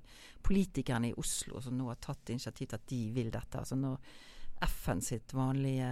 politikerne 0.44 1.08
i 1.08 1.16
Oslo 1.16 1.62
som 1.64 1.78
nå 1.78 1.88
har 1.88 2.02
tatt 2.04 2.34
initiativ 2.34 2.68
til 2.68 2.76
at 2.76 2.90
de 2.92 2.98
vil 3.16 3.30
dette. 3.32 3.62
Altså 3.62 3.78
når 3.80 3.96
FN 4.68 5.00
sitt 5.04 5.32
vanlige 5.32 5.88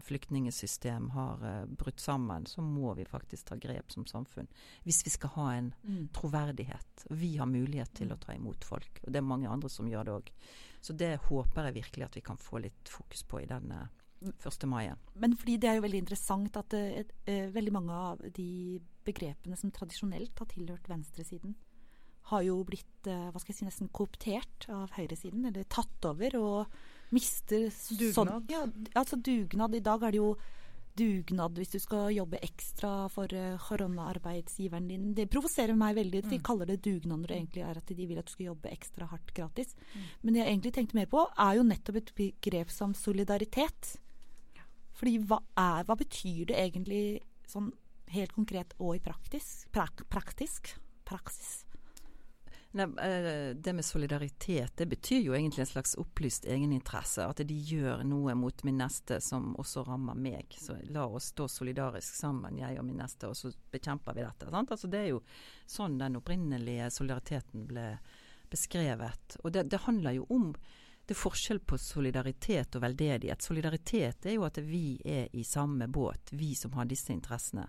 flyktningsystem 0.00 1.10
har 1.10 1.44
uh, 1.44 1.66
brutt 1.66 2.00
sammen, 2.00 2.46
så 2.46 2.62
må 2.62 2.94
vi 2.98 3.04
faktisk 3.08 3.50
ta 3.50 3.56
grep 3.60 3.92
som 3.92 4.06
samfunn. 4.06 4.48
Hvis 4.84 5.02
vi 5.06 5.12
skal 5.14 5.34
ha 5.36 5.46
en 5.54 5.70
mm. 5.82 6.08
troverdighet. 6.16 7.06
Vi 7.10 7.36
har 7.36 7.50
mulighet 7.50 7.94
til 7.96 8.12
å 8.12 8.18
ta 8.20 8.34
imot 8.34 8.66
folk. 8.66 9.00
Og 9.04 9.12
det 9.12 9.20
er 9.20 9.26
mange 9.26 9.50
andre 9.50 9.70
som 9.72 9.88
gjør 9.88 10.08
det 10.08 10.18
òg. 10.18 10.34
Så 10.80 10.96
det 10.96 11.14
håper 11.28 11.68
jeg 11.68 11.78
virkelig 11.80 12.06
at 12.06 12.16
vi 12.16 12.24
kan 12.24 12.40
få 12.40 12.62
litt 12.64 12.88
fokus 12.88 13.24
på 13.28 13.42
i 13.42 13.48
denne 13.48 13.88
1. 14.20 14.68
mai. 14.68 14.90
Men 15.20 15.36
fordi 15.36 15.56
det 15.60 15.70
er 15.70 15.78
jo 15.78 15.86
veldig 15.86 16.04
interessant 16.04 16.60
at 16.60 16.76
uh, 16.76 17.00
uh, 17.00 17.50
veldig 17.56 17.74
mange 17.76 18.04
av 18.12 18.22
de 18.36 18.78
begrepene 19.06 19.56
som 19.56 19.72
tradisjonelt 19.72 20.40
har 20.40 20.48
tilhørt 20.52 20.88
venstresiden, 20.90 21.56
har 22.30 22.44
jo 22.44 22.60
blitt 22.68 23.08
hva 23.08 23.40
skal 23.40 23.50
jeg 23.50 23.56
si, 23.56 23.66
nesten 23.66 23.88
kooptert 23.96 24.66
av 24.70 24.92
høyresiden, 24.94 25.46
eller 25.48 25.64
tatt 25.72 26.04
over. 26.06 26.36
og 26.38 26.74
mister 27.14 27.68
Dugnad. 27.70 28.14
Sånn, 28.16 28.32
ja, 28.50 28.64
altså 28.98 29.18
dugnad. 29.20 29.76
I 29.76 29.84
dag 29.84 30.06
er 30.06 30.14
det 30.14 30.20
jo 30.20 30.32
dugnad 31.00 31.56
hvis 31.58 31.72
du 31.74 31.78
skal 31.80 32.10
jobbe 32.12 32.40
ekstra 32.44 33.08
for 33.12 33.30
uh, 33.32 33.56
koronaarbeidsgiveren 33.68 34.88
din. 34.90 35.08
Det 35.16 35.28
provoserer 35.32 35.78
meg 35.78 35.96
veldig. 35.98 36.24
De 36.26 36.38
mm. 36.40 36.44
kaller 36.46 36.70
det 36.70 36.80
dugnad 36.84 37.22
når 37.22 37.32
det 37.32 37.38
egentlig 37.38 37.64
er 37.66 37.80
at 37.80 37.94
de 37.96 38.08
vil 38.10 38.20
at 38.20 38.28
du 38.28 38.34
skal 38.34 38.50
jobbe 38.50 38.72
ekstra 38.74 39.08
hardt 39.12 39.34
gratis. 39.36 39.74
Mm. 39.94 40.06
Men 40.22 40.34
det 40.34 40.42
jeg 40.42 40.52
egentlig 40.52 40.74
tenkte 40.76 41.00
mer 41.00 41.10
på, 41.10 41.24
er 41.46 41.58
jo 41.58 41.66
nettopp 41.70 42.00
et 42.02 42.14
begrep 42.20 42.74
som 42.74 42.94
solidaritet. 42.96 43.94
Fordi 45.00 45.16
hva, 45.24 45.40
er, 45.56 45.86
hva 45.88 45.96
betyr 45.96 46.50
det 46.50 46.58
egentlig 46.60 47.04
sånn 47.48 47.70
helt 48.12 48.34
konkret 48.36 48.74
og 48.82 48.98
i 48.98 49.02
praktisk? 49.02 49.70
Pra 49.72 49.86
praktisk? 50.12 50.74
Praksis? 51.08 51.62
Nei, 52.72 52.84
eh, 52.84 53.56
det 53.56 53.72
med 53.72 53.84
solidaritet, 53.84 54.76
det 54.76 54.86
betyr 54.86 55.20
jo 55.20 55.34
egentlig 55.34 55.64
en 55.64 55.66
slags 55.66 55.96
opplyst 55.98 56.44
egeninteresse. 56.46 57.24
At 57.26 57.42
de 57.46 57.54
gjør 57.54 58.04
noe 58.06 58.34
mot 58.38 58.62
min 58.66 58.78
neste 58.78 59.18
som 59.24 59.56
også 59.58 59.82
rammer 59.88 60.14
meg. 60.14 60.54
Så 60.54 60.76
la 60.94 61.08
oss 61.08 61.32
stå 61.34 61.48
solidarisk 61.50 62.14
sammen, 62.14 62.60
jeg 62.62 62.78
og 62.78 62.86
min 62.86 63.02
neste, 63.02 63.26
og 63.26 63.36
så 63.36 63.50
bekjemper 63.74 64.14
vi 64.14 64.26
dette. 64.26 64.52
Altså, 64.54 64.90
det 64.90 65.02
er 65.02 65.10
jo 65.16 65.24
sånn 65.66 65.98
den 65.98 66.20
opprinnelige 66.20 66.92
solidariteten 66.94 67.66
ble 67.66 67.88
beskrevet. 68.50 69.40
Og 69.42 69.50
det, 69.54 69.66
det 69.70 69.82
handler 69.88 70.20
jo 70.20 70.30
om 70.30 70.52
det 71.10 71.16
er 71.16 71.24
forskjell 71.24 71.58
på 71.66 71.74
solidaritet 71.82 72.76
og 72.78 72.84
veldedighet. 72.84 73.42
Solidaritet 73.42 74.26
er 74.30 74.36
jo 74.36 74.46
at 74.46 74.60
vi 74.62 74.94
er 75.02 75.26
i 75.34 75.42
samme 75.42 75.88
båt, 75.90 76.30
vi 76.30 76.52
som 76.54 76.76
har 76.78 76.86
disse 76.86 77.10
interessene. 77.10 77.66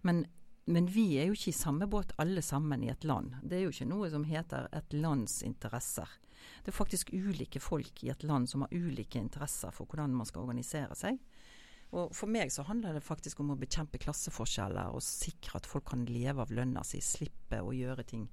Men, 0.00 0.24
men, 0.72 0.88
vi 0.90 1.06
er 1.20 1.28
jo 1.28 1.36
ikke 1.36 1.52
i 1.52 1.56
samme 1.56 1.88
båt 1.90 2.14
alle 2.22 2.42
sammen 2.42 2.82
i 2.84 2.90
et 2.92 3.04
land. 3.04 3.36
Det 3.42 3.58
er 3.58 3.66
jo 3.66 3.74
ikke 3.74 3.88
noe 3.90 4.10
som 4.12 4.26
heter 4.28 4.68
et 4.76 4.96
lands 4.96 5.40
interesser. 5.46 6.08
Det 6.64 6.72
er 6.72 6.76
faktisk 6.76 7.12
ulike 7.12 7.60
folk 7.60 8.04
i 8.04 8.10
et 8.12 8.24
land 8.24 8.48
som 8.48 8.64
har 8.64 8.72
ulike 8.72 9.20
interesser 9.20 9.72
for 9.74 9.88
hvordan 9.88 10.14
man 10.16 10.28
skal 10.28 10.46
organisere 10.46 10.96
seg. 10.98 11.20
Og 11.90 12.14
For 12.14 12.30
meg 12.30 12.52
så 12.54 12.62
handler 12.68 12.94
det 12.94 13.02
faktisk 13.02 13.40
om 13.42 13.52
å 13.52 13.58
bekjempe 13.58 13.98
klasseforskjeller 13.98 14.94
og 14.94 15.02
sikre 15.02 15.58
at 15.58 15.66
folk 15.66 15.88
kan 15.90 16.06
leve 16.06 16.44
av 16.44 16.52
lønna 16.54 16.84
si, 16.86 17.02
slippe 17.02 17.58
å 17.58 17.74
gjøre 17.74 18.06
ting 18.06 18.28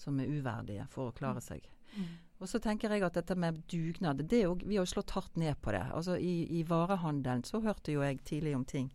som 0.00 0.20
er 0.22 0.30
uverdige 0.30 0.86
for 0.92 1.10
å 1.10 1.16
klare 1.16 1.42
seg. 1.44 1.66
Mm. 1.96 2.10
Og 2.40 2.48
så 2.48 2.60
tenker 2.62 2.92
jeg 2.94 3.02
at 3.04 3.18
dette 3.18 3.34
med 3.36 3.58
dugnad, 3.68 4.22
det 4.30 4.44
jo, 4.44 4.54
vi 4.62 4.78
har 4.78 4.86
jo 4.86 4.92
slått 4.94 5.12
hardt 5.16 5.36
ned 5.40 5.58
på 5.60 5.74
det. 5.74 5.82
Altså 5.92 6.16
I, 6.16 6.46
i 6.60 6.62
varehandelen 6.64 7.42
så 7.44 7.60
hørte 7.64 7.92
jo 7.92 8.04
jeg 8.06 8.22
tidlig 8.24 8.54
om 8.56 8.64
ting. 8.64 8.88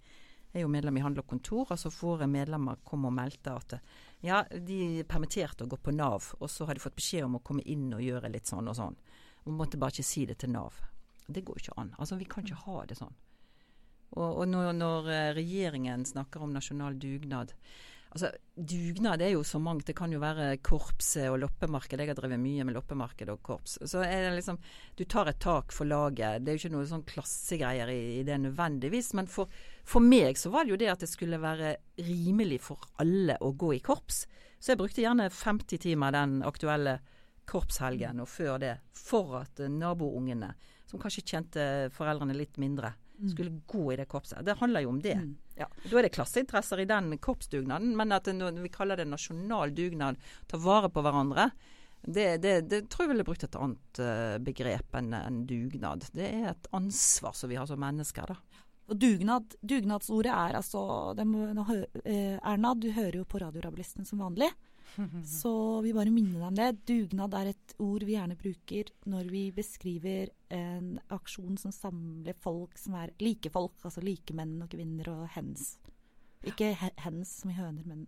Jeg 0.55 0.61
er 0.61 0.69
jo 0.69 0.71
medlem 0.71 0.95
i 0.95 1.01
Handel 1.03 1.19
og 1.19 1.27
Kontor. 1.27 1.67
altså 1.75 1.89
Våre 1.91 2.29
medlemmer 2.31 2.77
kom 2.87 3.03
og 3.09 3.11
meldte 3.11 3.51
at 3.51 3.73
ja, 4.23 4.37
de 4.47 5.03
permitterte 5.03 5.65
og 5.65 5.73
går 5.73 5.81
på 5.83 5.91
Nav, 5.91 6.29
og 6.39 6.47
så 6.47 6.63
har 6.63 6.77
de 6.77 6.79
fått 6.79 6.95
beskjed 6.95 7.25
om 7.25 7.35
å 7.35 7.41
komme 7.43 7.65
inn 7.67 7.89
og 7.91 7.99
gjøre 7.99 8.31
litt 8.31 8.47
sånn 8.47 8.69
og 8.71 8.77
sånn. 8.77 8.95
Og 9.43 9.51
måtte 9.51 9.75
bare 9.75 9.91
ikke 9.91 10.07
si 10.07 10.23
det 10.29 10.37
til 10.39 10.53
Nav. 10.53 10.77
Det 11.27 11.43
går 11.43 11.59
ikke 11.59 11.75
an. 11.81 11.91
Altså 11.99 12.15
Vi 12.15 12.29
kan 12.31 12.47
ikke 12.47 12.61
ha 12.61 12.85
det 12.87 12.95
sånn. 13.01 13.11
Og, 14.15 14.29
og 14.29 14.47
når, 14.47 14.71
når 14.79 15.11
eh, 15.11 15.33
regjeringen 15.41 16.07
snakker 16.07 16.47
om 16.47 16.55
nasjonal 16.55 16.95
dugnad 17.03 17.51
Altså, 18.15 18.29
Dugnad 18.55 19.19
er 19.19 19.33
jo 19.33 19.41
så 19.43 19.59
mangt. 19.59 19.89
Det 19.89 19.93
kan 19.97 20.13
jo 20.13 20.21
være 20.21 20.53
korpset 20.63 21.27
og 21.27 21.41
loppemarked. 21.41 21.99
Jeg 21.99 22.13
har 22.13 22.15
drevet 22.15 22.39
mye 22.39 22.63
med 22.63 22.77
loppemarked 22.77 23.27
og 23.33 23.41
korps. 23.43 23.73
Så 23.83 24.05
er 24.05 24.29
det 24.29 24.37
liksom 24.37 24.59
Du 24.95 25.03
tar 25.03 25.27
et 25.27 25.39
tak 25.43 25.75
for 25.75 25.83
laget. 25.83 26.45
Det 26.45 26.53
er 26.53 26.55
jo 26.55 26.61
ikke 26.63 26.75
noe 26.77 26.87
sånn 26.87 27.03
klassegreier 27.03 27.91
i, 27.91 28.21
i 28.21 28.23
det 28.23 28.37
nødvendigvis. 28.39 29.11
Men 29.19 29.27
for, 29.27 29.51
for, 29.83 29.99
meg 29.99 30.39
så 30.39 30.53
var 30.53 30.63
det 30.63 30.71
jo 30.71 30.79
det 30.79 30.93
at 30.93 31.03
det 31.03 31.11
skulle 31.11 31.41
være 31.43 31.75
rimelig 32.07 32.61
for 32.69 32.87
alle 33.03 33.35
å 33.43 33.51
gå 33.51 33.73
i 33.75 33.83
korps. 33.83 34.23
Så 34.63 34.71
jeg 34.71 34.79
brukte 34.79 35.03
gjerne 35.03 35.27
50 35.27 35.83
timer 35.83 36.15
den 36.15 36.39
aktuelle 36.47 37.01
korpshelgen 37.51 38.23
og 38.23 38.31
før 38.31 38.61
det 38.63 38.75
for 38.95 39.41
at 39.43 39.59
naboungene, 39.59 40.53
som 40.87 41.03
kanskje 41.03 41.27
kjente 41.33 41.67
foreldrene 41.93 42.37
litt 42.39 42.55
mindre. 42.63 42.95
Skulle 43.31 43.61
gå 43.67 43.93
i 43.93 43.97
det 43.99 44.07
korpset. 44.11 44.43
Det 44.45 44.57
handler 44.59 44.85
jo 44.85 44.89
om 44.89 44.99
det. 45.01 45.15
Mm. 45.21 45.31
Ja. 45.55 45.69
Da 45.85 45.99
er 45.99 46.07
det 46.07 46.13
klasseinteresser 46.15 46.83
i 46.83 46.89
den 46.89 47.17
korpsdugnaden, 47.17 47.95
men 47.97 48.11
at 48.11 48.27
det, 48.27 48.51
vi 48.59 48.73
kaller 48.73 48.99
det 48.99 49.07
nasjonal 49.07 49.73
dugnad, 49.75 50.19
ta 50.51 50.59
vare 50.61 50.91
på 50.91 51.03
hverandre, 51.05 51.49
det, 52.05 52.37
det, 52.37 52.53
det 52.69 52.83
tror 52.89 53.05
jeg 53.07 53.15
ville 53.15 53.25
brukt 53.25 53.43
et 53.47 53.55
annet 53.57 53.99
uh, 54.03 54.35
begrep 54.45 54.93
enn 54.99 55.15
en 55.17 55.39
dugnad. 55.49 56.05
Det 56.13 56.27
er 56.27 56.51
et 56.51 56.67
ansvar 56.75 57.33
som 57.33 57.49
vi 57.49 57.57
har 57.57 57.65
som 57.69 57.81
mennesker. 57.81 58.29
da. 58.29 58.61
Og 58.85 58.99
dugnad, 59.01 59.55
Dugnadsordet 59.65 60.29
er 60.29 60.59
altså 60.59 60.81
eh, 61.17 62.35
Erna, 62.37 62.75
du 62.77 62.91
hører 62.93 63.17
jo 63.17 63.25
på 63.25 63.41
Radiorabilisten 63.41 64.05
som 64.05 64.21
vanlig. 64.21 64.51
Så 65.41 65.51
vi 65.85 65.93
bare 65.95 66.13
minner 66.13 66.39
deg 66.39 66.47
om 66.47 66.57
det. 66.57 66.69
Dugnad 66.87 67.35
er 67.37 67.51
et 67.51 67.75
ord 67.83 68.05
vi 68.07 68.15
gjerne 68.15 68.37
bruker 68.39 68.91
når 69.11 69.31
vi 69.31 69.43
beskriver 69.55 70.31
en 70.55 70.95
aksjon 71.13 71.57
som 71.61 71.73
samler 71.75 72.37
folk 72.39 72.77
som 72.79 72.97
er 72.99 73.13
like 73.23 73.51
folk, 73.53 73.75
altså 73.83 74.03
like 74.05 74.35
menn 74.37 74.57
og 74.63 74.71
kvinner 74.73 75.11
og 75.13 75.25
hens. 75.35 75.75
Ikke 76.45 76.71
hens 76.77 77.39
som 77.41 77.51
i 77.51 77.57
høner, 77.57 77.85
men 77.87 78.05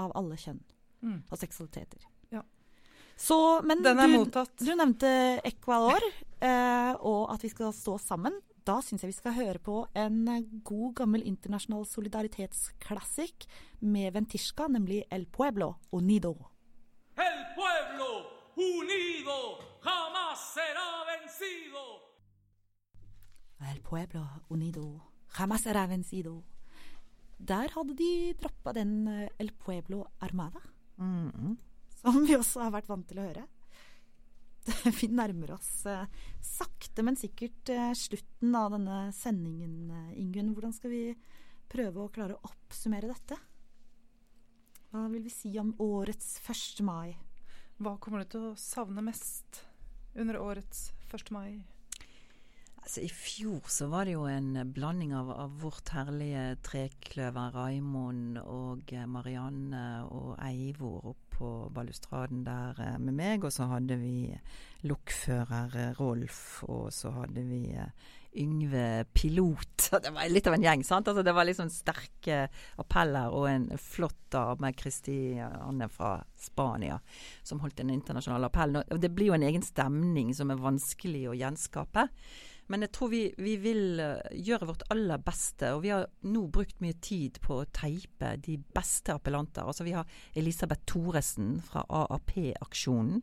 av 0.00 0.12
alle 0.16 0.36
kjønn 0.40 0.60
mm. 1.04 1.20
og 1.30 1.40
seksualiteter. 1.40 2.04
Ja. 2.34 2.42
Så, 3.16 3.38
men 3.64 3.84
Den 3.84 4.00
er 4.00 4.10
du, 4.10 4.18
mottatt. 4.18 4.54
Du 4.60 4.72
nevnte 4.76 5.10
Equalor 5.46 6.04
eh, 6.04 6.92
og 7.00 7.32
at 7.32 7.44
vi 7.44 7.52
skal 7.52 7.72
stå 7.76 7.96
sammen. 8.02 8.36
Da 8.66 8.80
syns 8.82 9.04
jeg 9.04 9.12
vi 9.12 9.14
skal 9.14 9.34
høre 9.36 9.60
på 9.62 9.76
en 9.94 10.24
god, 10.66 10.96
gammel 10.98 11.22
internasjonal 11.22 11.84
solidaritetsklassikk 11.86 13.46
med 13.86 14.10
Ventisca, 14.16 14.66
nemlig 14.66 15.04
El 15.14 15.28
Pueblo 15.30 15.76
Unido. 15.94 16.32
El 17.14 17.38
pueblo 17.54 18.08
unido 18.58 19.38
jamás 19.86 20.40
será 20.56 20.88
vencido. 21.12 21.84
El 23.70 23.80
pueblo 23.82 24.26
unido 24.48 25.12
jamás 25.28 25.60
será 25.62 25.86
vencido. 25.86 26.42
Der 27.38 27.70
hadde 27.70 27.94
de 27.94 28.34
droppa 28.34 28.72
den 28.72 29.06
eh, 29.06 29.30
El 29.38 29.52
Pueblo 29.52 30.10
Armada, 30.18 30.60
mm 30.96 31.30
-hmm. 31.30 31.56
som 32.02 32.26
vi 32.26 32.34
også 32.34 32.60
har 32.62 32.70
vært 32.70 32.88
vant 32.88 33.08
til 33.08 33.18
å 33.18 33.22
høre. 33.22 33.46
vi 35.00 35.08
nærmer 35.12 35.54
oss 35.54 35.86
eh, 35.86 36.06
sakte, 36.42 37.04
men 37.06 37.18
sikkert 37.18 37.70
eh, 37.72 37.92
slutten 37.96 38.54
av 38.58 38.74
denne 38.74 38.98
sendingen, 39.14 39.90
eh, 39.90 40.16
Ingunn. 40.22 40.54
Hvordan 40.56 40.74
skal 40.74 40.92
vi 40.92 41.02
prøve 41.70 42.02
å 42.02 42.10
klare 42.12 42.36
å 42.36 42.50
oppsummere 42.50 43.10
dette? 43.12 43.38
Hva 44.90 45.06
vil 45.12 45.24
vi 45.26 45.32
si 45.34 45.52
om 45.60 45.74
årets 45.82 46.36
1. 46.42 46.82
mai? 46.86 47.14
Hva 47.78 47.96
kommer 48.00 48.24
du 48.24 48.32
til 48.32 48.50
å 48.50 48.58
savne 48.58 49.04
mest 49.04 49.62
under 50.16 50.38
årets 50.40 50.90
1. 51.12 51.32
mai? 51.34 51.62
Altså, 52.86 53.02
I 53.02 53.10
fjor 53.10 53.66
så 53.70 53.88
var 53.90 54.06
det 54.06 54.14
jo 54.14 54.28
en 54.30 54.70
blanding 54.70 55.10
av, 55.18 55.32
av 55.34 55.54
vårt 55.58 55.90
herlige 55.90 56.54
trekløver, 56.66 57.50
Raimond 57.54 58.38
og 58.44 58.94
Marianne 59.10 59.82
og 60.06 60.36
Eivor 60.46 61.10
opp 61.10 61.25
på 61.36 61.70
balustraden 61.74 62.44
der 62.46 62.78
eh, 62.82 62.98
med 62.98 63.16
meg. 63.16 63.44
Og 63.44 63.52
så 63.54 63.68
hadde 63.70 63.98
vi 64.00 64.32
lokfører 64.86 65.76
eh, 65.76 65.98
Rolf, 66.00 66.62
og 66.68 66.88
så 66.94 67.12
hadde 67.20 67.44
vi 67.46 67.64
eh, 67.76 68.14
Yngve 68.36 69.06
pilot. 69.16 69.86
Det 70.04 70.12
var 70.12 70.28
litt 70.28 70.48
av 70.48 70.56
en 70.58 70.66
gjeng. 70.66 70.82
sant? 70.84 71.08
Altså, 71.08 71.22
det 71.24 71.32
var 71.32 71.46
liksom 71.48 71.70
sterke 71.72 72.42
appeller 72.76 73.32
og 73.32 73.46
en 73.48 73.64
flott 73.80 74.26
dame, 74.34 74.74
Kristianne 74.76 75.88
fra 75.88 76.18
Spania, 76.36 76.98
som 77.46 77.62
holdt 77.62 77.80
en 77.80 77.94
internasjonal 77.94 78.44
appell. 78.50 78.82
Det 78.92 79.12
blir 79.14 79.30
jo 79.30 79.38
en 79.38 79.46
egen 79.46 79.64
stemning 79.64 80.34
som 80.36 80.52
er 80.52 80.60
vanskelig 80.60 81.24
å 81.30 81.38
gjenskape. 81.38 82.10
Men 82.66 82.82
jeg 82.82 82.92
tror 82.96 83.10
vi, 83.12 83.20
vi, 83.38 83.54
vil 83.62 84.00
eh, 84.02 84.38
gjøre 84.46 84.68
vårt 84.70 84.84
aller 84.92 85.20
beste. 85.22 85.70
Og 85.76 85.84
vi 85.84 85.92
har 85.94 86.06
nå 86.26 86.46
brukt 86.52 86.80
mye 86.82 86.96
tid 87.02 87.38
på 87.44 87.60
å 87.60 87.68
teipe 87.74 88.32
de 88.42 88.56
beste 88.74 89.14
appellanter. 89.14 89.66
Altså 89.66 89.86
Vi 89.86 89.94
har 89.96 90.08
Elisabeth 90.38 90.82
Thoresen 90.90 91.56
fra 91.66 91.84
AAP-aksjonen. 91.86 93.22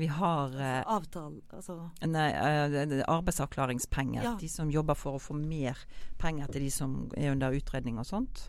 Vi 0.00 0.10
har 0.10 0.56
eh, 0.58 0.82
Avtale, 0.90 1.42
altså 1.54 1.78
Nei, 2.10 2.28
eh, 2.34 3.00
arbeidsavklaringspenger. 3.06 4.26
Ja. 4.26 4.36
De 4.40 4.50
som 4.50 4.72
jobber 4.72 4.98
for 4.98 5.18
å 5.18 5.22
få 5.22 5.38
mer 5.38 5.78
penger 6.20 6.50
til 6.50 6.66
de 6.66 6.74
som 6.74 7.00
er 7.16 7.34
under 7.34 7.54
utredning 7.56 8.00
og 8.00 8.08
sånt. 8.08 8.48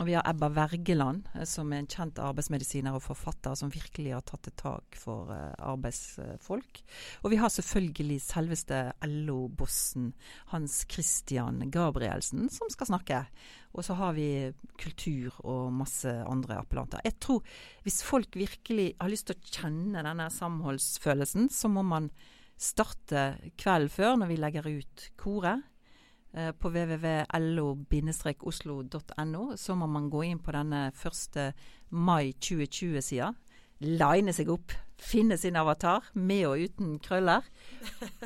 Og 0.00 0.06
vi 0.08 0.14
har 0.16 0.24
Ebba 0.24 0.48
Wergeland, 0.56 1.26
eh, 1.34 1.44
som 1.44 1.72
er 1.72 1.82
en 1.82 1.90
kjent 1.90 2.18
arbeidsmedisiner 2.24 2.96
og 2.96 3.04
forfatter 3.04 3.56
som 3.58 3.72
virkelig 3.72 4.14
har 4.16 4.24
tatt 4.24 4.48
et 4.48 4.56
tak 4.56 4.96
for 4.96 5.28
uh, 5.28 5.52
arbeidsfolk. 5.60 6.80
Og 7.20 7.34
vi 7.34 7.40
har 7.40 7.52
selvfølgelig 7.52 8.16
selveste 8.24 8.80
LO-bossen 9.04 10.14
Hans 10.54 10.80
Christian 10.88 11.60
Gabrielsen 11.72 12.48
som 12.52 12.72
skal 12.72 12.88
snakke. 12.88 13.20
Og 13.76 13.84
så 13.84 13.94
har 14.00 14.16
vi 14.16 14.50
kultur 14.80 15.36
og 15.44 15.68
masse 15.76 16.08
andre 16.08 16.62
appellanter. 16.62 17.04
Jeg 17.04 17.20
tror 17.20 17.44
hvis 17.84 18.00
folk 18.02 18.40
virkelig 18.40 18.94
har 18.96 19.12
lyst 19.12 19.28
til 19.28 19.36
å 19.36 19.52
kjenne 19.52 20.04
denne 20.06 20.30
samholdsfølelsen, 20.32 21.52
så 21.52 21.68
må 21.68 21.84
man 21.86 22.08
starte 22.60 23.34
kvelden 23.60 23.92
før 23.92 24.16
når 24.20 24.32
vi 24.32 24.40
legger 24.40 24.72
ut 24.80 25.10
koret. 25.20 25.69
Eh, 26.32 26.52
på 26.52 26.70
www.lo-oslo.no, 26.70 29.56
så 29.56 29.74
må 29.74 29.86
man 29.90 30.10
gå 30.10 30.24
inn 30.28 30.38
på 30.38 30.52
denne 30.54 30.92
1. 30.94 31.54
mai 31.90 32.32
2020-sida. 32.38 33.34
Line 33.82 34.32
seg 34.36 34.48
opp, 34.52 34.72
finne 35.00 35.38
sin 35.40 35.56
avatar, 35.58 36.02
med 36.14 36.46
og 36.46 36.58
uten 36.68 36.98
krøller. 37.02 37.42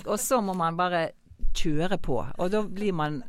Og 0.05 0.21
så 0.21 0.41
må 0.45 0.53
man 0.59 0.77
bare 0.77 1.11
kjøre 1.57 1.99
på. 2.03 2.27
Og 2.37 2.51
da 2.53 2.63
blir 2.67 2.93
man 2.93 3.23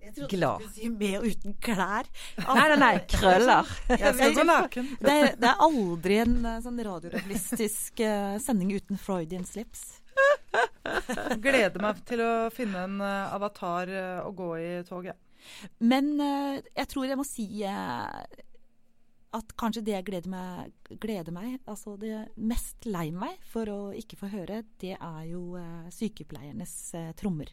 jeg 0.00 0.14
trodde 0.16 0.28
glad. 0.32 0.58
du 0.58 0.64
skulle 0.64 0.74
si 0.74 0.88
med 0.88 1.18
og 1.20 1.26
uten 1.30 1.54
klær. 1.62 2.04
Nei, 2.40 2.68
nei, 2.72 2.78
nei. 2.80 2.98
Krøller. 3.14 3.64
Jeg 3.92 4.14
skal 4.16 4.34
gå 4.34 4.42
naken. 4.48 4.86
Det, 4.98 5.38
det, 5.38 5.48
er 5.52 5.56
aldri 5.68 6.14
en 6.24 6.36
eh, 6.42 6.62
sånn 6.64 6.80
radiorealistisk 6.82 8.00
uh, 8.02 8.42
sending 8.42 8.74
uten 8.74 8.98
Freudian 8.98 9.46
slips. 9.46 9.99
Gleder 11.44 11.80
meg 11.82 12.04
til 12.08 12.22
å 12.24 12.32
finne 12.54 12.84
en 12.88 13.00
uh, 13.02 13.34
avatar 13.34 13.90
uh, 13.90 14.28
å 14.28 14.30
gå 14.36 14.52
i 14.60 14.70
toget. 14.88 15.18
Men 15.80 16.12
uh, 16.20 16.60
jeg 16.60 16.90
tror 16.90 17.08
jeg 17.08 17.20
må 17.20 17.26
si 17.26 17.48
at 19.36 19.52
kanskje 19.58 19.82
det 19.86 19.94
jeg 19.94 20.06
gleder 20.08 20.32
meg, 20.32 20.70
gleder 21.02 21.34
meg 21.34 21.60
Altså 21.70 21.94
det 22.00 22.14
mest 22.34 22.86
lei 22.88 23.10
meg 23.14 23.38
for 23.52 23.70
å 23.70 23.80
ikke 23.96 24.18
få 24.18 24.30
høre, 24.32 24.62
det 24.82 24.96
er 24.96 25.20
jo 25.30 25.54
eh, 25.60 25.90
sykepleiernes 25.94 26.74
eh, 26.98 27.12
trommer. 27.18 27.52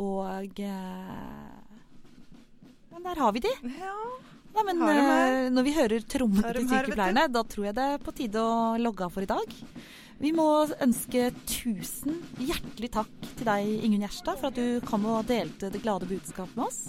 Og 0.00 0.60
eh, 0.60 1.52
Men 2.92 3.04
der 3.04 3.20
har 3.20 3.36
vi 3.36 3.44
de. 3.44 3.52
Ja. 3.76 3.92
Nei, 4.56 4.64
men 4.70 4.80
eh, 4.88 5.50
når 5.52 5.66
vi 5.66 5.76
hører 5.76 6.08
trommene 6.08 6.56
til 6.56 6.68
sykepleierne, 6.70 7.26
da 7.32 7.44
tror 7.44 7.68
jeg 7.68 7.76
det 7.76 7.86
er 7.92 8.04
på 8.04 8.16
tide 8.16 8.40
å 8.40 8.76
logge 8.80 9.04
av 9.04 9.12
for 9.12 9.26
i 9.26 9.28
dag. 9.28 9.56
Vi 10.16 10.30
må 10.32 10.44
ønske 10.80 11.26
tusen 11.44 12.22
hjertelig 12.40 12.88
takk 12.94 13.26
til 13.36 13.48
deg, 13.48 13.66
Ingunn 13.84 14.06
Gjerstad, 14.06 14.38
for 14.40 14.48
at 14.48 14.56
du 14.56 14.80
kom 14.88 15.04
og 15.10 15.26
delte 15.28 15.68
det 15.72 15.82
glade 15.84 16.08
budskapet 16.08 16.56
med 16.56 16.70
oss. 16.70 16.80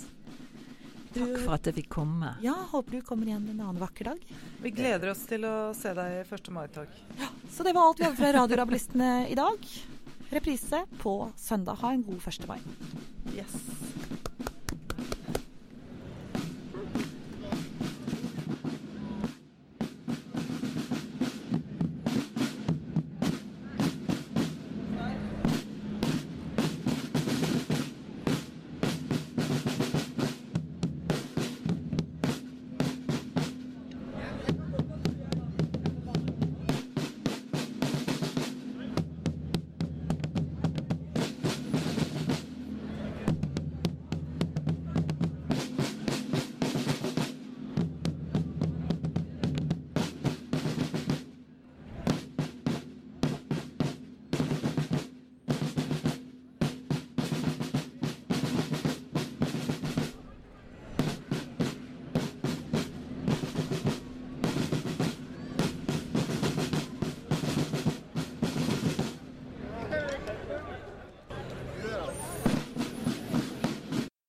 Du, 1.12 1.20
Takk 1.24 1.44
for 1.44 1.56
at 1.58 1.68
jeg 1.68 1.76
fikk 1.80 1.90
komme. 1.98 2.32
Ja, 2.44 2.54
håper 2.72 2.98
du 3.00 3.06
kommer 3.08 3.28
igjen 3.28 3.48
en 3.52 3.60
annen 3.64 3.82
vakker 3.82 4.12
dag. 4.14 4.24
Vi 4.64 4.72
gleder 4.76 5.12
oss 5.12 5.26
til 5.28 5.44
å 5.48 5.74
se 5.76 5.92
deg 5.98 6.20
i 6.20 6.24
1. 6.24 6.50
mai-tog. 6.56 6.98
Så 7.52 7.66
det 7.68 7.74
var 7.76 7.90
alt 7.90 8.00
vi 8.00 8.08
hadde 8.08 8.20
fra 8.20 8.34
Radiorabilistene 8.38 9.12
i 9.32 9.36
dag. 9.40 9.68
Reprise 10.32 10.84
på 11.02 11.18
søndag. 11.40 11.80
Ha 11.84 11.94
en 11.96 12.06
god 12.08 12.28
1. 12.32 12.48
mai. 12.48 12.60
Yes. 13.36 13.56